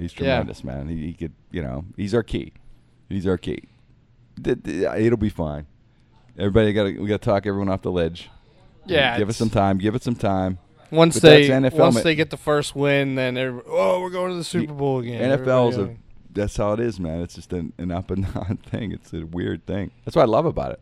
He's 0.00 0.12
Yeah. 0.14 0.36
tremendous, 0.36 0.64
man. 0.64 0.88
He, 0.88 1.06
he 1.06 1.12
could, 1.12 1.32
you 1.50 1.62
know, 1.62 1.84
he's 1.96 2.14
our 2.14 2.22
key. 2.22 2.52
He's 3.08 3.26
our 3.26 3.38
key. 3.38 3.64
It'll 4.44 5.16
be 5.16 5.28
fine. 5.28 5.66
Everybody 6.38 6.72
got 6.72 6.84
to 6.84 6.98
we 6.98 7.08
got 7.08 7.20
to 7.20 7.24
talk 7.24 7.46
everyone 7.46 7.68
off 7.68 7.82
the 7.82 7.90
ledge. 7.90 8.30
Yeah, 8.86 9.18
give 9.18 9.28
it 9.28 9.34
some 9.34 9.50
time. 9.50 9.78
Give 9.78 9.94
it 9.94 10.02
some 10.02 10.14
time. 10.14 10.58
Once 10.90 11.14
But 11.20 11.22
they 11.28 11.48
NFL 11.48 11.78
once 11.78 12.02
they 12.02 12.14
get 12.14 12.30
the 12.30 12.36
first 12.36 12.74
win, 12.74 13.14
then 13.14 13.34
they're 13.34 13.60
oh 13.68 14.00
we're 14.00 14.10
going 14.10 14.30
to 14.30 14.36
the 14.36 14.44
Super 14.44 14.72
Bowl 14.72 15.00
again. 15.00 15.38
NFL 15.38 15.70
is 15.72 15.78
a 15.78 15.96
that's 16.32 16.56
how 16.56 16.72
it 16.72 16.80
is, 16.80 16.98
man. 16.98 17.20
It's 17.20 17.34
just 17.34 17.52
an, 17.52 17.72
an 17.78 17.90
up 17.90 18.10
and 18.10 18.24
down 18.34 18.58
thing. 18.64 18.92
It's 18.92 19.12
a 19.12 19.26
weird 19.26 19.66
thing. 19.66 19.90
That's 20.04 20.16
what 20.16 20.22
I 20.22 20.26
love 20.26 20.46
about 20.46 20.72
it. 20.72 20.80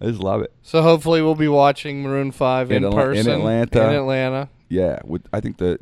I 0.00 0.06
just 0.06 0.20
love 0.20 0.40
it. 0.40 0.52
So 0.62 0.82
hopefully 0.82 1.20
we'll 1.22 1.34
be 1.34 1.48
watching 1.48 2.02
Maroon 2.02 2.30
Five 2.32 2.70
in, 2.70 2.78
In 2.78 2.84
Atla- 2.84 3.00
in 3.00 3.06
person 3.08 3.32
Atlanta. 3.32 3.88
In 3.88 3.94
Atlanta. 3.94 4.48
Yeah, 4.68 5.00
with, 5.04 5.22
I 5.32 5.40
think 5.40 5.58
the 5.58 5.78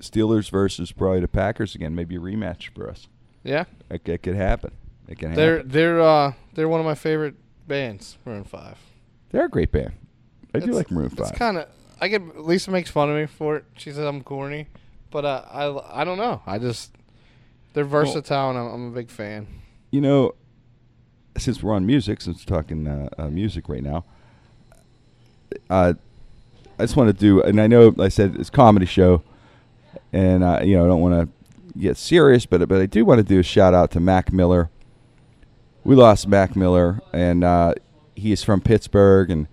Steelers 0.00 0.50
versus 0.50 0.92
probably 0.92 1.20
the 1.20 1.28
Packers 1.28 1.74
again, 1.74 1.94
maybe 1.94 2.16
a 2.16 2.20
rematch 2.20 2.68
for 2.74 2.88
us. 2.90 3.08
Yeah, 3.44 3.64
It, 3.90 4.06
it 4.08 4.22
could 4.22 4.36
happen. 4.36 4.72
It 5.08 5.18
can 5.18 5.34
they're 5.34 5.56
happen. 5.58 5.70
they're 5.70 6.00
uh 6.00 6.32
they're 6.54 6.68
one 6.68 6.80
of 6.80 6.86
my 6.86 6.94
favorite 6.96 7.34
bands. 7.68 8.18
Maroon 8.24 8.44
Five. 8.44 8.78
They're 9.30 9.44
a 9.44 9.48
great 9.48 9.70
band. 9.72 9.92
I 10.54 10.58
do 10.60 10.72
like 10.72 10.90
Maroon 10.90 11.10
Five. 11.10 11.28
It's 11.28 11.38
kind 11.38 11.56
of 11.58 11.68
I 12.00 12.08
get 12.08 12.38
Lisa 12.38 12.70
makes 12.70 12.90
fun 12.90 13.08
of 13.10 13.16
me 13.16 13.26
for 13.26 13.56
it. 13.56 13.64
She 13.76 13.90
says 13.90 14.04
I'm 14.04 14.22
corny, 14.22 14.66
but 15.10 15.24
uh, 15.24 15.44
I 15.50 16.00
I 16.00 16.04
don't 16.04 16.18
know. 16.18 16.42
I 16.46 16.58
just 16.58 16.92
they're 17.72 17.84
versatile 17.84 18.50
and 18.50 18.58
I'm, 18.58 18.66
I'm 18.66 18.88
a 18.88 18.94
big 18.94 19.10
fan. 19.10 19.46
you 19.90 20.00
know, 20.00 20.34
since 21.38 21.62
we're 21.62 21.74
on 21.74 21.86
music, 21.86 22.20
since 22.20 22.44
we're 22.44 22.56
talking 22.56 22.86
uh, 22.88 23.08
uh, 23.18 23.28
music 23.28 23.68
right 23.68 23.82
now, 23.82 24.04
uh, 25.70 25.94
I 26.78 26.82
just 26.82 26.96
want 26.96 27.08
to 27.08 27.12
do, 27.12 27.42
and 27.42 27.60
I 27.60 27.66
know 27.66 27.94
I 27.98 28.08
said 28.08 28.36
it's 28.36 28.48
a 28.48 28.52
comedy 28.52 28.86
show, 28.86 29.22
and 30.12 30.42
you 30.66 30.76
know 30.76 30.84
I 30.84 30.88
don't 30.88 31.00
want 31.00 31.14
to 31.14 31.78
get 31.78 31.96
serious, 31.96 32.46
but 32.46 32.66
but 32.68 32.80
I 32.80 32.86
do 32.86 33.04
want 33.04 33.18
to 33.18 33.24
do 33.24 33.38
a 33.38 33.42
shout 33.42 33.74
out 33.74 33.90
to 33.92 34.00
Mac 34.00 34.32
Miller. 34.32 34.70
We 35.84 35.94
lost 35.94 36.26
Mac 36.26 36.56
Miller, 36.56 37.00
and 37.12 37.44
uh, 37.44 37.74
he 38.14 38.32
is 38.32 38.42
from 38.42 38.60
Pittsburgh, 38.60 39.30
and 39.30 39.48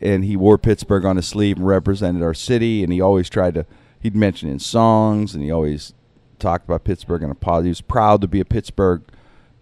and 0.00 0.24
he 0.24 0.36
wore 0.36 0.58
Pittsburgh 0.58 1.04
on 1.04 1.16
his 1.16 1.26
sleeve 1.26 1.56
and 1.56 1.66
represented 1.66 2.22
our 2.22 2.34
city, 2.34 2.82
and 2.82 2.92
he 2.92 3.00
always 3.00 3.28
tried 3.28 3.54
to. 3.54 3.66
He'd 4.00 4.14
mention 4.14 4.48
in 4.48 4.58
songs, 4.58 5.34
and 5.34 5.42
he 5.42 5.50
always 5.50 5.92
talked 6.38 6.64
about 6.64 6.84
Pittsburgh 6.84 7.22
in 7.22 7.30
a 7.30 7.34
positive. 7.34 7.64
He 7.64 7.70
was 7.70 7.80
proud 7.80 8.20
to 8.20 8.28
be 8.28 8.40
a 8.40 8.44
Pittsburgh 8.44 9.02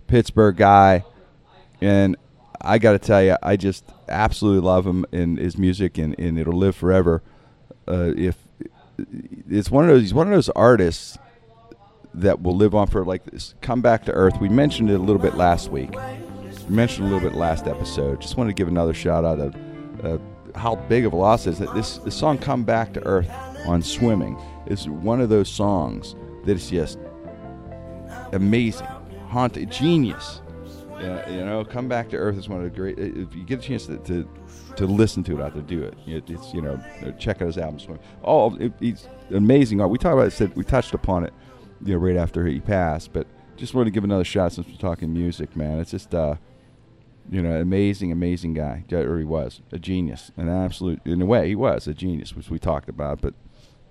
Pittsburgh 0.07 0.57
guy, 0.57 1.05
and 1.81 2.17
I 2.61 2.79
got 2.79 2.93
to 2.93 2.99
tell 2.99 3.23
you, 3.23 3.37
I 3.43 3.57
just 3.57 3.85
absolutely 4.09 4.63
love 4.63 4.87
him 4.87 5.05
and 5.13 5.39
his 5.39 5.57
music, 5.57 5.99
and, 5.99 6.19
and 6.19 6.39
it'll 6.39 6.59
live 6.59 6.77
forever. 6.77 7.23
Uh, 7.87 8.13
if 8.17 8.37
it's 8.99 9.71
one 9.71 9.85
of 9.85 9.91
those, 9.91 10.03
he's 10.03 10.15
one 10.15 10.27
of 10.27 10.33
those 10.33 10.49
artists 10.51 11.19
that 12.15 12.43
will 12.43 12.57
live 12.57 12.75
on 12.75 12.87
for 12.87 13.05
like 13.05 13.25
this. 13.25 13.55
Come 13.61 13.81
back 13.83 14.05
to 14.05 14.13
earth. 14.13 14.41
We 14.41 14.49
mentioned 14.49 14.91
it 14.91 14.95
a 14.95 15.03
little 15.03 15.21
bit 15.21 15.35
last 15.35 15.71
week. 15.71 15.91
We 15.93 16.75
mentioned 16.75 17.09
a 17.09 17.11
little 17.11 17.29
bit 17.29 17.37
last 17.37 17.67
episode. 17.67 18.21
Just 18.21 18.37
wanted 18.37 18.51
to 18.51 18.55
give 18.55 18.69
another 18.69 18.95
shout 18.95 19.25
out 19.25 19.41
of 19.41 19.57
uh, 20.05 20.19
how 20.59 20.77
big 20.77 21.05
of 21.05 21.13
a 21.13 21.17
loss 21.17 21.47
is 21.47 21.59
that 21.59 21.75
this 21.75 21.99
this 21.99 22.15
song 22.15 22.39
"Come 22.39 22.65
Back 22.65 22.93
to 22.95 23.05
Earth." 23.05 23.31
on 23.67 23.83
swimming 23.83 24.39
is 24.67 24.89
one 24.89 25.21
of 25.21 25.29
those 25.29 25.49
songs 25.49 26.15
that 26.45 26.57
is 26.57 26.71
just 26.71 26.99
amazing, 28.33 28.87
haunted, 29.29 29.71
genius. 29.71 30.41
Yeah, 31.01 31.29
you 31.29 31.45
know, 31.45 31.65
come 31.65 31.89
back 31.89 32.09
to 32.11 32.17
earth 32.17 32.39
is 32.39 32.49
one 32.49 32.59
of 32.59 32.65
the 32.65 32.71
great. 32.71 32.99
If 32.99 33.35
you 33.35 33.43
get 33.45 33.59
a 33.59 33.63
chance 33.63 33.87
to 33.87 33.99
to, 33.99 34.29
to 34.77 34.87
listen 34.87 35.23
to 35.25 35.39
it 35.39 35.43
out 35.43 35.55
there, 35.55 35.63
do 35.63 35.83
it. 35.83 35.95
It- 36.07 36.31
It's 36.31 36.53
you 36.55 36.63
know, 36.63 36.81
check 37.19 37.41
out 37.43 37.47
his 37.47 37.59
album. 37.59 37.79
Swim. 37.79 37.99
Oh, 38.25 38.55
it, 38.57 38.73
it's 38.81 39.09
amazing 39.31 39.81
art. 39.81 39.91
We 39.91 39.99
talked 39.99 40.15
about 40.15 40.27
it. 40.29 40.33
Said 40.33 40.55
we 40.57 40.65
touched 40.65 40.95
upon 40.95 41.25
it, 41.25 41.33
you 41.85 41.95
know, 41.95 41.99
right 42.01 42.17
after 42.17 42.47
he 42.47 42.61
passed. 42.61 43.13
But 43.13 43.27
just 43.57 43.75
wanted 43.75 43.87
to 43.87 43.91
give 43.93 44.05
another 44.05 44.25
shot 44.25 44.53
since 44.53 44.67
we're 44.67 44.75
talking 44.77 45.13
music, 45.13 45.55
man. 45.57 45.79
It's 45.79 45.91
just 45.93 46.15
uh, 46.15 46.37
you 47.31 47.41
know, 47.43 47.61
amazing, 47.61 48.13
amazing 48.13 48.55
guy. 48.55 48.85
Or 48.93 49.19
he 49.19 49.25
was 49.25 49.61
a 49.73 49.79
genius, 49.79 50.31
an 50.37 50.49
absolute. 50.49 51.01
In 51.05 51.23
a 51.23 51.27
way, 51.27 51.49
he 51.49 51.55
was 51.55 51.87
a 51.87 51.95
genius, 51.95 52.35
which 52.35 52.51
we 52.51 52.59
talked 52.59 52.89
about. 52.89 53.21
But 53.21 53.35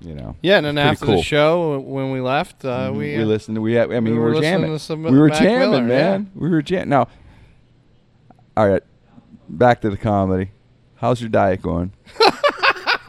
you 0.02 0.14
know, 0.16 0.36
Yeah, 0.42 0.58
and 0.58 0.66
then 0.66 0.78
after 0.78 1.06
cool. 1.06 1.16
the 1.18 1.22
show, 1.24 1.80
when 1.80 2.12
we 2.12 2.20
left, 2.20 2.66
uh, 2.66 2.90
Mhm. 2.90 2.98
we, 2.98 3.16
we 3.18 3.24
uh, 3.24 3.26
listened. 3.26 3.58
We 3.62 3.74
had, 3.74 3.86
I 3.94 4.02
mean, 4.02 4.06
we 4.06 4.12
we 4.14 4.20
were, 4.20 4.34
were 4.34 4.42
jamming. 4.42 4.78
to 4.78 4.96
we 4.96 5.18
were 5.18 5.30
Mac 5.30 5.40
jamming, 5.40 5.70
Miller, 5.72 5.82
man. 5.82 6.32
We 6.36 6.50
were 6.50 6.62
jamming. 6.62 6.90
Now, 6.90 7.08
all 8.58 8.68
right, 8.68 8.84
back 9.48 9.80
to 9.82 9.90
the 9.90 9.96
comedy. 9.98 10.52
How's 11.04 11.20
your 11.20 11.30
diet 11.30 11.62
going? 11.62 11.92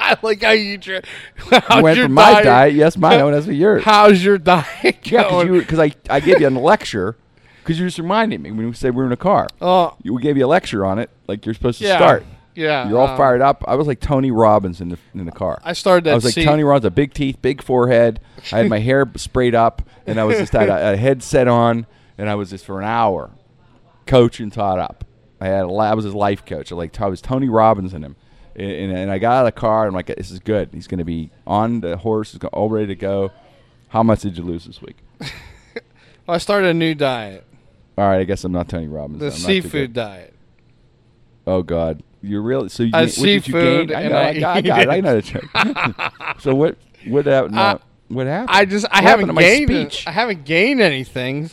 I 0.00 0.18
like 0.20 0.42
how 0.42 0.50
you. 0.50 0.78
Tra- 0.78 1.02
how's 1.36 1.80
went 1.80 1.96
your 1.96 2.06
from 2.06 2.14
my 2.14 2.42
diet, 2.42 2.74
yes, 2.74 2.96
mine. 2.96 3.20
I 3.20 3.22
went 3.22 3.36
as 3.36 3.46
a 3.46 3.54
yours. 3.54 3.84
How's 3.84 4.24
your 4.24 4.36
diet 4.36 4.98
Yeah, 5.04 5.30
going? 5.30 5.56
because 5.60 5.78
I 5.78 5.92
I 6.10 6.18
gave 6.18 6.40
you 6.40 6.48
a 6.48 6.50
lecture 6.50 7.16
because 7.62 7.78
you 7.78 7.86
just 7.86 8.00
reminded 8.00 8.40
me 8.40 8.50
when 8.50 8.66
we 8.66 8.72
said 8.72 8.96
we 8.96 8.98
were 8.98 9.06
in 9.06 9.12
a 9.12 9.16
car. 9.16 9.46
oh, 9.60 9.96
You, 10.02 10.12
we 10.12 10.22
gave 10.22 10.36
you 10.36 10.44
a 10.44 10.48
lecture 10.48 10.84
on 10.84 10.98
it, 10.98 11.08
like 11.28 11.46
you're 11.46 11.54
supposed 11.54 11.78
to 11.78 11.84
yeah, 11.84 11.96
start. 11.96 12.24
Yeah, 12.56 12.88
You're 12.88 12.98
all 12.98 13.06
um, 13.06 13.16
fired 13.16 13.40
up. 13.40 13.62
I 13.68 13.76
was 13.76 13.86
like 13.86 14.00
Tony 14.00 14.32
Robbins 14.32 14.80
in 14.80 14.88
the 14.88 14.98
in 15.14 15.24
the 15.24 15.30
car. 15.30 15.60
I 15.62 15.72
started 15.72 16.02
that. 16.06 16.10
I 16.10 16.14
was 16.16 16.24
like 16.24 16.44
Tony 16.44 16.64
Robbins, 16.64 16.86
a 16.86 16.90
big 16.90 17.14
teeth, 17.14 17.40
big 17.42 17.62
forehead. 17.62 18.18
I 18.50 18.58
had 18.58 18.68
my 18.68 18.80
hair 18.80 19.08
sprayed 19.14 19.54
up, 19.54 19.82
and 20.04 20.18
I 20.18 20.24
was 20.24 20.38
just 20.38 20.52
had 20.52 20.68
a, 20.68 20.94
a 20.94 20.96
headset 20.96 21.46
on, 21.46 21.86
and 22.18 22.28
I 22.28 22.34
was 22.34 22.50
just 22.50 22.64
for 22.64 22.80
an 22.80 22.86
hour 22.88 23.30
coaching 24.04 24.50
Todd 24.50 24.80
up. 24.80 25.04
I 25.44 25.48
had 25.48 25.64
a, 25.64 25.68
li- 25.68 25.94
was 25.94 26.04
his 26.04 26.14
life 26.14 26.46
coach. 26.46 26.72
I 26.72 26.74
like 26.74 26.98
I 27.00 27.06
was 27.06 27.20
Tony 27.20 27.48
Robbins 27.48 27.92
in 27.92 28.02
him, 28.02 28.16
and, 28.56 28.92
and, 28.92 29.10
I 29.10 29.18
got 29.18 29.32
out 29.32 29.46
of 29.46 29.54
the 29.54 29.60
car. 29.60 29.82
and 29.82 29.88
I'm 29.88 29.94
like, 29.94 30.06
this 30.06 30.30
is 30.30 30.38
good. 30.38 30.70
He's 30.72 30.86
going 30.86 30.98
to 30.98 31.04
be 31.04 31.30
on 31.46 31.80
the 31.80 31.96
horse. 31.98 32.32
He's 32.32 32.42
all 32.52 32.70
ready 32.70 32.86
to 32.86 32.94
go. 32.94 33.30
How 33.88 34.02
much 34.02 34.20
did 34.22 34.38
you 34.38 34.44
lose 34.44 34.64
this 34.64 34.80
week? 34.80 34.96
I 36.28 36.38
started 36.38 36.68
a 36.68 36.74
new 36.74 36.94
diet, 36.94 37.44
All 37.98 38.06
right, 38.08 38.20
I 38.20 38.24
guess 38.24 38.42
I'm 38.44 38.52
not 38.52 38.68
Tony 38.68 38.88
Robbins. 38.88 39.20
the 39.20 39.30
seafood 39.30 39.92
diet. 39.92 40.32
Oh 41.46 41.62
God, 41.62 42.02
you're 42.22 42.40
really 42.40 42.70
so 42.70 42.82
you 42.82 42.90
I 42.94 43.02
what 43.02 43.14
did 43.14 43.46
you 43.46 43.52
gain? 43.52 43.94
I 43.94 44.08
know, 44.08 44.16
I 44.16 44.28
I, 44.28 44.32
got, 44.40 44.56
I 44.56 44.60
got 44.62 44.80
it. 44.80 44.88
I 44.88 45.00
know 45.00 45.20
the 45.20 45.22
trick. 45.22 45.44
so 46.40 46.54
what? 46.54 46.78
What 47.06 47.26
happened? 47.26 47.58
Uh, 47.58 47.78
what 48.08 48.26
happened? 48.26 48.56
I 48.56 48.64
just 48.64 48.86
I 48.90 49.02
What 49.02 49.04
haven't 49.04 49.34
gained. 49.34 50.02
I 50.06 50.10
haven't 50.10 50.44
gained 50.46 50.80
anything. 50.80 51.50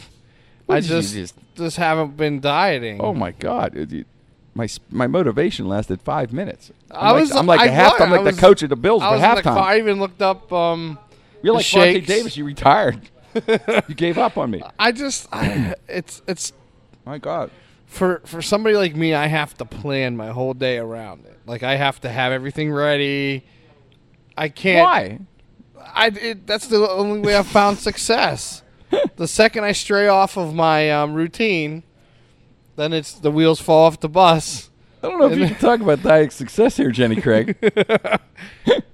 What 0.66 0.76
I 0.78 0.80
just, 0.80 1.14
just- 1.14 1.36
just 1.56 1.78
haven't 1.78 2.18
been 2.18 2.40
dieting. 2.40 3.00
Oh 3.02 3.14
my 3.14 3.32
God! 3.32 3.76
It- 3.76 4.08
my 4.54 4.68
my 4.90 5.08
motivation 5.08 5.68
lasted 5.70 6.02
five 6.02 6.34
minutes. 6.34 6.72
I'm 6.92 6.98
I 7.00 7.12
like, 7.12 7.22
was- 7.22 7.32
I'm 7.32 7.46
like 7.46 7.60
I 7.62 7.68
the 7.68 7.74
half. 7.74 7.94
was- 7.94 8.02
I'm 8.02 8.12
like 8.12 8.20
I 8.22 8.32
the 8.32 8.38
coach 8.38 8.62
of 8.64 8.70
the 8.70 8.76
Bills 8.76 9.02
I 9.02 9.08
for 9.08 9.14
was 9.14 9.22
halftime. 9.22 9.44
car. 9.44 9.60
I 9.60 9.78
even 9.78 10.00
looked 10.00 10.22
up. 10.22 10.52
Um, 10.52 11.00
You're 11.42 11.54
like 11.54 11.66
Vontae. 11.66 12.06
Davis. 12.06 12.36
You 12.36 12.44
retired. 12.44 13.10
you 13.88 13.96
gave 13.96 14.18
up 14.18 14.38
on 14.38 14.52
me. 14.52 14.62
I 14.78 14.92
just 14.92 15.30
I, 15.32 15.76
it's 15.88 16.22
it's 16.28 16.52
My 17.06 17.18
God. 17.18 17.50
for 17.86 18.22
for 18.26 18.42
somebody 18.42 18.76
like 18.76 18.94
me. 18.94 19.14
I 19.14 19.28
have 19.28 19.54
to 19.60 19.64
plan 19.66 20.18
my 20.18 20.32
whole 20.32 20.54
day 20.54 20.78
around 20.80 21.26
it. 21.26 21.38
Like 21.46 21.64
I 21.64 21.78
have 21.78 22.02
to 22.02 22.10
have 22.10 22.34
everything 22.34 22.74
ready. 22.74 23.46
I 24.38 24.50
can't. 24.50 24.84
Why? 24.86 25.20
I 25.94 26.08
it, 26.08 26.46
that's 26.46 26.68
the 26.68 26.90
only 26.90 27.22
way 27.22 27.36
I've 27.36 27.48
found 27.48 27.78
success. 27.80 28.61
The 29.16 29.28
second 29.28 29.64
I 29.64 29.72
stray 29.72 30.08
off 30.08 30.38
of 30.38 30.54
my 30.54 30.90
um, 30.92 31.14
routine, 31.14 31.84
then 32.76 32.94
it's 32.94 33.14
the 33.14 33.32
wheels 33.32 33.60
fall 33.60 33.86
off 33.88 34.00
the 34.00 34.10
bus. 34.10 34.70
I 35.04 35.10
don't 35.10 35.20
know 35.20 35.32
if 35.32 35.38
you 35.40 35.48
can 35.48 35.56
talk 35.56 35.80
about 35.82 36.04
diet 36.04 36.32
success 36.32 36.78
here, 36.78 36.92
Jenny 36.92 37.20
Craig. 37.22 37.56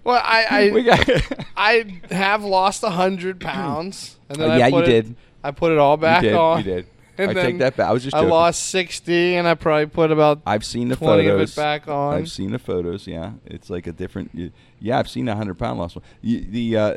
Well, 0.04 0.22
I 0.24 0.46
I, 0.74 0.82
got. 0.84 1.10
I 1.58 2.00
have 2.12 2.42
lost 2.42 2.82
a 2.84 2.90
hundred 2.90 3.42
pounds, 3.42 4.18
and 4.30 4.40
then 4.40 4.52
Oh, 4.52 4.54
I 4.54 4.58
yeah, 4.58 4.70
put 4.70 4.88
you 4.88 4.94
it- 4.94 5.02
did. 5.04 5.16
I 5.44 5.52
put 5.52 5.74
it 5.74 5.78
all 5.78 5.98
back 5.98 6.24
you 6.24 6.30
did. 6.30 6.36
on. 6.38 6.58
You 6.60 6.64
did. 6.64 6.88
And 7.18 7.32
I 7.32 7.34
take 7.34 7.58
that 7.58 7.76
back. 7.76 7.90
I 7.90 7.92
was 7.92 8.04
just. 8.06 8.16
I 8.16 8.22
lost 8.22 8.70
sixty, 8.70 9.36
and 9.36 9.46
I 9.46 9.56
probably 9.56 9.88
put 9.88 10.10
about 10.12 10.42
I've 10.46 10.64
seen 10.64 10.88
the 10.88 10.96
photos. 10.96 11.56
back 11.56 11.90
on. 11.90 12.14
I've 12.14 12.32
seen 12.32 12.52
the 12.52 12.60
photos. 12.60 13.06
Yeah, 13.06 13.34
it's 13.46 13.70
like 13.70 13.86
a 13.86 13.92
different. 13.92 14.32
Yeah, 14.80 14.98
I've 14.98 15.10
seen 15.10 15.28
a 15.28 15.36
hundred 15.36 15.56
pound 15.60 15.78
loss. 15.80 15.94
one. 15.96 16.06
The 16.22 16.78
uh, 16.78 16.96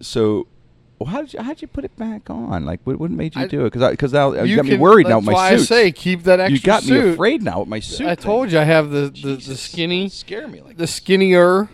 so, 0.00 0.46
well, 0.98 1.08
how 1.10 1.20
did 1.22 1.32
you 1.32 1.40
how 1.40 1.50
did 1.50 1.62
you 1.62 1.68
put 1.68 1.84
it 1.84 1.96
back 1.96 2.28
on? 2.28 2.64
Like, 2.64 2.80
what, 2.84 2.98
what 2.98 3.10
made 3.10 3.36
you 3.36 3.42
I- 3.42 3.46
do 3.46 3.66
it? 3.66 3.72
Because 3.72 3.90
because 3.90 4.12
you, 4.12 4.44
you 4.44 4.56
got 4.56 4.64
me 4.64 4.76
worried 4.76 5.06
now 5.06 5.18
with 5.18 5.26
my 5.26 5.32
why. 5.32 5.50
I 5.50 5.56
say 5.58 5.92
keep 5.92 6.24
that 6.24 6.40
extra 6.40 6.56
you 6.56 6.60
got 6.60 6.82
suit. 6.82 7.04
me 7.04 7.10
afraid 7.12 7.42
now 7.42 7.60
with 7.60 7.68
my 7.68 7.80
suit. 7.80 8.08
I 8.08 8.16
told 8.16 8.50
you 8.50 8.58
I 8.58 8.64
have 8.64 8.90
the 8.90 9.08
the, 9.10 9.36
the 9.36 9.56
skinny, 9.56 10.08
Scare 10.08 10.48
me 10.48 10.60
like. 10.60 10.76
the 10.76 10.88
skinnier, 10.88 11.68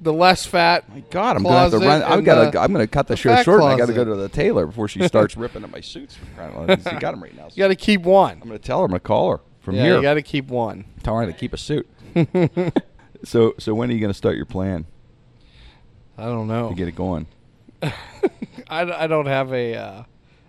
the 0.00 0.12
less 0.14 0.46
fat. 0.46 0.88
my 0.88 1.00
God, 1.10 1.36
I'm 1.36 1.42
gonna 1.42 1.58
have 1.58 1.70
to 1.72 1.78
run. 1.78 2.02
I've 2.02 2.24
got 2.24 2.52
to. 2.52 2.60
I'm 2.60 2.72
gonna 2.72 2.86
cut 2.86 3.06
the, 3.06 3.14
the 3.14 3.16
show 3.18 3.42
short. 3.42 3.62
and 3.62 3.72
I 3.72 3.76
got 3.76 3.86
to 3.86 3.92
go 3.92 4.04
to 4.04 4.16
the 4.16 4.30
tailor 4.30 4.66
before 4.66 4.88
she 4.88 5.06
starts 5.06 5.36
ripping 5.36 5.62
up 5.64 5.70
my 5.70 5.80
suits. 5.80 6.16
For 6.16 6.24
crying 6.34 6.54
out 6.54 6.68
loud. 6.68 6.82
She 6.82 6.98
got 6.98 7.10
them 7.12 7.22
right 7.22 7.36
now. 7.36 7.48
You 7.52 7.58
got 7.58 7.68
to 7.68 7.76
keep 7.76 8.02
one. 8.02 8.38
I'm 8.40 8.48
gonna 8.48 8.58
tell 8.58 8.78
her. 8.78 8.84
I'm 8.86 8.90
gonna 8.92 9.00
call 9.00 9.32
her 9.32 9.40
from 9.60 9.74
yeah, 9.76 9.82
here. 9.82 9.96
you 9.96 10.02
got 10.02 10.14
to 10.14 10.22
keep 10.22 10.48
one. 10.48 10.86
tell 11.02 11.16
her 11.18 11.26
to 11.26 11.32
keep 11.34 11.52
a 11.52 11.58
suit. 11.58 11.86
so 13.24 13.54
so 13.58 13.74
when 13.74 13.90
are 13.90 13.92
you 13.92 14.00
gonna 14.00 14.14
start 14.14 14.36
your 14.36 14.46
plan 14.46 14.86
I 16.18 16.24
don't 16.24 16.46
know. 16.48 16.68
to 16.70 16.74
get 16.74 16.88
it 16.88 16.96
going? 16.96 17.26
I, 18.68 19.04
I 19.04 19.06
don't 19.06 19.26
have 19.26 19.52
a 19.52 19.74
uh, 19.76 20.02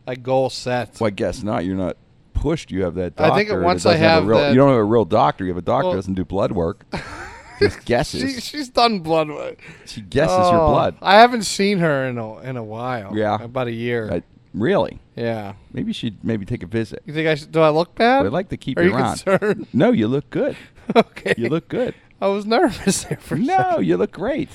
a 0.07 0.15
goal 0.15 0.49
set. 0.49 0.99
Well, 0.99 1.07
I 1.07 1.11
guess 1.11 1.43
not. 1.43 1.65
You're 1.65 1.75
not 1.75 1.97
pushed. 2.33 2.71
You 2.71 2.83
have 2.83 2.95
that 2.95 3.15
Doctor 3.15 3.33
I 3.33 3.35
think 3.45 3.63
once 3.63 3.85
I 3.85 3.95
have 3.95 4.23
a 4.23 4.27
real, 4.27 4.37
that- 4.39 4.49
you 4.51 4.55
don't 4.55 4.69
have 4.69 4.77
a 4.77 4.83
real 4.83 5.05
doctor. 5.05 5.43
You 5.45 5.51
have 5.51 5.57
a 5.57 5.61
doctor 5.61 5.85
Well- 5.85 5.91
who 5.93 5.97
doesn't 5.97 6.13
do 6.15 6.25
blood 6.25 6.51
work. 6.51 6.85
Just 7.59 7.79
She, 7.79 7.85
guesses. 7.85 8.43
she's 8.43 8.67
done 8.69 8.99
blood 9.01 9.29
work. 9.29 9.59
She 9.85 10.01
guesses 10.01 10.35
your 10.51 10.59
Oh, 10.59 10.71
blood. 10.71 10.95
I 11.01 11.15
haven't 11.19 11.43
seen 11.43 11.77
her 11.79 12.05
in 12.07 12.17
a 12.17 12.39
in 12.39 12.57
a 12.57 12.63
while. 12.63 13.15
Yeah. 13.15 13.41
about 13.41 13.67
a 13.67 13.71
year. 13.71 14.09
Uh, 14.11 14.19
really? 14.55 14.99
yeah. 15.15 15.53
Maybe 15.71 15.93
she'd 15.93 16.23
maybe 16.23 16.45
take 16.45 16.63
a 16.63 16.67
visit. 16.67 17.03
You 17.05 17.13
think 17.13 17.27
I 17.27 17.35
should? 17.35 17.51
Do 17.51 17.61
I 17.61 17.69
look 17.69 17.93
bad? 17.95 18.21
But 18.21 18.25
I'd 18.27 18.33
like 18.33 18.49
to 18.49 18.57
keep 18.57 18.77
Are 18.79 18.83
you 18.83 18.93
around. 18.93 19.19
concerned? 19.19 19.67
No, 19.71 19.91
you 19.91 20.07
look 20.07 20.29
good. 20.31 20.57
okay. 20.95 21.35
You 21.37 21.47
look 21.49 21.67
good. 21.69 21.93
I 22.19 22.27
was 22.27 22.45
nervous 22.45 23.03
there 23.05 23.17
for 23.17 23.35
no, 23.35 23.77
you 23.79 23.97
look 23.97 24.11
great. 24.13 24.49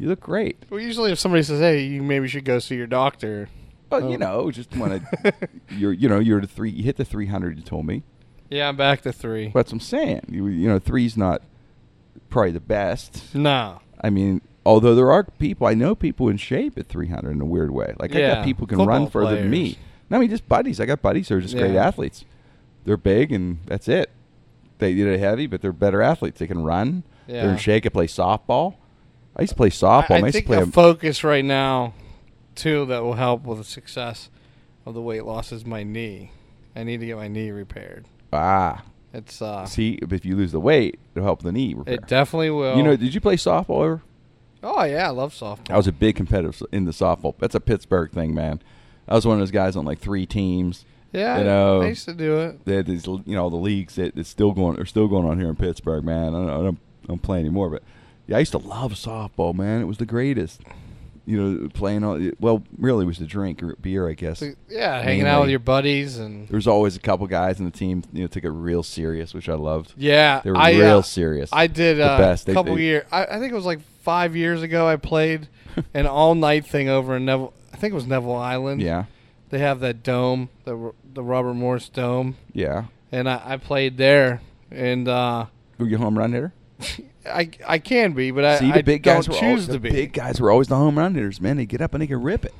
You 0.00 0.08
look 0.08 0.20
great. 0.20 0.56
Well, 0.70 0.80
usually 0.80 1.12
if 1.12 1.18
somebody 1.18 1.42
says, 1.42 1.60
"Hey, 1.60 1.84
you 1.84 2.02
maybe 2.02 2.26
should 2.26 2.44
go 2.46 2.58
see 2.58 2.74
your 2.74 2.86
doctor," 2.86 3.48
Well, 3.90 4.08
you 4.08 4.14
um, 4.14 4.20
know, 4.20 4.50
just 4.50 4.74
want 4.74 5.02
to. 5.24 5.32
you're, 5.70 5.92
you 5.92 6.08
know, 6.08 6.18
you're 6.18 6.40
the 6.40 6.46
three. 6.46 6.70
You 6.70 6.84
hit 6.84 6.96
the 6.96 7.04
300. 7.04 7.58
You 7.58 7.62
told 7.62 7.84
me. 7.86 8.02
yeah, 8.48 8.68
I'm 8.68 8.76
back 8.76 9.02
to 9.02 9.12
three. 9.12 9.50
That's 9.54 9.70
what 9.70 9.72
I'm 9.74 9.80
saying. 9.80 10.22
You, 10.30 10.46
you 10.46 10.68
know, 10.68 10.78
three's 10.78 11.16
not 11.18 11.42
probably 12.30 12.52
the 12.52 12.60
best. 12.60 13.34
no. 13.34 13.80
I 14.02 14.08
mean, 14.08 14.40
although 14.64 14.94
there 14.94 15.12
are 15.12 15.24
people, 15.24 15.66
I 15.66 15.74
know 15.74 15.94
people 15.94 16.28
in 16.30 16.38
shape 16.38 16.78
at 16.78 16.88
300 16.88 17.32
in 17.32 17.40
a 17.42 17.44
weird 17.44 17.70
way. 17.70 17.94
Like 17.98 18.14
I 18.16 18.20
Yeah, 18.20 18.34
got 18.36 18.44
people 18.46 18.66
who 18.66 18.76
can 18.76 18.86
run 18.86 19.04
football 19.04 19.24
further 19.24 19.36
than 19.42 19.50
me. 19.50 19.74
players. 19.74 19.76
No, 20.08 20.16
I 20.16 20.20
mean 20.20 20.30
just 20.30 20.48
buddies. 20.48 20.80
I 20.80 20.86
got 20.86 21.02
buddies 21.02 21.28
who 21.28 21.36
are 21.36 21.40
just 21.42 21.54
great 21.54 21.74
Yeah. 21.74 21.86
athletes. 21.86 22.24
They're 22.86 22.96
big 22.96 23.30
and 23.32 23.58
that's 23.66 23.88
it. 23.88 24.08
They 24.78 24.94
they're 24.94 25.18
heavy, 25.18 25.46
but 25.46 25.60
they're 25.60 25.74
better 25.74 26.00
athletes. 26.00 26.38
They 26.38 26.46
can 26.46 26.64
run. 26.64 27.02
They're 27.26 27.44
Yeah. 27.44 27.52
in 27.52 27.58
shape. 27.58 27.82
Can 27.82 27.92
play 27.92 28.06
softball. 28.06 28.76
I 29.36 29.42
used 29.42 29.50
to 29.52 29.56
play 29.56 29.70
softball. 29.70 30.10
I, 30.10 30.14
I, 30.16 30.18
I 30.18 30.20
used 30.20 30.26
to 30.26 30.32
think 30.32 30.46
play. 30.46 30.60
the 30.64 30.70
focus 30.72 31.24
right 31.24 31.44
now, 31.44 31.94
too, 32.54 32.84
that 32.86 33.02
will 33.02 33.14
help 33.14 33.44
with 33.44 33.58
the 33.58 33.64
success 33.64 34.28
of 34.84 34.94
the 34.94 35.00
weight 35.02 35.24
loss 35.24 35.52
is 35.52 35.64
my 35.64 35.82
knee. 35.82 36.32
I 36.76 36.84
need 36.84 37.00
to 37.00 37.06
get 37.06 37.16
my 37.16 37.28
knee 37.28 37.50
repaired. 37.50 38.06
ah, 38.32 38.82
It's 39.12 39.40
uh, 39.42 39.66
see, 39.66 39.98
if 40.02 40.24
you 40.24 40.36
lose 40.36 40.52
the 40.52 40.60
weight, 40.60 40.98
it'll 41.14 41.24
help 41.24 41.42
the 41.42 41.52
knee 41.52 41.74
repair. 41.74 41.94
it 41.94 42.06
definitely 42.06 42.50
will. 42.50 42.76
you 42.76 42.82
know, 42.82 42.96
did 42.96 43.14
you 43.14 43.20
play 43.20 43.36
softball 43.36 43.84
ever? 43.84 44.02
oh 44.62 44.84
yeah, 44.84 45.06
I 45.06 45.10
love 45.10 45.32
softball. 45.32 45.70
I 45.70 45.76
was 45.76 45.86
a 45.86 45.92
big 45.92 46.16
competitor 46.16 46.66
in 46.70 46.84
the 46.84 46.92
softball. 46.92 47.34
That's 47.38 47.54
a 47.54 47.60
Pittsburgh 47.60 48.10
thing, 48.12 48.34
man. 48.34 48.60
I 49.08 49.14
was 49.14 49.26
one 49.26 49.34
of 49.34 49.40
those 49.40 49.50
guys 49.50 49.74
on 49.74 49.84
like 49.84 49.98
three 49.98 50.26
teams. 50.26 50.84
yeah, 51.12 51.38
you 51.38 51.44
know, 51.44 51.82
I 51.82 51.88
used 51.88 52.04
to 52.04 52.14
do 52.14 52.38
it. 52.40 52.64
they 52.66 52.76
had 52.76 52.86
these, 52.86 53.06
you 53.06 53.22
know, 53.26 53.48
the 53.50 53.56
leagues 53.56 53.94
that 53.96 54.16
it's 54.16 54.28
still 54.28 54.52
going, 54.52 54.78
are 54.78 54.84
still 54.86 55.08
going 55.08 55.26
on 55.26 55.38
here 55.40 55.48
in 55.48 55.56
Pittsburgh, 55.56 56.04
man. 56.04 56.28
I 56.34 56.38
don't, 56.38 56.50
I 56.50 56.62
don't, 56.62 56.78
I 57.04 57.06
don't 57.06 57.22
play 57.22 57.40
anymore, 57.40 57.70
but 57.70 57.82
yeah, 58.30 58.36
I 58.36 58.40
used 58.40 58.52
to 58.52 58.58
love 58.58 58.92
softball, 58.94 59.54
man. 59.54 59.80
It 59.82 59.84
was 59.84 59.98
the 59.98 60.06
greatest. 60.06 60.62
You 61.26 61.40
know, 61.40 61.68
playing 61.68 62.02
all. 62.02 62.18
Well, 62.40 62.64
really, 62.78 63.04
it 63.04 63.06
was 63.06 63.18
the 63.18 63.26
drink 63.26 63.62
or 63.62 63.76
beer, 63.76 64.08
I 64.08 64.14
guess. 64.14 64.38
So, 64.40 64.52
yeah, 64.68 65.00
hanging 65.02 65.26
out 65.26 65.42
with 65.42 65.50
your 65.50 65.58
buddies 65.60 66.18
and 66.18 66.48
There 66.48 66.56
was 66.56 66.66
always 66.66 66.96
a 66.96 66.98
couple 66.98 67.26
guys 67.28 67.58
in 67.60 67.66
the 67.66 67.70
team, 67.70 68.02
you 68.12 68.22
know, 68.22 68.26
took 68.26 68.42
it 68.42 68.50
real 68.50 68.82
serious, 68.82 69.32
which 69.34 69.48
I 69.48 69.54
loved. 69.54 69.92
yeah, 69.96 70.40
They 70.42 70.50
were 70.50 70.56
I, 70.56 70.72
real 70.72 70.98
uh, 70.98 71.02
serious. 71.02 71.50
I 71.52 71.66
did 71.68 71.98
The 71.98 72.06
uh, 72.06 72.18
best. 72.18 72.48
a 72.48 72.54
couple 72.54 72.76
years. 72.80 73.04
I, 73.12 73.26
I 73.26 73.38
think 73.38 73.52
it 73.52 73.54
was 73.54 73.66
like 73.66 73.80
five 74.02 74.34
years 74.34 74.62
ago. 74.62 74.88
I 74.88 74.96
played 74.96 75.46
an 75.94 76.06
all 76.06 76.34
night 76.34 76.66
thing 76.66 76.88
over 76.88 77.16
in 77.16 77.26
Neville. 77.26 77.52
I 77.72 77.76
think 77.76 77.92
it 77.92 77.96
was 77.96 78.06
Neville 78.06 78.34
Island. 78.34 78.80
yeah, 78.80 79.04
they 79.50 79.58
have 79.58 79.78
that 79.80 80.02
dome, 80.02 80.48
the 80.64 80.92
the 81.12 81.22
Robert 81.22 81.54
Morris 81.54 81.88
Dome, 81.88 82.36
yeah. 82.54 82.84
and 83.12 83.28
I, 83.28 83.40
I 83.44 83.56
played 83.58 83.98
there. 83.98 84.40
And 84.72 85.06
uh, 85.06 85.46
Were 85.78 85.86
you 85.86 85.96
a 85.96 85.98
home 86.00 86.18
run 86.18 86.32
hitter? 86.32 86.52
I 87.26 87.50
I 87.66 87.78
can 87.78 88.12
be, 88.12 88.30
but 88.30 88.44
I, 88.44 88.58
See, 88.58 88.68
the 88.72 88.78
I 88.78 88.82
big 88.82 89.02
don't 89.02 89.16
guys 89.16 89.28
were 89.28 89.34
choose 89.34 89.42
always, 89.42 89.66
to 89.66 89.72
the 89.72 89.78
be. 89.78 89.90
big 89.90 90.12
guys 90.12 90.40
were 90.40 90.50
always 90.50 90.68
the 90.68 90.76
home 90.76 90.98
run 90.98 91.14
hitters, 91.14 91.40
man. 91.40 91.56
They 91.58 91.66
get 91.66 91.80
up 91.80 91.92
and 91.94 92.02
they 92.02 92.06
can 92.06 92.22
rip 92.22 92.44
it. 92.44 92.54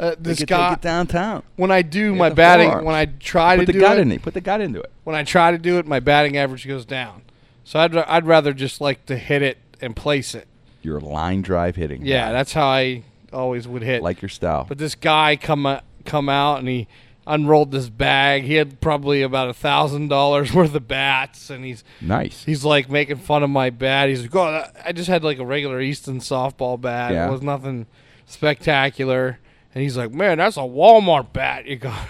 uh, 0.00 0.10
They 0.10 0.30
this 0.32 0.44
guy, 0.44 0.70
take 0.70 0.78
it 0.78 0.82
downtown. 0.82 1.42
when 1.56 1.70
I 1.70 1.82
do 1.82 2.14
my 2.14 2.30
batting, 2.30 2.68
forearms. 2.68 2.86
when 2.86 2.94
I 2.94 3.06
try 3.06 3.56
Put 3.56 3.60
to 3.62 3.66
the 3.66 3.72
do 3.74 3.80
gut 3.80 3.98
it, 3.98 4.02
in 4.02 4.12
it. 4.12 4.22
Put 4.22 4.34
the 4.34 4.40
gut 4.40 4.60
into 4.60 4.80
it. 4.80 4.90
when 5.04 5.14
I 5.16 5.22
try 5.24 5.50
to 5.50 5.58
do 5.58 5.78
it, 5.78 5.86
my 5.86 6.00
batting 6.00 6.36
average 6.36 6.66
goes 6.66 6.84
down. 6.84 7.22
So 7.64 7.78
I'd 7.80 7.94
I'd 7.96 8.26
rather 8.26 8.52
just 8.52 8.80
like 8.80 9.04
to 9.06 9.16
hit 9.16 9.42
it 9.42 9.58
and 9.80 9.94
place 9.94 10.34
it. 10.34 10.46
Your 10.82 11.00
line 11.00 11.42
drive 11.42 11.76
hitting. 11.76 12.04
Yeah, 12.06 12.30
that's 12.32 12.52
how 12.52 12.66
I 12.66 13.02
always 13.32 13.66
would 13.68 13.82
hit. 13.82 14.02
like 14.02 14.22
your 14.22 14.28
style. 14.28 14.64
But 14.68 14.78
this 14.78 14.94
guy 14.94 15.36
come 15.36 15.66
o- 15.66 15.80
come 16.04 16.28
out 16.28 16.60
and 16.60 16.68
he 16.68 16.86
unrolled 17.26 17.72
this 17.72 17.88
bag. 17.88 18.44
He 18.44 18.54
had 18.54 18.80
probably 18.80 19.22
about 19.22 19.48
a 19.48 19.54
thousand 19.54 20.08
dollars 20.08 20.52
worth 20.54 20.74
of 20.74 20.88
bats, 20.88 21.50
and 21.50 21.64
he's 21.64 21.84
nice. 22.00 22.44
he's 22.44 22.64
like 22.64 22.88
making 22.90 23.16
fun 23.16 23.42
of 23.42 23.50
my 23.50 23.70
bat. 23.70 24.08
He's 24.08 24.22
like, 24.22 24.34
"Oh, 24.34 24.64
I 24.84 24.92
just 24.92 25.08
had 25.08 25.24
like 25.24 25.38
a 25.38 25.46
regular 25.46 25.80
Easton 25.80 26.20
softball 26.20 26.80
bat. 26.80 27.12
Yeah. 27.12 27.28
It 27.28 27.32
was 27.32 27.42
nothing 27.42 27.86
spectacular." 28.26 29.38
And 29.74 29.82
he's 29.82 29.96
like, 29.96 30.12
"Man, 30.12 30.38
that's 30.38 30.56
a 30.56 30.60
Walmart 30.60 31.32
bat 31.32 31.66
you 31.66 31.76
got." 31.76 32.08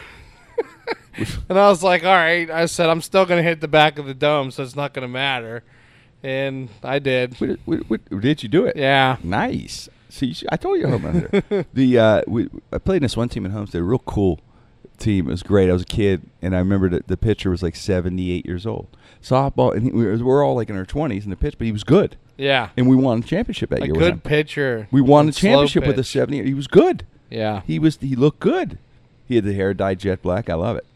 and 1.49 1.59
I 1.59 1.69
was 1.69 1.83
like, 1.83 2.05
"All 2.05 2.15
right." 2.15 2.51
I 2.51 2.67
said, 2.67 2.89
"I'm 2.89 3.03
still 3.03 3.27
gonna 3.27 3.43
hit 3.43 3.61
the 3.61 3.69
back 3.69 3.99
of 3.99 4.07
the 4.07 4.15
dome, 4.15 4.51
so 4.51 4.63
it's 4.63 4.77
not 4.77 4.93
gonna 4.93 5.09
matter." 5.09 5.65
And 6.23 6.71
I 6.83 6.99
did. 6.99 7.35
What, 7.41 7.59
what, 7.67 7.91
what, 8.11 8.21
did 8.21 8.43
you 8.43 8.49
do 8.49 8.67
it? 8.67 8.77
Yeah. 8.77 9.17
Nice. 9.23 9.89
See, 10.09 10.35
I 10.51 10.57
told 10.57 10.81
you 10.81 10.89
home 10.89 11.03
hitter. 11.03 11.67
the 11.75 11.99
uh, 11.99 12.23
we, 12.27 12.49
I 12.73 12.79
played 12.79 12.97
in 12.97 13.03
this 13.03 13.17
one 13.17 13.29
team 13.29 13.45
at 13.45 13.53
Homestead, 13.53 13.83
real 13.83 13.99
cool 13.99 14.41
team. 14.97 15.29
It 15.29 15.31
was 15.31 15.43
great. 15.43 15.69
I 15.71 15.73
was 15.73 15.83
a 15.83 15.87
kid, 15.87 16.23
and 16.43 16.55
I 16.55 16.59
remember 16.59 16.89
that 16.91 17.07
the 17.09 17.17
pitcher 17.17 17.51
was 17.51 17.63
like 17.63 17.77
78 17.77 18.45
years 18.47 18.67
old. 18.67 18.89
Softball, 19.23 19.75
and 19.75 19.83
he, 19.85 19.91
we 19.91 20.05
were, 20.07 20.17
we're 20.25 20.45
all 20.45 20.55
like 20.55 20.71
in 20.71 20.77
our 20.77 20.85
20s 20.85 21.25
in 21.25 21.31
the 21.31 21.37
pitch, 21.37 21.57
but 21.59 21.67
he 21.67 21.73
was 21.73 21.85
good, 21.85 22.17
Yeah. 22.37 22.69
and 22.77 22.89
we 22.89 22.97
won 22.97 23.19
a 23.19 23.23
championship 23.23 23.71
that 23.71 23.83
A 23.83 23.87
year. 23.87 23.95
him. 23.95 24.01
good 24.01 24.25
pitcher. 24.25 24.89
We 24.91 25.01
won 25.01 25.27
the 25.27 25.33
championship 25.33 25.85
with 25.87 25.95
a 25.97 26.03
pitch. 26.03 26.07
70. 26.07 26.45
He 26.45 26.55
was 26.55 26.67
good. 26.69 27.05
Yeah. 27.31 27.63
He 27.67 27.79
was. 27.79 27.99
He 28.01 28.15
looked 28.15 28.39
good. 28.41 28.79
He 29.27 29.35
had 29.35 29.45
the 29.45 29.53
hair 29.55 29.75
dyed 29.75 29.99
jet 29.99 30.23
black. 30.23 30.49
I 30.49 30.55
love 30.55 30.77
it. 30.77 30.87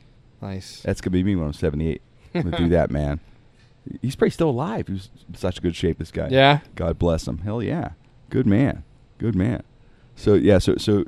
Nice. 0.41 0.81
That's 0.83 1.01
gonna 1.01 1.13
be 1.13 1.25
me 1.25 1.35
when 1.35 1.47
I'm 1.47 1.53
78. 1.53 2.01
I'm 2.35 2.43
gonna 2.43 2.57
do 2.57 2.69
that, 2.71 2.91
man. 2.91 3.19
He's 4.03 4.15
probably 4.15 4.31
still 4.31 4.51
alive. 4.51 4.87
He 4.87 4.93
was 4.93 5.09
in 5.29 5.35
such 5.35 5.61
good 5.61 5.75
shape. 5.75 5.99
This 5.99 6.13
guy. 6.13 6.29
Yeah. 6.29 6.61
God 6.77 6.99
bless 6.99 7.27
him. 7.27 7.39
Hell 7.39 7.63
yeah. 7.63 7.91
Good 8.29 8.47
man. 8.47 8.85
Good 9.19 9.35
man. 9.35 9.65
So 10.15 10.35
yeah. 10.35 10.59
So 10.59 10.77
so 10.77 11.07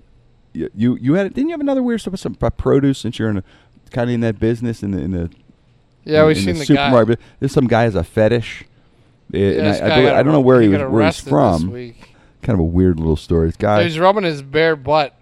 you 0.54 0.96
you 1.00 1.14
had 1.14 1.32
didn't 1.34 1.48
you 1.48 1.52
have 1.54 1.60
another 1.60 1.82
weird 1.82 2.00
stuff 2.00 2.12
with 2.12 2.20
some 2.20 2.32
about 2.34 2.56
produce 2.56 2.98
since 2.98 3.18
you're 3.18 3.30
in 3.30 3.38
a 3.38 3.44
kind 3.90 4.10
of 4.10 4.14
in 4.14 4.20
that 4.20 4.38
business 4.38 4.82
in 4.82 4.90
the 4.92 4.98
in 4.98 5.10
the 5.12 5.30
Yeah, 6.04 6.20
in, 6.22 6.26
we've 6.28 6.36
in 6.38 6.42
seen 6.42 6.54
the, 6.54 6.60
the, 6.60 6.66
supermarket. 6.66 7.18
guy. 7.18 7.24
There's 7.40 7.52
some 7.52 7.66
guy 7.66 7.82
has 7.82 7.94
a 7.94 8.04
fetish. 8.04 8.64
Eh, 9.32 9.38
Yeah, 9.38 9.48
and 9.60 9.68
I, 9.68 9.70
I, 9.70 9.88
believe- 9.90 10.08
got 10.08 10.16
I 10.16 10.22
don't 10.22 10.32
know 10.32 10.40
where 10.40 10.60
he, 10.60 10.68
was 10.68 10.80
where 10.90 11.04
he's 11.06 11.20
from. 11.20 11.70
Kind 12.42 12.54
of 12.54 12.60
a 12.60 12.64
weird 12.64 12.98
little 12.98 13.16
story. 13.16 13.46
This 13.48 13.56
guy 13.56 13.84
He's 13.84 13.98
rubbing 13.98 14.24
his 14.24 14.42
bare 14.42 14.74
butt 14.76 15.14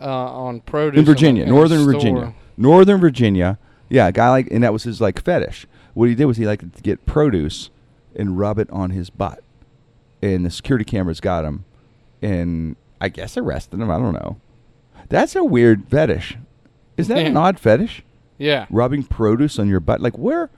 uh, 0.00 0.06
on 0.06 0.60
produce 0.60 0.98
in 0.98 1.04
Virginia, 1.04 1.44
in 1.44 1.50
Northern. 1.50 1.84
Virginia, 1.84 2.34
Northern 2.56 3.00
Virginia. 3.00 3.58
Yeah, 3.90 4.08
a 4.08 4.12
guy 4.12 4.30
like, 4.30 4.48
and 4.50 4.64
that 4.64 4.72
was 4.72 4.84
his 4.84 5.00
like 5.00 5.22
fetish. 5.22 5.66
What 5.94 6.08
he 6.08 6.14
did 6.14 6.24
was 6.24 6.38
he 6.38 6.46
liked 6.46 6.74
to 6.74 6.82
get 6.82 7.04
produce 7.04 7.68
and 8.16 8.38
rub 8.38 8.58
it 8.58 8.70
on 8.70 8.90
his 8.90 9.10
butt, 9.10 9.42
and 10.22 10.46
the 10.46 10.50
security 10.50 10.84
cameras 10.86 11.20
got 11.20 11.44
him, 11.44 11.64
and 12.22 12.76
I 13.02 13.08
guess 13.08 13.36
arrested 13.36 13.80
him. 13.80 13.90
I 13.90 13.98
don't 13.98 14.12
know. 14.14 14.40
That's 15.08 15.34
a 15.36 15.42
weird 15.44 15.88
fetish. 15.90 16.38
Is 16.96 17.08
that 17.08 17.18
an 17.18 17.36
odd 17.36 17.58
fetish? 17.58 18.02
Yeah. 18.38 18.66
Rubbing 18.70 19.02
produce 19.02 19.58
on 19.58 19.68
your 19.68 19.80
butt, 19.80 20.00
like 20.00 20.16
where, 20.16 20.50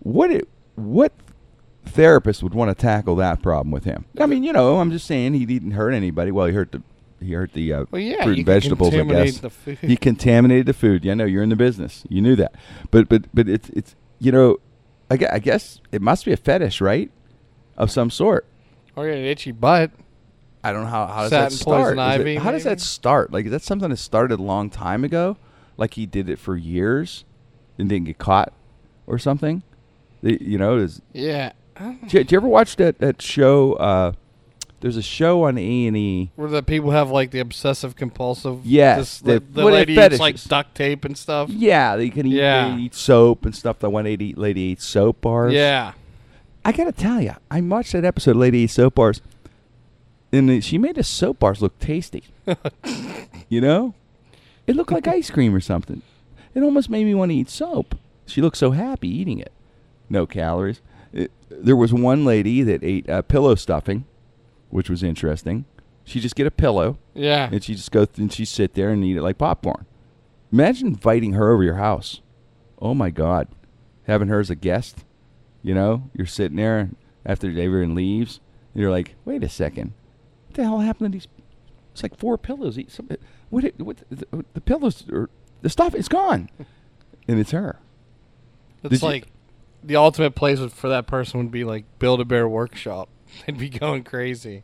what, 0.00 0.30
it, 0.30 0.46
what 0.74 1.12
therapist 1.86 2.42
would 2.42 2.54
want 2.54 2.70
to 2.70 2.74
tackle 2.74 3.16
that 3.16 3.42
problem 3.42 3.70
with 3.70 3.84
him? 3.84 4.04
I 4.18 4.26
mean, 4.26 4.44
you 4.44 4.52
know, 4.52 4.78
I'm 4.78 4.90
just 4.90 5.06
saying 5.06 5.34
he 5.34 5.46
didn't 5.46 5.72
hurt 5.72 5.92
anybody. 5.92 6.30
Well, 6.30 6.46
he 6.46 6.52
hurt 6.52 6.72
the 6.72 6.82
he 7.20 7.32
hurt 7.32 7.52
the 7.52 7.72
uh, 7.72 7.84
Well, 7.90 8.00
yeah. 8.00 8.24
fruit 8.24 8.38
and 8.38 8.46
vegetables. 8.46 8.94
I 8.94 9.02
guess 9.04 9.38
The 9.38 9.50
food. 9.50 9.78
he 9.78 9.96
contaminated 9.96 10.66
the 10.66 10.72
food. 10.72 11.04
Yeah, 11.04 11.14
no, 11.14 11.24
you're 11.24 11.42
in 11.42 11.50
the 11.50 11.56
business. 11.56 12.04
You 12.08 12.22
knew 12.22 12.36
that, 12.36 12.54
but 12.90 13.08
but 13.08 13.24
but 13.34 13.48
it's 13.48 13.68
it's 13.70 13.94
you 14.18 14.32
know, 14.32 14.58
I 15.10 15.16
guess, 15.18 15.30
I 15.32 15.38
guess 15.38 15.80
it 15.92 16.00
must 16.02 16.24
be 16.24 16.32
a 16.32 16.36
fetish, 16.36 16.80
right, 16.80 17.10
of 17.76 17.90
some 17.90 18.10
sort. 18.10 18.46
or 18.96 19.08
an 19.08 19.24
itchy 19.24 19.52
butt. 19.52 19.90
I 20.62 20.72
don't 20.72 20.82
know 20.84 20.88
how 20.90 21.06
how 21.06 21.22
does 21.22 21.30
that 21.30 21.52
start. 21.52 21.96
poison 21.96 21.98
Is 21.98 22.14
it- 22.16 22.20
ivy, 22.20 22.36
how 22.36 22.50
does 22.52 22.64
maybe? 22.64 22.74
that 22.74 22.80
start? 22.80 23.32
Like 23.32 23.46
is 23.46 23.50
that 23.52 23.62
something 23.62 23.88
that 23.90 23.96
started 23.96 24.38
a 24.38 24.42
long 24.42 24.68
time 24.70 25.04
ago? 25.04 25.36
Like 25.76 25.94
he 25.94 26.06
did 26.06 26.28
it 26.28 26.38
for 26.38 26.56
years 26.56 27.24
and 27.78 27.88
didn't 27.88 28.06
get 28.06 28.18
caught 28.18 28.52
or 29.06 29.18
something. 29.18 29.62
The- 30.22 30.38
You 30.42 30.58
know, 30.58 30.76
is, 30.76 31.00
Yeah. 31.14 31.52
did, 31.78 32.02
you, 32.02 32.08
did 32.20 32.32
you 32.32 32.36
ever 32.38 32.48
watch 32.48 32.76
that 32.76 32.98
that 32.98 33.22
show? 33.22 33.72
Uh, 33.74 34.12
there's 34.80 34.96
a 34.96 35.02
show 35.02 35.44
on 35.44 35.58
A 35.58 35.86
and 35.86 35.96
E. 35.96 36.30
Where 36.36 36.48
the 36.48 36.62
people 36.62 36.90
have 36.90 37.10
like 37.10 37.30
the 37.32 37.38
obsessive 37.40 37.96
compulsive. 37.96 38.64
Yes, 38.64 38.98
This, 38.98 39.18
the- 39.20 39.32
the, 39.32 39.40
the 39.40 39.62
what 39.64 39.72
are 39.72 39.76
lady 39.76 39.92
eats 39.94 40.18
like 40.18 40.34
fetishes? 40.34 40.44
duct 40.44 40.74
tape 40.74 41.04
and 41.06 41.16
stuff. 41.16 41.48
Yeah, 41.50 41.96
they 41.96 42.08
can 42.10 42.26
eat, 42.26 42.34
Yeah. 42.34 42.74
they 42.76 42.82
eat 42.82 42.94
soap 42.94 43.44
and 43.46 43.54
stuff. 43.54 43.78
The 43.78 43.88
one 43.90 44.04
lady 44.04 44.34
lady 44.34 44.60
eats 44.60 44.84
soap 44.86 45.22
bars. 45.22 45.52
Yeah. 45.54 45.92
I 46.64 46.72
gotta 46.72 46.92
tell 46.92 47.22
you, 47.22 47.32
I 47.50 47.60
watched 47.62 47.92
that 47.92 48.04
episode, 48.04 48.32
of 48.32 48.36
Lady 48.36 48.58
Eats 48.58 48.74
Soap 48.74 48.96
Bars, 48.96 49.22
and 50.32 50.64
she 50.64 50.78
made 50.78 50.96
the 50.96 51.02
soap 51.02 51.38
bars 51.40 51.60
look 51.62 51.78
tasty. 51.78 52.24
you 53.48 53.60
know, 53.60 53.94
it 54.66 54.76
looked 54.76 54.92
like 54.92 55.06
ice 55.08 55.30
cream 55.30 55.54
or 55.54 55.60
something. 55.60 56.02
It 56.54 56.62
almost 56.62 56.90
made 56.90 57.04
me 57.04 57.14
want 57.14 57.30
to 57.30 57.36
eat 57.36 57.48
soap. 57.50 57.96
She 58.26 58.40
looked 58.40 58.56
so 58.56 58.70
happy 58.72 59.08
eating 59.08 59.38
it. 59.38 59.52
No 60.08 60.26
calories. 60.26 60.80
It, 61.12 61.30
there 61.48 61.76
was 61.76 61.92
one 61.92 62.24
lady 62.24 62.62
that 62.62 62.82
ate 62.84 63.08
uh, 63.08 63.22
pillow 63.22 63.54
stuffing, 63.54 64.04
which 64.70 64.88
was 64.90 65.02
interesting. 65.02 65.64
She 66.04 66.20
just 66.20 66.34
get 66.36 66.46
a 66.46 66.50
pillow 66.50 66.98
Yeah. 67.14 67.48
and 67.52 67.62
she 67.62 67.74
just 67.74 67.90
go 67.92 68.04
th- 68.04 68.18
and 68.18 68.32
she 68.32 68.44
sit 68.44 68.74
there 68.74 68.90
and 68.90 69.04
eat 69.04 69.16
it 69.16 69.22
like 69.22 69.38
popcorn. 69.38 69.86
Imagine 70.52 70.88
inviting 70.88 71.34
her 71.34 71.50
over 71.52 71.62
your 71.62 71.74
house. 71.76 72.20
Oh 72.80 72.94
my 72.94 73.10
God, 73.10 73.48
having 74.06 74.28
her 74.28 74.40
as 74.40 74.50
a 74.50 74.54
guest. 74.56 75.04
You 75.62 75.74
know, 75.74 76.10
you're 76.14 76.26
sitting 76.26 76.56
there 76.56 76.90
after 77.26 77.48
everyone 77.48 77.94
leaves, 77.94 78.40
and 78.74 78.80
you're 78.80 78.90
like, 78.90 79.14
wait 79.24 79.44
a 79.44 79.48
second, 79.48 79.92
what 80.50 80.54
the 80.56 80.64
hell 80.64 80.80
happened 80.80 81.12
to 81.12 81.16
these? 81.18 81.28
It's 81.92 82.02
like 82.02 82.16
four 82.16 82.36
pillows. 82.38 82.78
What? 83.50 83.64
it- 83.64 83.80
what 83.80 83.98
the, 84.10 84.44
the 84.54 84.60
pillows 84.60 85.04
or 85.10 85.30
the 85.62 85.68
stuff 85.70 85.94
is 85.94 86.08
gone, 86.08 86.48
and 87.28 87.38
it's 87.38 87.50
her. 87.52 87.78
It's 88.82 88.90
Did 88.90 89.02
you- 89.02 89.08
like 89.08 89.26
the 89.82 89.96
ultimate 89.96 90.34
place 90.34 90.60
for 90.72 90.88
that 90.88 91.06
person 91.06 91.40
would 91.40 91.50
be 91.50 91.64
like 91.64 91.84
Build 91.98 92.20
a 92.20 92.24
Bear 92.24 92.48
Workshop. 92.48 93.08
They'd 93.46 93.56
be 93.58 93.68
going 93.68 94.04
crazy. 94.04 94.62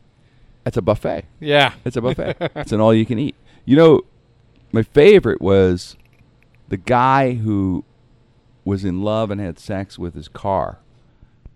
That's 0.63 0.77
a 0.77 0.81
buffet. 0.81 1.25
Yeah. 1.39 1.73
It's 1.85 1.95
a 1.95 2.01
buffet. 2.01 2.35
it's 2.55 2.71
an 2.73 2.81
all 2.81 2.93
you 2.93 3.05
can 3.05 3.17
eat. 3.17 3.35
You 3.65 3.77
know, 3.77 4.01
my 4.73 4.83
favorite 4.83 5.41
was 5.41 5.95
the 6.67 6.77
guy 6.77 7.33
who 7.35 7.85
was 8.65 8.83
in 8.83 9.01
love 9.01 9.31
and 9.31 9.39
had 9.39 9.57
sex 9.59 9.97
with 9.97 10.13
his 10.13 10.27
car. 10.27 10.79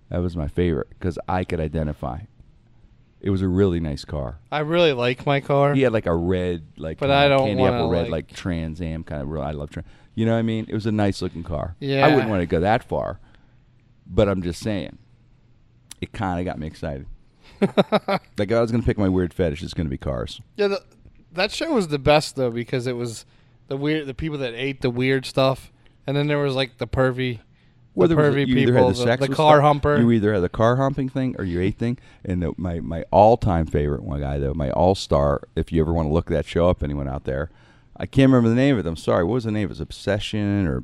That 0.10 0.22
was 0.22 0.36
my 0.38 0.48
favorite 0.48 0.88
because 0.92 1.20
I 1.28 1.44
could 1.44 1.60
identify. 1.60 2.22
It 3.24 3.30
was 3.30 3.42
a 3.44 3.48
really 3.48 3.80
nice 3.80 4.04
car. 4.04 4.40
I 4.52 4.60
really 4.60 4.94
like 4.94 5.26
my 5.28 5.42
car. 5.42 5.74
He 5.76 5.82
had 5.84 5.94
like 5.94 6.08
a 6.08 6.16
red, 6.16 6.64
like 6.78 6.98
But 6.98 7.12
I 7.12 7.28
don't 7.28 7.46
candy 7.48 7.62
wanna, 7.62 7.76
apple 7.76 7.90
red, 7.92 8.02
like- 8.10 8.30
like, 8.30 8.36
Trans 8.36 8.82
Am 8.82 9.04
kind 9.04 9.22
of. 9.22 9.30
Real, 9.30 9.44
I 9.44 9.52
love 9.52 9.70
Trans. 9.70 9.88
You 10.16 10.26
know 10.26 10.34
what 10.34 10.40
I 10.40 10.42
mean? 10.42 10.66
It 10.68 10.74
was 10.74 10.86
a 10.88 10.92
nice 10.92 11.22
looking 11.22 11.44
car. 11.44 11.76
Yeah, 11.80 12.06
I 12.06 12.10
Yeah. 12.10 12.16
wouldn't 12.16 12.30
want 12.32 12.42
to 12.42 12.46
go 12.48 12.60
that 12.60 12.84
far, 12.84 13.20
but 14.08 14.28
I'm 14.28 14.42
just 14.42 14.60
saying, 14.62 14.98
it 16.02 16.12
kind 16.12 16.40
of 16.40 16.46
got 16.46 16.58
me 16.60 16.66
excited. 16.68 17.06
like 17.62 18.50
if 18.50 18.52
I 18.52 18.60
was 18.62 18.72
gonna 18.72 18.84
pick 18.84 18.98
my 18.98 19.08
weird 19.10 19.34
fetish, 19.34 19.62
it's 19.62 19.74
gonna 19.76 19.88
be 19.90 19.98
cars. 19.98 20.42
Yeah, 20.56 20.68
the, 20.70 20.84
that 21.32 21.52
show 21.52 21.72
was 21.74 21.90
the 21.90 22.00
best 22.00 22.36
though 22.36 22.50
because 22.52 22.88
it 22.88 22.96
was 22.98 23.26
the 23.68 23.78
weird, 23.78 24.08
the 24.08 24.14
people 24.16 24.38
that 24.40 24.54
ate 24.56 24.82
the 24.82 24.90
weird 24.90 25.26
stuff, 25.28 25.72
and 26.08 26.18
then 26.18 26.28
there 26.28 26.40
was 26.40 26.56
like 26.56 26.78
the 26.80 26.88
pervy, 26.88 27.40
Well, 27.94 28.08
the 28.08 28.16
pervy 28.16 28.48
you 28.48 28.56
either 28.58 28.72
people, 28.74 28.88
had 28.88 28.96
the, 28.96 29.04
sex 29.04 29.28
the 29.28 29.36
car 29.36 29.58
stuff- 29.58 29.64
humper. 29.64 30.00
You 30.00 30.12
either 30.12 30.34
had 30.34 30.44
the 30.44 30.50
car 30.50 30.78
humping 30.78 31.10
thing 31.10 31.36
or 31.38 31.44
you 31.44 31.60
ate 31.60 31.78
thing. 31.78 31.98
And 32.24 32.42
the, 32.42 32.54
my 32.58 32.80
my 32.80 33.04
all 33.12 33.36
time 33.38 33.66
favorite 33.66 34.04
one 34.04 34.22
guy 34.22 34.38
though, 34.40 34.54
my 34.54 34.72
all 34.72 34.96
star. 34.96 35.42
If 35.56 35.72
you 35.72 35.82
ever 35.82 35.92
want 35.94 36.08
to 36.08 36.14
look 36.14 36.28
that 36.28 36.46
show 36.46 36.70
up, 36.70 36.84
anyone 36.84 37.08
out 37.10 37.26
there, 37.26 37.50
I 37.98 38.06
can't 38.06 38.30
remember 38.32 38.50
the 38.50 38.56
name 38.56 38.78
of 38.78 38.86
it. 38.86 38.90
I'm 38.90 38.96
sorry. 38.96 39.24
What 39.26 39.34
was 39.34 39.44
the 39.44 39.52
name? 39.52 39.66
It 39.66 39.70
was 39.70 39.82
Obsession 39.82 40.66
or 40.68 40.84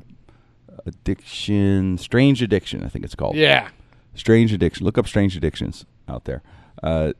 Addiction? 0.86 1.98
Strange 1.98 2.42
Addiction, 2.42 2.84
I 2.84 2.88
think 2.88 3.04
it's 3.04 3.14
called. 3.14 3.36
yeah, 3.36 3.68
Strange 4.14 4.52
Addiction. 4.52 4.84
Look 4.84 4.98
up 4.98 5.06
Strange 5.06 5.36
Addictions 5.36 5.84
out 6.08 6.24
there. 6.24 6.42
Uh, 6.82 7.12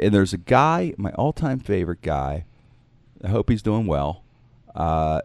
and 0.00 0.12
there's 0.12 0.32
a 0.32 0.38
guy, 0.38 0.94
my 0.96 1.12
all 1.12 1.32
time 1.32 1.58
favorite 1.58 2.02
guy. 2.02 2.44
I 3.22 3.28
hope 3.28 3.48
he's 3.50 3.62
doing 3.62 3.86
well. 3.86 4.22
Uh, 4.74 5.22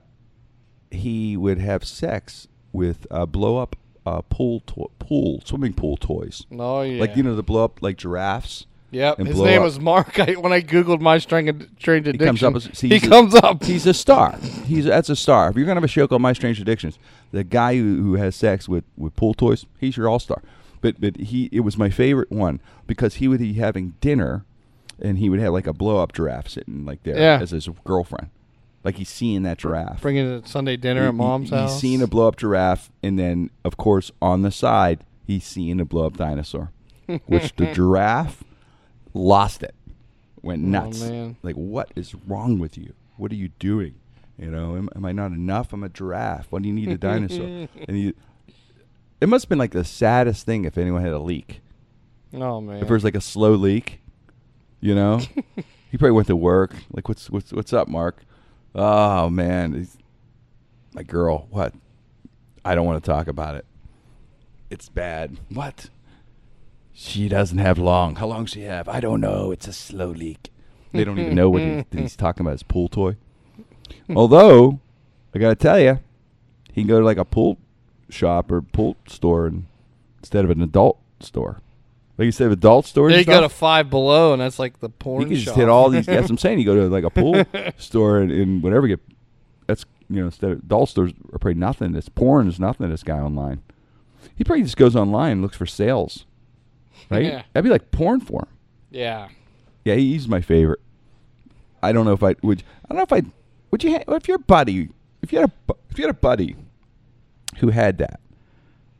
he 0.89 1.35
would 1.37 1.57
have 1.57 1.83
sex 1.83 2.47
with 2.71 3.05
uh, 3.11 3.25
blow 3.25 3.57
up 3.57 3.75
uh, 4.05 4.21
pool 4.29 4.61
to- 4.61 4.89
pool 4.99 5.41
swimming 5.45 5.73
pool 5.73 5.97
toys, 5.97 6.45
oh 6.57 6.81
yeah, 6.81 6.99
like 6.99 7.15
you 7.15 7.23
know 7.23 7.35
the 7.35 7.43
blow 7.43 7.63
up 7.65 7.81
like 7.81 7.97
giraffes. 7.97 8.65
Yep, 8.93 9.19
his 9.19 9.39
name 9.39 9.59
up. 9.59 9.63
was 9.63 9.79
Mark. 9.79 10.19
I, 10.19 10.33
when 10.33 10.51
I 10.51 10.59
googled 10.61 10.99
my 10.99 11.17
strange, 11.17 11.65
strange 11.79 12.05
He 12.07 12.17
comes 12.17 12.43
up. 12.43 12.55
As, 12.57 12.65
he 12.81 12.93
a- 12.95 12.99
comes 12.99 13.33
up. 13.35 13.63
He's 13.63 13.85
a 13.85 13.93
star. 13.93 14.37
He's 14.65 14.83
that's 14.83 15.07
a 15.09 15.15
star. 15.15 15.49
If 15.49 15.55
you're 15.55 15.65
gonna 15.65 15.75
have 15.79 15.83
a 15.85 15.87
show 15.87 16.07
called 16.07 16.21
My 16.21 16.33
Strange 16.33 16.59
Addictions, 16.59 16.99
the 17.31 17.45
guy 17.45 17.75
who, 17.77 18.01
who 18.03 18.15
has 18.15 18.35
sex 18.35 18.67
with 18.67 18.83
with 18.97 19.15
pool 19.15 19.33
toys, 19.33 19.65
he's 19.79 19.95
your 19.95 20.09
all 20.09 20.19
star. 20.19 20.41
But 20.81 20.99
but 20.99 21.15
he 21.17 21.47
it 21.53 21.61
was 21.61 21.77
my 21.77 21.89
favorite 21.89 22.31
one 22.31 22.59
because 22.85 23.15
he 23.15 23.29
would 23.29 23.39
be 23.39 23.53
having 23.53 23.93
dinner, 24.01 24.43
and 25.01 25.19
he 25.19 25.29
would 25.29 25.39
have 25.39 25.53
like 25.53 25.67
a 25.67 25.73
blow 25.73 25.99
up 25.99 26.11
giraffe 26.11 26.49
sitting 26.49 26.83
like 26.83 27.03
there 27.03 27.17
Yeah. 27.17 27.39
as 27.41 27.51
his 27.51 27.69
girlfriend, 27.85 28.27
like 28.83 28.95
he's 28.95 29.09
seeing 29.09 29.43
that 29.43 29.57
giraffe. 29.57 30.01
Bringing 30.01 30.27
it 30.27 30.45
to 30.45 30.49
Sunday 30.49 30.77
dinner 30.77 31.01
He- 31.01 31.07
at 31.07 31.15
mom's 31.15 31.49
he, 31.49 31.55
house. 31.55 31.73
He's 31.73 31.81
seeing 31.81 32.01
a 32.01 32.07
blow 32.07 32.27
up 32.27 32.37
giraffe, 32.37 32.91
and 33.03 33.17
then 33.17 33.49
of 33.63 33.77
course 33.77 34.11
on 34.21 34.41
the 34.41 34.51
side 34.51 35.03
he's 35.25 35.45
seeing 35.45 35.79
a 35.79 35.85
blow 35.85 36.05
up 36.05 36.17
dinosaur, 36.17 36.71
which 37.25 37.55
the 37.55 37.73
giraffe 37.73 38.43
lost 39.13 39.63
it, 39.63 39.75
went 40.41 40.63
oh, 40.63 40.67
nuts. 40.67 41.03
Oh, 41.03 41.09
man. 41.09 41.37
Like 41.43 41.55
what 41.55 41.91
is 41.95 42.15
wrong 42.27 42.59
with 42.59 42.77
you? 42.77 42.93
What 43.17 43.31
are 43.31 43.35
you 43.35 43.49
doing? 43.59 43.95
You 44.37 44.49
know, 44.49 44.75
am, 44.75 44.89
am 44.95 45.05
I 45.05 45.11
not 45.11 45.31
enough? 45.31 45.71
I'm 45.71 45.83
a 45.83 45.89
giraffe. 45.89 46.47
What 46.51 46.63
do 46.63 46.67
you 46.67 46.73
need 46.73 46.89
a 46.89 46.97
dinosaur? 46.97 47.45
and 47.87 48.13
it 49.21 49.29
must 49.29 49.45
have 49.45 49.49
been 49.49 49.59
like 49.59 49.71
the 49.71 49.85
saddest 49.85 50.45
thing 50.45 50.65
if 50.65 50.77
anyone 50.77 51.03
had 51.03 51.13
a 51.13 51.19
leak. 51.19 51.61
Oh 52.33 52.59
man. 52.59 52.77
If 52.77 52.87
there 52.87 52.95
was 52.95 53.03
like 53.03 53.15
a 53.15 53.21
slow 53.21 53.53
leak, 53.53 54.01
you 54.79 54.95
know, 54.95 55.17
he 55.91 55.97
probably 55.97 56.11
went 56.11 56.27
to 56.27 56.35
work. 56.35 56.73
Like, 56.91 57.07
what's 57.07 57.29
what's 57.29 57.53
what's 57.53 57.71
up, 57.71 57.87
Mark? 57.87 58.23
Oh 58.73 59.29
man, 59.29 59.73
he's, 59.73 59.97
my 60.93 61.03
girl. 61.03 61.47
What? 61.49 61.73
I 62.63 62.75
don't 62.75 62.85
want 62.85 63.03
to 63.03 63.09
talk 63.09 63.27
about 63.27 63.55
it. 63.55 63.65
It's 64.69 64.87
bad. 64.89 65.37
What? 65.49 65.89
She 66.93 67.27
doesn't 67.27 67.57
have 67.57 67.77
long. 67.77 68.15
How 68.15 68.27
long 68.27 68.45
she 68.45 68.61
have? 68.61 68.87
I 68.87 68.99
don't 68.99 69.21
know. 69.21 69.51
It's 69.51 69.67
a 69.67 69.73
slow 69.73 70.09
leak. 70.09 70.49
They 70.93 71.03
don't 71.03 71.17
even 71.19 71.35
know 71.35 71.49
what 71.49 71.61
he, 71.61 71.85
he's 71.91 72.15
talking 72.15 72.41
about. 72.41 72.51
His 72.51 72.63
pool 72.63 72.89
toy. 72.89 73.15
Although, 74.13 74.79
I 75.33 75.39
gotta 75.39 75.55
tell 75.55 75.79
you, 75.79 75.99
he 76.71 76.81
can 76.81 76.87
go 76.87 76.99
to 76.99 77.05
like 77.05 77.17
a 77.17 77.25
pool 77.25 77.57
shop 78.09 78.51
or 78.51 78.61
pool 78.61 78.97
store 79.07 79.47
and, 79.47 79.65
instead 80.19 80.43
of 80.45 80.51
an 80.51 80.61
adult 80.61 80.99
store. 81.21 81.61
Like 82.17 82.25
you 82.25 82.31
said, 82.31 82.51
adult 82.51 82.85
stores. 82.85 83.11
There 83.11 83.19
and 83.19 83.25
go 83.27 83.41
to 83.41 83.49
stuff, 83.49 83.53
five 83.53 83.89
below, 83.89 84.33
and 84.33 84.41
that's 84.41 84.59
like 84.59 84.79
the 84.79 84.89
porn 84.89 85.23
you 85.23 85.27
can 85.29 85.37
shop. 85.37 85.45
just 85.45 85.57
hit 85.57 85.69
all 85.69 85.89
these. 85.89 86.05
That's 86.05 86.23
what 86.23 86.31
I'm 86.31 86.37
saying. 86.39 86.59
You 86.59 86.65
go 86.65 86.75
to 86.75 86.87
like 86.89 87.03
a 87.03 87.09
pool 87.09 87.43
store 87.77 88.19
and, 88.19 88.31
and 88.31 88.61
whatever. 88.63 88.87
Get 88.87 88.99
that's 89.67 89.85
you 90.09 90.17
know 90.19 90.25
instead 90.25 90.51
of 90.51 90.59
adult 90.59 90.89
stores 90.89 91.11
are 91.33 91.39
probably 91.39 91.55
nothing. 91.55 91.95
It's 91.95 92.09
porn 92.09 92.47
is 92.47 92.59
nothing. 92.59 92.85
to 92.87 92.91
This 92.91 93.03
guy 93.03 93.17
online. 93.19 93.61
He 94.35 94.43
probably 94.43 94.63
just 94.63 94.77
goes 94.77 94.95
online 94.95 95.33
and 95.33 95.41
looks 95.41 95.57
for 95.57 95.65
sales. 95.65 96.25
Right? 97.09 97.25
Yeah. 97.25 97.43
That'd 97.53 97.63
be 97.65 97.71
like 97.71 97.91
porn 97.91 98.19
for 98.21 98.41
him. 98.41 98.47
yeah. 98.91 99.29
Yeah, 99.83 99.95
he's 99.95 100.27
my 100.27 100.41
favorite. 100.41 100.79
I 101.81 101.91
don't 101.91 102.05
know 102.05 102.13
if 102.13 102.21
I 102.21 102.35
would. 102.43 102.61
I 102.85 102.89
don't 102.93 102.97
know 102.97 103.03
if 103.03 103.11
I 103.13 103.23
would 103.71 103.83
you. 103.83 103.93
Ha- 103.97 104.03
if 104.15 104.27
your 104.27 104.37
buddy, 104.37 104.89
if 105.23 105.33
you 105.33 105.39
had 105.39 105.49
a 105.49 105.73
if 105.89 105.97
you 105.97 106.05
had 106.05 106.11
a 106.15 106.19
buddy 106.19 106.55
who 107.57 107.69
had 107.69 107.97
that, 107.97 108.19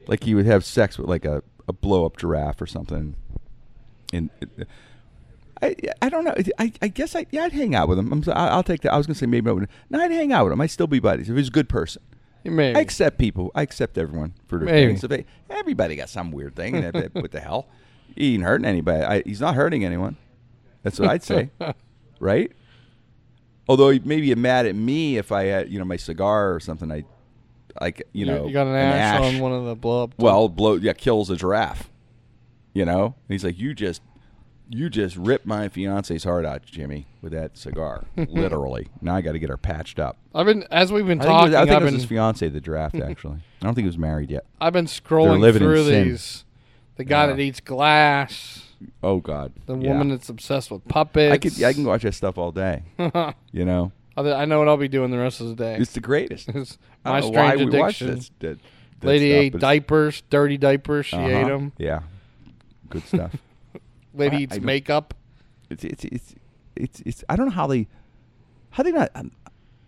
like 0.07 0.23
he 0.23 0.33
would 0.33 0.47
have 0.47 0.65
sex 0.65 0.97
with 0.97 1.07
like 1.07 1.23
a, 1.25 1.43
a 1.71 1.73
blow 1.73 2.05
up 2.05 2.17
giraffe 2.17 2.61
or 2.61 2.67
something, 2.67 3.15
and 4.13 4.29
I 5.61 5.75
I 6.01 6.09
don't 6.09 6.23
know. 6.23 6.33
I, 6.59 6.71
I 6.81 6.87
guess 6.87 7.15
I 7.15 7.25
yeah 7.31 7.43
I'd 7.43 7.53
hang 7.53 7.75
out 7.75 7.87
with 7.87 7.97
him. 7.99 8.11
I'm, 8.11 8.23
I'll 8.33 8.63
take 8.63 8.81
that. 8.81 8.93
I 8.93 8.97
was 8.97 9.07
gonna 9.07 9.15
say 9.15 9.25
maybe 9.25 9.49
I 9.49 9.53
would. 9.53 9.67
No, 9.89 9.99
I'd 9.99 10.11
hang 10.11 10.31
out 10.31 10.45
with 10.45 10.53
him. 10.53 10.61
I'd 10.61 10.71
still 10.71 10.87
be 10.87 10.99
buddies 10.99 11.29
if 11.29 11.35
he's 11.37 11.47
a 11.47 11.51
good 11.51 11.69
person. 11.69 12.01
Maybe. 12.43 12.75
I 12.75 12.81
accept 12.81 13.19
people. 13.19 13.51
I 13.53 13.61
accept 13.61 13.97
everyone 13.99 14.33
for 14.47 14.57
their 14.57 14.65
Maybe. 14.65 14.87
things. 14.87 15.03
If 15.03 15.11
they, 15.11 15.25
everybody 15.49 15.95
got 15.95 16.09
some 16.09 16.31
weird 16.31 16.55
thing. 16.55 16.75
and 16.75 16.91
that- 16.93 17.13
what 17.13 17.29
the 17.31 17.39
hell? 17.39 17.67
He 18.15 18.33
ain't 18.33 18.41
hurting 18.43 18.65
anybody. 18.65 19.03
I, 19.03 19.21
he's 19.21 19.39
not 19.41 19.53
hurting 19.53 19.85
anyone. 19.85 20.17
That's 20.81 20.99
what 20.99 21.09
I'd 21.09 21.21
say, 21.23 21.51
right? 22.19 22.51
Although 23.69 23.91
he 23.91 23.99
maybe 24.03 24.33
mad 24.33 24.65
at 24.65 24.75
me 24.75 25.17
if 25.17 25.31
I 25.31 25.43
had, 25.45 25.71
you 25.71 25.77
know, 25.77 25.85
my 25.85 25.97
cigar 25.97 26.53
or 26.53 26.59
something. 26.59 26.91
I, 26.91 27.03
like, 27.79 28.03
you 28.13 28.25
know, 28.25 28.47
you 28.47 28.53
got 28.53 28.67
an, 28.67 28.75
ash, 28.75 29.21
on 29.35 29.39
one 29.39 29.51
of 29.51 29.65
the 29.65 29.75
blow 29.75 30.03
up. 30.03 30.13
Well, 30.17 30.49
blow 30.49 30.75
yeah, 30.75 30.93
kills 30.93 31.29
a 31.29 31.35
giraffe. 31.35 31.89
You 32.73 32.85
know, 32.85 33.03
and 33.05 33.13
he's 33.27 33.43
like, 33.43 33.59
you 33.59 33.73
just, 33.73 34.01
you 34.69 34.89
just 34.89 35.17
ripped 35.17 35.45
my 35.45 35.67
fiance's 35.67 36.23
heart 36.23 36.45
out, 36.45 36.63
Jimmy, 36.65 37.05
with 37.21 37.33
that 37.33 37.57
cigar, 37.57 38.05
literally. 38.15 38.87
Now 39.01 39.15
I 39.15 39.21
got 39.21 39.33
to 39.33 39.39
get 39.39 39.49
her 39.49 39.57
patched 39.57 39.99
up. 39.99 40.17
I've 40.33 40.45
been 40.45 40.63
as 40.71 40.89
we've 40.91 41.05
been 41.05 41.19
I 41.19 41.23
think, 41.23 41.31
talking. 41.33 41.51
was, 41.51 41.55
I 41.55 41.59
think 41.65 41.71
I've 41.75 41.81
it 41.81 41.85
was 41.85 41.91
been 41.93 41.99
his 41.99 42.09
fiance, 42.09 42.47
the 42.47 42.61
draft. 42.61 42.95
Actually, 43.01 43.39
I 43.61 43.65
don't 43.65 43.75
think 43.75 43.83
he 43.83 43.87
was 43.87 43.97
married 43.97 44.31
yet. 44.31 44.45
I've 44.61 44.71
been 44.73 44.85
scrolling 44.85 45.57
through 45.57 45.83
sin. 45.85 46.07
these. 46.09 46.45
The 46.95 47.03
guy 47.03 47.23
Yeah. 47.23 47.27
that 47.33 47.39
eats 47.39 47.59
glass. 47.59 48.63
Oh 49.03 49.17
God, 49.19 49.51
The 49.65 49.77
Yeah. 49.77 49.89
woman 49.89 50.09
that's 50.09 50.29
obsessed 50.29 50.71
with 50.71 50.87
puppets. 50.87 51.33
I 51.33 51.37
could 51.37 51.63
I 51.63 51.73
can 51.73 51.83
watch 51.83 52.03
that 52.03 52.13
stuff 52.13 52.37
all 52.37 52.51
day. 52.53 52.83
you 53.51 53.65
know, 53.65 53.91
Other- 54.17 54.35
I 54.35 54.45
know 54.45 54.59
what 54.59 54.67
I'll 54.67 54.77
be 54.77 54.87
doing 54.87 55.11
the 55.11 55.17
rest 55.17 55.39
of 55.41 55.47
the 55.47 55.55
day. 55.55 55.77
it's 55.79 55.93
the 55.93 55.99
greatest. 56.01 56.49
It's 56.55 56.77
I 57.05 57.09
my 57.11 57.21
don't 57.21 57.31
know 57.33 57.39
why 57.41 57.49
strange 57.55 57.73
we 57.73 57.79
watch 57.79 58.01
addiction. 58.01 58.15
this- 58.15 58.31
that- 58.39 58.59
that 58.99 59.07
Lady 59.07 59.31
stuff, 59.31 59.39
ate 59.41 59.51
but 59.53 59.57
it's- 59.57 59.61
diapers, 59.61 60.23
dirty 60.29 60.57
diapers. 60.57 61.05
She 61.07 61.15
ate 61.17 61.33
uh-huh. 61.33 61.47
them. 61.47 61.71
Yeah, 61.77 61.99
good 62.89 63.03
stuff. 63.03 63.35
Lady 64.13 64.37
I- 64.37 64.39
eats 64.41 64.55
I- 64.57 64.59
makeup. 64.59 65.13
it's, 65.69 65.83
it's 65.83 66.05
it's 66.05 66.35
it's 66.75 67.01
it's 67.05 67.23
I 67.29 67.35
don't 67.35 67.47
know 67.47 67.51
how 67.53 67.67
they 67.67 67.87
how 68.71 68.83
they 68.83 68.91
not 68.91 69.09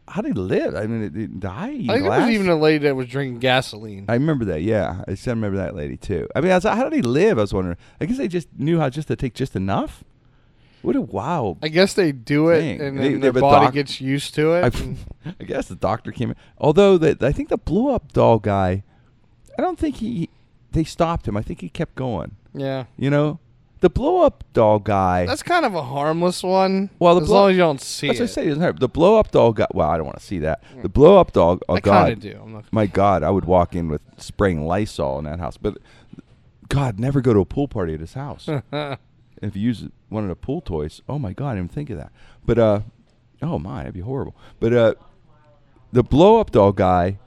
how 0.07 0.21
they 0.21 0.32
live. 0.32 0.76
I 0.76 0.86
mean, 0.88 1.13
they 1.13 1.28
die. 1.28 1.71
eating 1.71 1.89
I 1.89 1.93
think 1.93 2.05
glass? 2.07 2.19
there 2.19 2.28
was 2.28 2.36
even 2.36 2.49
a 2.49 2.55
lady 2.55 2.80
that 2.86 2.95
was 2.95 3.07
drinking 3.07 3.39
gasoline. 3.39 4.05
I 4.09 4.13
remember 4.15 4.45
that. 4.45 4.61
Yeah, 4.61 5.03
I 5.07 5.15
remember 5.28 5.57
that 5.57 5.76
lady 5.76 5.95
too. 5.97 6.28
I 6.36 6.41
mean, 6.41 6.51
I 6.51 6.55
was 6.55 6.65
like, 6.65 6.76
how 6.76 6.84
do 6.84 6.89
they 6.89 7.01
live? 7.01 7.38
I 7.38 7.41
was 7.41 7.53
wondering. 7.53 7.78
I 8.01 8.05
guess 8.05 8.17
they 8.17 8.28
just 8.28 8.47
knew 8.57 8.80
how 8.80 8.89
just 8.89 9.07
to 9.09 9.15
take 9.15 9.34
just 9.34 9.55
enough. 9.55 10.03
What 10.84 10.95
a 10.95 11.01
wow! 11.01 11.57
I 11.63 11.69
guess 11.69 11.93
they 11.93 12.11
do 12.11 12.49
it, 12.49 12.59
Thing. 12.59 12.81
and 12.81 12.97
then 12.99 13.13
they 13.13 13.17
their 13.17 13.31
body 13.34 13.65
doc- 13.67 13.73
gets 13.73 13.99
used 14.01 14.36
to 14.36 14.53
it. 14.53 14.75
I, 15.25 15.31
I 15.39 15.43
guess 15.45 15.67
the 15.67 15.75
doctor 15.75 16.11
came 16.11 16.29
in. 16.31 16.36
Although 16.57 16.97
the, 16.97 17.17
I 17.25 17.31
think 17.31 17.49
the 17.49 17.57
blow 17.57 17.95
up 17.95 18.11
doll 18.13 18.38
guy, 18.39 18.84
I 19.57 19.61
don't 19.61 19.79
think 19.79 19.95
he 19.97 20.29
they 20.71 20.84
stopped 20.84 21.27
him. 21.27 21.36
I 21.38 21.41
think 21.41 21.61
he 21.61 21.69
kept 21.69 21.95
going. 21.95 22.36
yeah, 22.53 22.86
You 22.97 23.09
know, 23.09 23.39
the 23.79 23.89
blow 23.89 24.23
up 24.23 24.43
doll 24.53 24.79
guy. 24.79 25.25
that's 25.25 25.43
kind 25.43 25.65
of 25.65 25.73
a 25.75 25.84
harmless 25.84 26.43
one. 26.43 26.89
Well, 26.99 27.15
the 27.15 27.21
as 27.21 27.29
long 27.29 27.49
as 27.51 27.55
you 27.55 27.61
don't 27.61 27.79
see 27.81 28.07
it. 28.07 28.19
what 28.19 28.21
I 28.21 28.25
say. 28.25 28.43
It 28.45 28.49
doesn't 28.49 28.63
hurt. 28.63 28.79
The 28.79 28.89
blow 28.89 29.17
up 29.19 29.31
doll 29.31 29.53
guy. 29.53 29.67
Well, 29.73 29.89
I 29.89 29.95
don't 29.97 30.05
want 30.05 30.19
to 30.19 30.25
see 30.25 30.39
that. 30.39 30.63
Hmm. 30.73 30.81
The 30.81 30.89
blow 30.89 31.17
up 31.19 31.31
doll. 31.31 31.59
Oh 31.69 31.75
I 31.75 31.79
God, 31.79 32.19
do. 32.19 32.39
I'm 32.43 32.51
not. 32.53 32.65
my 32.71 32.88
God, 32.88 33.23
I 33.23 33.29
would 33.29 33.45
walk 33.45 33.73
in 33.75 33.88
with 33.88 34.01
spraying 34.17 34.65
Lysol 34.65 35.19
in 35.19 35.25
that 35.25 35.39
house. 35.39 35.55
But 35.57 35.77
God, 36.67 36.99
never 36.99 37.21
go 37.21 37.34
to 37.34 37.39
a 37.39 37.45
pool 37.45 37.67
party 37.67 37.93
at 37.93 37.99
his 37.99 38.15
house. 38.15 38.49
if 39.46 39.56
you 39.56 39.64
use 39.64 39.86
one 40.10 40.24
of 40.24 40.30
the 40.30 40.36
pool 40.36 40.62
toys, 40.62 41.02
oh 41.08 41.20
my 41.20 41.34
God, 41.34 41.52
I 41.52 41.56
didn't 41.56 41.72
think 41.72 41.89
of 41.89 41.98
that. 41.98 42.12
But 42.46 42.60
uh, 42.60 42.82
oh 43.41 43.60
my, 43.60 43.80
that'd 43.80 43.94
be 43.94 44.02
horrible. 44.02 44.36
But 44.60 44.74
uh, 44.74 44.96
the 45.91 46.04
blow 46.04 46.39
up 46.39 46.52
doll 46.52 46.72
guy 46.72 47.20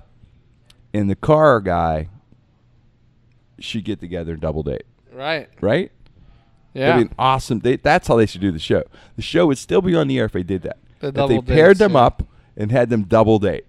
and 0.94 1.10
the 1.10 1.16
car 1.16 1.60
guy 1.60 2.08
should 3.58 3.84
get 3.84 4.00
together 4.00 4.32
and 4.32 4.40
double 4.40 4.62
date, 4.62 4.84
right. 5.12 5.48
right? 5.60 5.92
Yeah. 6.74 6.88
That'd 6.88 7.08
be 7.08 7.10
an 7.10 7.14
awesome. 7.18 7.60
They, 7.60 7.76
that's 7.76 8.08
how 8.08 8.16
they 8.16 8.26
should 8.26 8.40
do 8.40 8.52
the 8.52 8.58
show. 8.58 8.82
The 9.16 9.22
show 9.22 9.46
would 9.46 9.58
still 9.58 9.80
be 9.80 9.94
on 9.94 10.08
the 10.08 10.18
air 10.18 10.26
if 10.26 10.32
they 10.32 10.42
did 10.42 10.62
that. 10.62 10.78
The 11.00 11.08
if 11.08 11.28
they 11.28 11.40
paired 11.40 11.70
dates, 11.70 11.78
them 11.78 11.92
yeah. 11.92 12.04
up 12.04 12.22
and 12.56 12.70
had 12.70 12.90
them 12.90 13.04
double 13.04 13.38
date. 13.38 13.64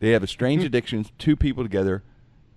They 0.00 0.10
have 0.10 0.22
a 0.22 0.26
strange 0.26 0.64
addiction. 0.64 1.06
Two 1.18 1.36
people 1.36 1.62
together, 1.62 2.02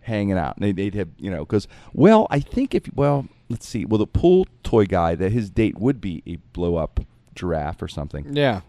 hanging 0.01 0.37
out. 0.37 0.57
And 0.57 0.65
they, 0.65 0.71
they'd 0.71 0.95
have 0.95 1.09
you 1.19 1.29
know 1.29 1.45
because 1.45 1.67
well 1.93 2.25
I 2.31 2.39
think 2.39 2.73
if 2.73 2.91
well 2.95 3.27
let's 3.49 3.67
see 3.67 3.85
well 3.85 3.97
the 3.99 4.07
pool 4.07 4.47
toy 4.63 4.85
guy 4.85 5.13
that 5.15 5.31
his 5.31 5.49
date 5.49 5.77
would 5.79 6.01
be 6.01 6.23
a 6.25 6.37
blow 6.53 6.75
up 6.77 6.99
giraffe 7.35 7.81
or 7.81 7.87
something. 7.87 8.25
yeah. 8.35 8.61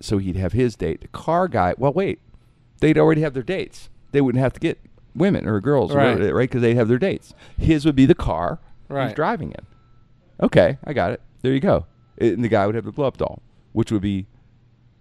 So 0.00 0.18
he'd 0.18 0.36
have 0.36 0.52
his 0.52 0.76
date. 0.76 1.00
The 1.00 1.08
car 1.08 1.48
guy. 1.48 1.74
Well 1.78 1.92
wait, 1.92 2.20
they'd 2.80 2.98
already 2.98 3.22
have 3.22 3.32
their 3.34 3.42
dates. 3.42 3.88
They 4.12 4.20
wouldn't 4.20 4.42
have 4.42 4.52
to 4.54 4.60
get 4.60 4.78
women 5.14 5.46
or 5.46 5.60
girls 5.60 5.92
Right. 5.94 6.12
whatever, 6.14 6.34
right? 6.34 6.48
Because 6.48 6.60
they'd 6.62 6.74
have 6.76 6.88
their 6.88 6.98
dates. 6.98 7.32
His 7.58 7.84
would 7.86 7.96
be 7.96 8.04
the 8.06 8.14
car. 8.14 8.58
He's 8.88 9.12
driving 9.14 9.52
it. 9.52 9.64
Okay, 10.42 10.78
I 10.84 10.92
got 10.92 11.12
it. 11.12 11.20
There 11.42 11.52
you 11.52 11.60
go. 11.60 11.86
And 12.18 12.44
the 12.44 12.48
guy 12.48 12.66
would 12.66 12.74
have 12.74 12.84
the 12.84 12.92
blow 12.92 13.06
up 13.06 13.16
doll, 13.16 13.42
which 13.72 13.90
would 13.90 14.02
be 14.02 14.26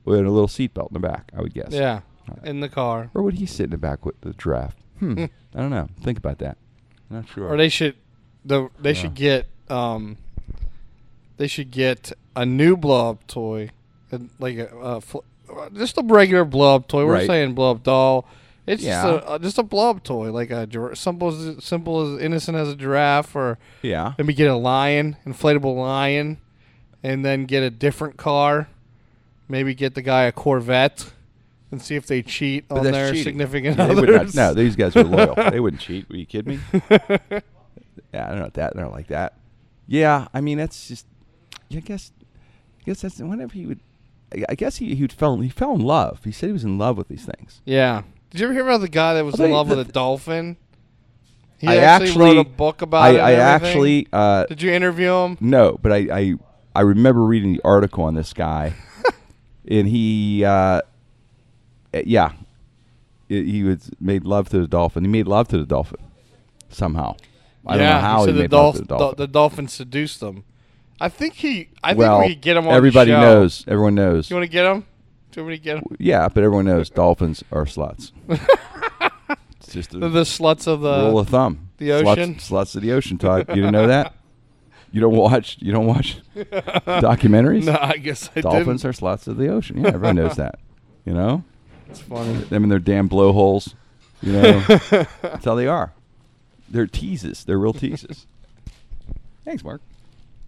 with 0.05 0.19
a 0.19 0.23
little 0.23 0.47
seatbelt 0.47 0.87
in 0.89 0.93
the 0.93 0.99
back, 0.99 1.31
I 1.37 1.41
would 1.41 1.53
guess. 1.53 1.71
Yeah. 1.71 2.01
In 2.43 2.59
the 2.61 2.69
car. 2.69 3.09
Or 3.13 3.21
would 3.23 3.35
he 3.35 3.45
sit 3.45 3.65
in 3.65 3.69
the 3.71 3.77
back 3.77 4.05
with 4.05 4.19
the 4.21 4.33
giraffe? 4.33 4.75
Hmm. 4.99 5.25
I 5.55 5.59
don't 5.59 5.69
know. 5.69 5.89
Think 6.01 6.17
about 6.17 6.39
that. 6.39 6.57
Not 7.09 7.27
sure. 7.27 7.47
Or 7.49 7.57
they 7.57 7.69
should 7.69 7.95
the 8.45 8.69
they 8.79 8.93
should 8.93 9.13
get 9.15 9.47
um 9.69 10.17
they 11.37 11.47
should 11.47 11.71
get 11.71 12.11
a 12.35 12.45
new 12.45 12.75
blow 12.77 13.09
up 13.11 13.27
toy, 13.27 13.69
like 14.39 14.57
a, 14.57 14.67
a 14.77 15.01
fl- 15.01 15.19
just 15.75 15.97
a 15.97 16.01
regular 16.03 16.45
blow 16.45 16.75
up 16.75 16.87
toy. 16.87 17.05
We're 17.05 17.13
Right. 17.13 17.27
saying 17.27 17.53
blow 17.53 17.71
up 17.71 17.83
doll. 17.83 18.27
It's 18.65 18.81
Yeah. 18.81 19.03
just 19.03 19.05
a 19.25 19.29
uh, 19.29 19.39
just 19.39 19.57
a 19.57 19.63
blow 19.63 19.89
up 19.89 20.03
toy, 20.03 20.31
like 20.31 20.49
a 20.49 20.67
simple 20.95 21.27
as 21.29 21.63
simple 21.63 22.15
as 22.15 22.21
innocent 22.21 22.57
as 22.57 22.69
a 22.69 22.75
giraffe, 22.75 23.35
or 23.35 23.57
yeah. 23.81 24.13
maybe 24.17 24.33
get 24.33 24.49
a 24.49 24.55
lion, 24.55 25.17
inflatable 25.25 25.75
lion, 25.75 26.37
and 27.03 27.25
then 27.25 27.45
get 27.45 27.61
a 27.63 27.69
different 27.69 28.17
car. 28.17 28.69
Maybe 29.49 29.75
get 29.75 29.93
the 29.95 30.01
guy 30.01 30.23
a 30.23 30.31
Corvette, 30.31 31.11
and 31.71 31.81
see 31.81 31.95
if 31.95 32.07
they 32.07 32.21
cheat 32.21 32.67
But 32.69 32.79
on 32.79 32.91
their 32.91 33.09
cheating. 33.09 33.23
significant 33.23 33.77
Yeah, 33.77 33.87
others. 33.91 34.33
not, 34.33 34.55
no, 34.55 34.61
these 34.63 34.75
guys 34.77 34.95
are 34.95 35.03
loyal. 35.03 35.35
they 35.51 35.59
wouldn't 35.59 35.81
cheat. 35.81 36.09
Are 36.09 36.15
you 36.15 36.25
kidding 36.25 36.61
me? 36.71 36.81
yeah, 38.13 38.27
I 38.27 38.29
don't 38.29 38.39
know 38.39 38.49
that. 38.53 38.75
They're 38.75 38.87
like 38.87 39.07
that. 39.07 39.33
Yeah, 39.87 40.27
I 40.33 40.41
mean 40.41 40.57
that's 40.57 40.87
just. 40.87 41.05
I 41.71 41.79
guess. 41.79 42.11
I 42.79 42.83
guess 42.85 43.01
that's 43.01 43.19
whenever 43.19 43.53
he 43.53 43.65
would. 43.65 43.79
I- 44.33 44.45
I 44.49 44.55
guess 44.55 44.77
he 44.77 44.95
he 44.95 45.07
fell 45.07 45.37
he 45.37 45.49
fell 45.49 45.73
in 45.75 45.81
love. 45.81 46.23
He 46.23 46.31
said 46.31 46.47
he 46.47 46.53
was 46.53 46.63
in 46.63 46.77
love 46.77 46.97
with 46.97 47.07
these 47.07 47.25
things. 47.25 47.61
Yeah. 47.65 48.03
Did 48.31 48.39
you 48.41 48.47
ever 48.47 48.53
hear 48.53 48.63
about 48.63 48.81
the 48.81 48.89
guy 48.89 49.13
that 49.13 49.23
was 49.25 49.39
in 49.39 49.51
love 49.51 49.69
the- 49.69 49.75
with 49.77 49.89
a 49.89 49.91
dolphin? 49.91 50.57
He 51.59 51.67
I 51.69 51.75
actually, 51.77 52.09
actually 52.09 52.25
wrote 52.35 52.37
a 52.45 52.49
book 52.49 52.81
about 52.81 53.03
I, 53.03 53.09
it. 53.11 53.19
I 53.19 53.33
actually 53.35 54.07
uh, 54.11 54.45
Did 54.47 54.61
you 54.61 54.71
interview 54.73 55.13
him? 55.13 55.37
no, 55.39 55.77
but 55.81 55.93
I, 55.93 55.97
I 56.11 56.33
I 56.75 56.81
remember 56.81 57.23
reading 57.23 57.53
the 57.53 57.61
article 57.63 58.03
on 58.03 58.15
this 58.15 58.33
guy, 58.33 58.73
and 59.69 59.87
he 59.87 60.43
uh, 60.43 60.81
eh, 61.93 62.03
yeah, 62.05 62.33
he 63.29 63.49
he 63.49 63.63
was 63.63 63.89
made 64.01 64.25
love 64.25 64.49
to 64.49 64.59
the 64.59 64.67
dolphin. 64.67 65.05
He 65.05 65.09
made 65.09 65.25
love 65.27 65.47
to 65.49 65.57
the 65.57 65.65
dolphin 65.65 65.99
somehow. 66.69 67.15
I 67.65 67.77
don't 67.77 67.85
yeah, 67.87 67.93
know 67.95 67.99
how 68.01 68.19
he, 68.19 68.25
said 68.25 68.35
the, 68.35 68.41
made 68.41 68.51
love 68.51 68.75
dolph- 68.75 68.77
the 68.77 68.83
dolphin. 68.97 69.15
the 69.17 69.27
dolphin 69.27 69.67
seduced 69.67 70.19
them. 70.19 70.43
I 70.99 71.09
think 71.09 71.33
he. 71.35 71.69
I 71.83 71.93
well, 71.93 72.19
think 72.19 72.29
we 72.29 72.35
could 72.35 72.41
get 72.43 72.57
him 72.57 72.67
on 72.67 72.73
everybody 72.73 73.11
the 73.11 73.17
show. 73.17 73.21
knows. 73.21 73.65
Everyone 73.67 73.95
knows. 73.95 74.29
You 74.29 74.35
want 74.35 74.45
to 74.45 74.51
get 74.51 74.65
him? 74.65 74.85
Do 75.31 75.39
you 75.39 75.45
want 75.45 75.51
me 75.51 75.57
to 75.57 75.63
get 75.63 75.77
him? 75.77 75.83
Yeah, 75.99 76.27
but 76.27 76.43
everyone 76.43 76.65
knows 76.65 76.89
dolphins 76.89 77.43
are 77.51 77.65
sluts. 77.65 78.11
it's 78.29 79.73
just 79.73 79.93
a 79.93 79.97
The, 79.99 80.09
the 80.09 80.21
sluts 80.21 80.67
of 80.67 80.81
the. 80.81 81.05
rule 81.07 81.19
of 81.19 81.29
thumb. 81.29 81.69
the 81.77 81.89
Sluts- 81.89 82.07
ocean? 82.17 82.35
sluts, 82.35 82.75
of 82.75 82.81
the 82.81 82.91
ocean. 82.91 83.17
Todd, 83.17 83.45
you 83.49 83.55
didn't 83.55 83.71
know 83.71 83.87
that? 83.87 84.13
You 84.91 85.01
don't 85.01 85.15
watch. 85.15 85.57
You 85.59 85.71
don't 85.71 85.87
watch 85.87 86.17
documentaries. 86.35 87.65
no, 87.65 87.77
I 87.79 87.97
guess 87.97 88.29
I 88.35 88.41
Dolphins 88.41 88.83
didn't. 88.83 88.85
are 88.85 89.01
sluts 89.17 89.27
of 89.27 89.37
the 89.37 89.47
ocean. 89.47 89.81
Yeah, 89.81 89.87
everyone 89.87 90.15
knows 90.17 90.35
that. 90.35 90.59
You 91.05 91.13
know, 91.13 91.43
It's 91.89 91.99
funny. 92.01 92.33
them 92.33 92.63
and 92.63 92.71
their 92.71 92.79
damn 92.79 93.07
blowholes. 93.07 93.73
You 94.21 94.33
know, 94.33 94.59
that's 95.21 95.43
how 95.45 95.55
they 95.55 95.67
are. 95.67 95.93
They're 96.73 96.87
teases. 96.87 97.43
They're 97.43 97.59
real 97.59 97.73
teases. 97.73 98.25
Thanks, 99.45 99.63
Mark. 99.63 99.81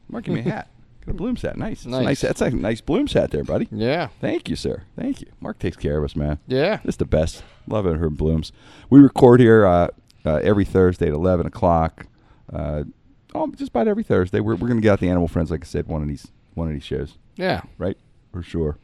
Mark, 0.10 0.26
give 0.26 0.34
me 0.34 0.42
a 0.42 0.44
hat. 0.44 0.70
Got 1.06 1.12
a 1.12 1.14
bloom 1.14 1.36
hat. 1.36 1.56
Nice. 1.56 1.86
Nice. 1.86 2.04
nice. 2.04 2.22
That's 2.22 2.42
a 2.42 2.50
nice 2.50 2.82
bloom 2.82 3.06
hat 3.06 3.30
there, 3.30 3.44
buddy. 3.44 3.68
Yeah. 3.72 4.08
Thank 4.20 4.50
you, 4.50 4.56
sir. 4.56 4.84
Thank 4.96 5.22
you. 5.22 5.28
Mark 5.40 5.60
takes 5.60 5.78
care 5.78 6.00
of 6.00 6.04
us, 6.04 6.16
man. 6.16 6.40
Yeah. 6.48 6.80
It's 6.84 6.98
the 6.98 7.06
best. 7.06 7.44
Loving 7.68 7.98
her 7.98 8.10
blooms. 8.10 8.52
We 8.90 9.00
record 9.00 9.40
here 9.40 9.68
uh, 9.68 9.90
uh, 10.26 10.40
every 10.42 10.66
Thursday 10.66 11.08
at 11.08 11.14
11 11.14 11.46
o'clock. 11.46 12.08
Uh, 12.52 12.86
oh, 13.36 13.52
just 13.52 13.70
about 13.70 13.88
every 13.88 14.04
Thursday. 14.04 14.40
We're, 14.40 14.56
we're 14.56 14.68
going 14.68 14.80
to 14.80 14.82
get 14.82 14.94
out 14.94 15.00
the 15.00 15.10
animal 15.10 15.28
friends, 15.28 15.52
like 15.52 15.64
I 15.64 15.68
said, 15.68 15.86
one 15.86 16.02
of 16.02 16.08
these 16.08 16.28
one 16.56 16.68
of 16.68 16.74
these 16.74 16.84
shows. 16.84 17.20
Yeah. 17.36 17.62
Right? 17.78 17.98
For 18.32 18.42
sure. 18.42 18.78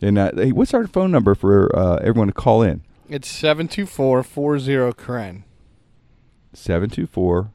And 0.00 0.16
uh, 0.16 0.30
hey, 0.36 0.52
what's 0.52 0.74
our 0.74 0.86
phone 0.86 1.10
number 1.10 1.34
for 1.34 1.76
uh, 1.76 1.96
everyone 1.96 2.28
to 2.28 2.34
call 2.34 2.62
in? 2.62 2.82
It's 3.08 3.28
724 3.28 4.22
40 4.22 4.62
Krenn. 4.92 5.42
724 6.58 7.50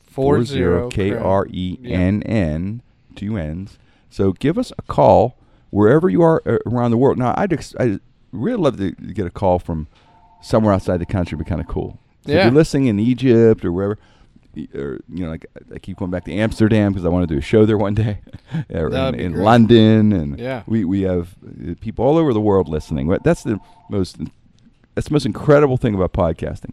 40 0.00 0.88
K 0.90 1.12
R 1.12 1.46
E 1.50 1.78
N 1.84 2.22
N, 2.24 2.82
two 3.14 3.36
N's. 3.36 3.78
So 4.10 4.32
give 4.32 4.58
us 4.58 4.72
a 4.78 4.82
call 4.82 5.36
wherever 5.70 6.08
you 6.08 6.22
are 6.22 6.42
uh, 6.46 6.58
around 6.66 6.90
the 6.90 6.96
world. 6.96 7.18
Now, 7.18 7.34
I'd, 7.36 7.52
ex- 7.52 7.74
I'd 7.78 8.00
really 8.32 8.56
love 8.56 8.78
to 8.78 8.90
get 8.92 9.26
a 9.26 9.30
call 9.30 9.58
from 9.58 9.86
somewhere 10.40 10.72
outside 10.72 10.98
the 10.98 11.06
country 11.06 11.36
would 11.36 11.44
be 11.44 11.48
kind 11.48 11.60
of 11.60 11.68
cool. 11.68 11.98
So 12.24 12.32
yeah. 12.32 12.38
if 12.38 12.44
you're 12.46 12.54
listening 12.54 12.86
in 12.86 12.98
Egypt 12.98 13.64
or 13.64 13.72
wherever, 13.72 13.98
or 14.74 15.00
you 15.08 15.24
know, 15.24 15.30
like 15.30 15.46
I 15.72 15.78
keep 15.78 15.98
going 15.98 16.10
back 16.10 16.24
to 16.24 16.32
Amsterdam 16.32 16.92
because 16.92 17.06
I 17.06 17.10
want 17.10 17.28
to 17.28 17.32
do 17.32 17.38
a 17.38 17.42
show 17.42 17.64
there 17.64 17.78
one 17.78 17.94
day, 17.94 18.20
or 18.74 18.88
in, 18.88 19.14
in 19.14 19.34
London, 19.34 20.12
and 20.12 20.38
yeah. 20.38 20.62
we 20.66 20.84
we 20.84 21.02
have 21.02 21.36
uh, 21.46 21.74
people 21.80 22.04
all 22.04 22.16
over 22.16 22.32
the 22.32 22.40
world 22.40 22.68
listening. 22.68 23.08
That's 23.22 23.44
the 23.44 23.60
most 23.88 24.18
that's 24.94 25.08
the 25.08 25.12
most 25.12 25.26
incredible 25.26 25.76
thing 25.76 25.94
about 25.94 26.12
podcasting. 26.12 26.72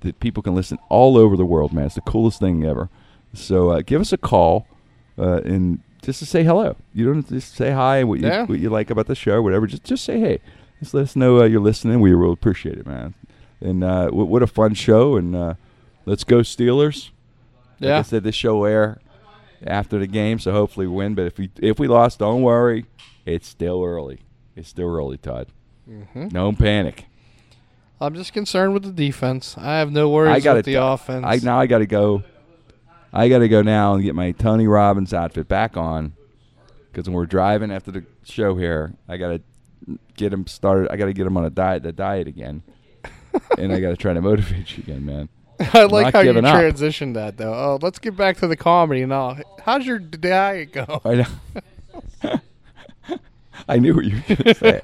That 0.00 0.20
people 0.20 0.42
can 0.42 0.54
listen 0.54 0.78
all 0.88 1.16
over 1.16 1.36
the 1.36 1.44
world, 1.46 1.72
man. 1.72 1.86
It's 1.86 1.94
the 1.96 2.00
coolest 2.02 2.38
thing 2.40 2.64
ever. 2.64 2.88
So 3.34 3.70
uh, 3.70 3.82
give 3.84 4.00
us 4.00 4.12
a 4.12 4.18
call 4.18 4.66
uh, 5.18 5.40
and 5.44 5.80
just 6.02 6.18
to 6.20 6.26
say 6.26 6.44
hello. 6.44 6.76
You 6.94 7.06
don't 7.06 7.16
have 7.16 7.28
to 7.28 7.34
just 7.34 7.54
say 7.54 7.70
hi 7.72 7.98
and 7.98 8.08
what 8.08 8.20
you 8.20 8.26
Yeah. 8.26 8.44
what 8.44 8.58
you 8.60 8.70
like 8.70 8.90
about 8.90 9.06
the 9.06 9.14
show, 9.14 9.40
whatever. 9.42 9.66
Just 9.66 9.84
just 9.84 10.04
say 10.04 10.20
hey. 10.20 10.40
Just 10.80 10.94
let 10.94 11.02
us 11.04 11.16
know 11.16 11.40
uh, 11.40 11.44
you're 11.44 11.60
listening. 11.60 12.00
We 12.00 12.14
will 12.14 12.32
appreciate 12.32 12.76
it, 12.78 12.86
man. 12.86 13.14
And 13.60 13.82
uh, 13.84 14.06
w- 14.06 14.24
what 14.24 14.42
a 14.42 14.46
fun 14.48 14.74
show! 14.74 15.16
And 15.16 15.34
uh, 15.36 15.54
let's 16.06 16.24
go 16.24 16.38
Steelers. 16.40 17.10
Like 17.80 17.90
I 17.92 18.02
said, 18.02 18.22
this 18.24 18.34
show 18.34 18.64
air 18.64 19.00
after 19.64 19.98
the 19.98 20.06
game, 20.06 20.38
so 20.38 20.52
hopefully 20.52 20.86
we 20.86 20.94
win. 20.96 21.14
But 21.14 21.26
if 21.26 21.38
we 21.38 21.50
if 21.60 21.78
we 21.78 21.88
lost, 21.88 22.18
don't 22.18 22.42
worry. 22.42 22.86
It's 23.24 23.46
still 23.48 23.82
early. 23.84 24.20
It's 24.56 24.68
still 24.68 24.94
early, 24.94 25.16
Todd. 25.16 25.46
hmm 25.86 26.28
No 26.32 26.52
panic. 26.52 27.06
I'm 28.02 28.14
just 28.14 28.32
concerned 28.32 28.74
with 28.74 28.82
the 28.82 28.90
defense. 28.90 29.56
I 29.56 29.78
have 29.78 29.92
no 29.92 30.10
worries 30.10 30.34
I 30.34 30.40
got 30.40 30.56
with 30.56 30.64
the 30.64 30.74
offense. 30.74 31.24
I 31.24 31.36
now 31.36 31.60
I 31.60 31.66
got 31.66 31.78
to 31.78 31.86
go. 31.86 32.24
I 33.12 33.28
got 33.28 33.38
to 33.38 33.48
go 33.48 33.62
now 33.62 33.94
and 33.94 34.02
get 34.02 34.14
my 34.14 34.32
Tony 34.32 34.66
Robbins 34.66 35.14
outfit 35.14 35.46
back 35.46 35.76
on 35.76 36.14
because 36.90 37.08
when 37.08 37.14
we're 37.14 37.26
driving 37.26 37.70
after 37.70 37.92
the 37.92 38.04
show 38.24 38.56
here, 38.56 38.94
I 39.08 39.18
got 39.18 39.28
to 39.28 39.98
get 40.16 40.32
him 40.32 40.48
started. 40.48 40.90
I 40.90 40.96
got 40.96 41.06
to 41.06 41.12
get 41.12 41.26
him 41.26 41.36
on 41.36 41.44
a 41.44 41.50
diet, 41.50 41.84
the 41.84 41.92
diet 41.92 42.26
again, 42.26 42.62
and 43.58 43.72
I 43.72 43.78
got 43.80 43.90
to 43.90 43.96
try 43.96 44.12
to 44.12 44.20
motivate 44.20 44.76
you 44.76 44.82
again, 44.82 45.04
man. 45.04 45.28
I 45.72 45.84
like 45.84 46.12
how 46.12 46.20
you 46.20 46.30
up. 46.30 46.36
transitioned 46.36 47.14
that 47.14 47.36
though. 47.36 47.54
Oh, 47.54 47.78
let's 47.80 48.00
get 48.00 48.16
back 48.16 48.38
to 48.38 48.48
the 48.48 48.56
comedy 48.56 49.02
and 49.02 49.12
all. 49.12 49.38
How's 49.64 49.86
your 49.86 50.00
diet 50.00 50.72
go? 50.72 51.00
I 51.04 51.14
know. 52.24 52.40
I 53.68 53.78
knew 53.78 53.94
what 53.94 54.04
you 54.04 54.16
were 54.16 54.34
going 54.34 54.44
to 54.44 54.54
say. 54.54 54.80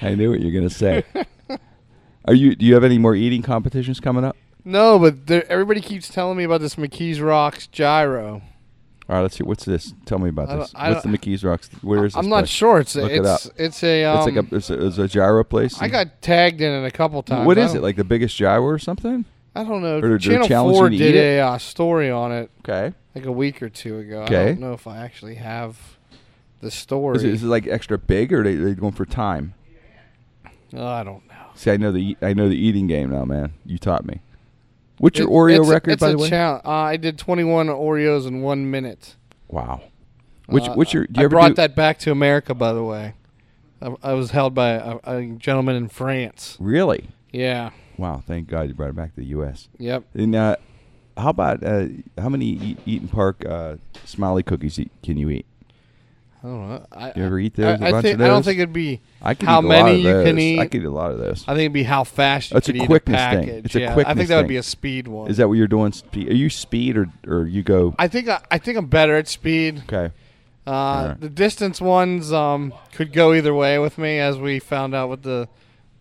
I 0.00 0.14
knew 0.14 0.30
what 0.30 0.38
you 0.38 0.46
were 0.46 0.52
going 0.52 0.68
to 0.68 0.74
say. 0.74 1.04
Are 2.26 2.34
you? 2.34 2.54
Do 2.54 2.64
you 2.66 2.74
have 2.74 2.84
any 2.84 2.98
more 2.98 3.14
eating 3.14 3.42
competitions 3.42 4.00
coming 4.00 4.24
up? 4.24 4.36
No, 4.64 4.98
but 4.98 5.26
there, 5.26 5.50
everybody 5.50 5.80
keeps 5.80 6.08
telling 6.08 6.36
me 6.36 6.44
about 6.44 6.60
this 6.60 6.74
McKees 6.76 7.22
Rocks 7.24 7.66
gyro. 7.66 8.42
All 9.08 9.16
right, 9.16 9.22
let's 9.22 9.36
see. 9.36 9.42
What's 9.42 9.64
this? 9.64 9.94
Tell 10.04 10.18
me 10.18 10.28
about 10.28 10.50
I 10.50 10.56
this. 10.56 10.72
I 10.74 10.90
What's 10.90 11.02
the 11.02 11.08
McKees 11.08 11.44
Rocks? 11.44 11.68
Where 11.82 12.04
is 12.04 12.12
this? 12.12 12.22
I'm 12.22 12.28
not 12.28 12.46
sure. 12.48 12.78
It's 12.78 12.94
a, 12.94 13.00
Look 13.02 13.10
it 13.10 13.18
it's 13.20 13.46
up. 13.46 13.52
it's 13.56 13.82
a 13.82 14.04
um, 14.04 14.16
it's 14.18 14.36
like 14.36 14.52
a 14.52 14.56
it's, 14.56 14.70
a 14.70 14.86
it's 14.86 14.98
a 14.98 15.08
gyro 15.08 15.42
place. 15.42 15.80
I 15.80 15.88
got 15.88 16.22
tagged 16.22 16.60
in 16.60 16.70
it 16.70 16.86
a 16.86 16.90
couple 16.90 17.22
times. 17.22 17.46
What 17.46 17.58
I 17.58 17.62
is 17.62 17.74
it? 17.74 17.82
Like 17.82 17.96
the 17.96 18.04
biggest 18.04 18.36
gyro 18.36 18.62
or 18.62 18.78
something? 18.78 19.24
I 19.56 19.64
don't 19.64 19.82
know. 19.82 19.98
Or 19.98 20.18
Channel 20.18 20.46
Four 20.72 20.90
did 20.90 21.16
a 21.16 21.40
uh, 21.40 21.58
story 21.58 22.08
on 22.10 22.30
it 22.30 22.50
Okay. 22.60 22.94
like 23.16 23.24
a 23.24 23.32
week 23.32 23.62
or 23.62 23.68
two 23.68 23.98
ago. 23.98 24.20
I 24.20 24.24
Okay. 24.26 24.44
don't 24.50 24.60
know 24.60 24.74
if 24.74 24.86
I 24.86 24.98
actually 24.98 25.34
have 25.36 25.76
the 26.60 26.70
story. 26.70 27.16
Is 27.16 27.24
it, 27.24 27.30
is 27.30 27.42
it 27.42 27.46
like 27.46 27.66
extra 27.66 27.98
big 27.98 28.32
or 28.32 28.40
are 28.40 28.44
they 28.44 28.54
they 28.54 28.74
going 28.74 28.92
for 28.92 29.06
time? 29.06 29.54
Oh, 30.72 30.86
I 30.86 31.02
don't 31.02 31.26
know. 31.26 31.29
See, 31.60 31.70
I 31.70 31.76
know 31.76 31.92
the 31.92 32.16
I 32.22 32.32
know 32.32 32.48
the 32.48 32.56
eating 32.56 32.86
game 32.86 33.10
now, 33.10 33.26
man. 33.26 33.52
You 33.66 33.76
taught 33.76 34.06
me. 34.06 34.22
What's 34.96 35.18
your 35.18 35.28
It- 35.28 35.58
Oreo 35.58 35.66
a- 35.66 35.70
record, 35.70 35.92
it's 35.92 36.00
by 36.00 36.08
a 36.08 36.12
the 36.12 36.18
way? 36.18 36.30
uh, 36.32 36.60
I 36.64 36.96
did 36.96 37.18
21 37.18 37.66
Oreos 37.68 38.26
in 38.26 38.40
one 38.40 38.70
minute. 38.70 39.16
wow. 39.48 39.82
Which 40.46 40.64
Uh, 40.64 40.72
what's 40.74 40.94
your? 40.94 41.04
Do 41.06 41.20
you 41.20 41.22
I 41.22 41.24
ever 41.26 41.30
brought 41.36 41.48
do, 41.48 41.54
that 41.56 41.76
back 41.76 41.98
to 41.98 42.10
America, 42.10 42.54
by 42.54 42.72
the 42.72 42.82
way. 42.82 43.12
I, 43.82 43.94
I 44.02 44.12
was 44.14 44.30
held 44.30 44.54
by 44.54 44.70
a, 44.70 44.96
a 45.04 45.26
gentleman 45.36 45.76
in 45.76 45.88
France. 45.88 46.56
Really? 46.58 47.08
Yeah. 47.30 47.70
Wow. 47.98 48.22
Thank 48.26 48.48
God 48.48 48.68
you 48.68 48.74
brought 48.74 48.88
it 48.88 48.96
back 48.96 49.10
to 49.14 49.20
the 49.20 49.26
U.S. 49.26 49.68
Yep. 49.78 50.04
And 50.14 50.34
uh, 50.34 50.56
how 51.18 51.28
about 51.30 51.62
uh, 51.62 51.88
how 52.18 52.30
many 52.30 52.46
eat, 52.46 52.78
Eat'n 52.86 53.10
Park 53.10 53.44
uh, 53.46 53.76
Smiley 54.06 54.42
cookies 54.42 54.80
can 55.02 55.16
you 55.18 55.28
eat? 55.28 55.46
I 56.42 56.46
don't 56.46 56.68
know. 56.68 56.86
I, 56.92 57.12
You 57.16 57.24
ever 57.24 57.38
eat 57.38 57.58
I, 57.58 57.62
those? 57.62 57.80
A 57.80 57.84
I 57.84 57.90
bunch 57.90 58.02
think, 58.04 58.20
I 58.20 58.26
don't 58.28 58.42
think 58.42 58.58
it'd 58.58 58.72
be. 58.72 59.00
I 59.20 59.34
could 59.34 59.46
how 59.48 59.60
many 59.60 59.96
you 60.00 60.22
can 60.24 60.38
eat. 60.38 60.58
I 60.58 60.66
could 60.68 60.80
eat 60.82 60.86
a 60.86 60.90
lot 60.90 61.10
of 61.10 61.18
those. 61.18 61.42
I 61.46 61.52
think 61.52 61.60
it'd 61.60 61.72
be 61.74 61.82
how 61.82 62.04
fast 62.04 62.50
you 62.52 62.56
It's 62.56 62.68
a 62.68 62.74
eat 62.74 62.86
quickness 62.86 63.20
a 63.20 63.30
thing. 63.30 63.40
package. 63.46 63.64
It's 63.66 63.74
a 63.74 63.80
yeah, 63.80 63.94
I 64.06 64.14
think 64.14 64.28
that 64.28 64.36
would 64.38 64.48
be 64.48 64.56
a 64.56 64.62
speed 64.62 65.06
one. 65.06 65.30
Is 65.30 65.36
that 65.36 65.48
what 65.48 65.54
you're 65.54 65.66
doing? 65.68 65.92
Speed? 65.92 66.30
Are 66.30 66.34
you 66.34 66.48
speed 66.48 66.96
or 66.96 67.06
or 67.26 67.46
you 67.46 67.62
go? 67.62 67.94
I 67.98 68.08
think 68.08 68.28
I, 68.28 68.40
I 68.50 68.56
think 68.58 68.78
I'm 68.78 68.86
better 68.86 69.16
at 69.16 69.28
speed. 69.28 69.82
Okay. 69.90 70.12
Uh, 70.66 70.70
Alright. 70.70 71.20
The 71.20 71.28
distance 71.28 71.80
ones 71.80 72.32
um, 72.32 72.72
could 72.92 73.12
go 73.12 73.32
either 73.34 73.54
way 73.54 73.78
with 73.78 73.98
me, 73.98 74.18
as 74.18 74.38
we 74.38 74.58
found 74.60 74.94
out 74.94 75.08
with 75.10 75.22
the 75.22 75.48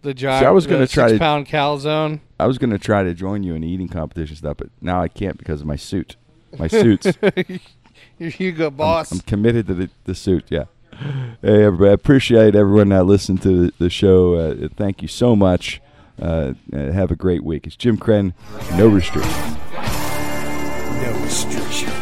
the 0.03 0.13
giant. 0.13 0.41
See, 0.43 0.45
I 0.47 0.51
was 0.51 0.67
gonna 0.67 0.87
try 0.87 1.05
to- 1.05 1.09
six 1.11 1.19
pound 1.19 1.47
calzone. 1.47 2.21
I 2.39 2.47
was 2.47 2.57
gonna 2.57 2.77
try 2.79 3.03
to 3.03 3.13
join 3.13 3.43
you 3.43 3.55
in 3.55 3.63
eating 3.65 3.89
competition 3.89 4.37
stuff, 4.37 4.55
but 4.57 4.69
now 4.79 5.01
I 5.01 5.09
can't 5.09 5.37
because 5.37 5.59
of 5.59 5.67
my 5.67 5.75
suit. 5.75 6.15
My 6.57 6.67
suits. 6.67 7.05
you, 8.19 8.31
you 8.37 8.51
go, 8.51 8.69
boss. 8.69 9.11
I'm 9.11 9.19
committed 9.21 9.67
to 9.67 9.73
the, 9.73 9.89
the 10.05 10.15
suit. 10.15 10.45
Yeah. 10.49 10.65
Hey, 11.41 11.63
everybody! 11.63 11.91
I 11.91 11.93
appreciate 11.93 12.55
everyone 12.55 12.89
that 12.89 13.05
listened 13.05 13.41
to 13.43 13.67
the, 13.67 13.73
the 13.79 13.89
show. 13.89 14.35
Uh, 14.35 14.67
thank 14.75 15.01
you 15.01 15.07
so 15.07 15.35
much. 15.35 15.81
Uh, 16.21 16.53
uh, 16.73 16.91
have 16.91 17.11
a 17.11 17.15
great 17.15 17.43
week. 17.43 17.65
It's 17.65 17.77
Jim 17.77 17.97
Krenn. 17.97 18.33
No 18.77 18.87
restrictions. 18.87 19.57
No 21.01 21.19
restrictions. 21.23 21.98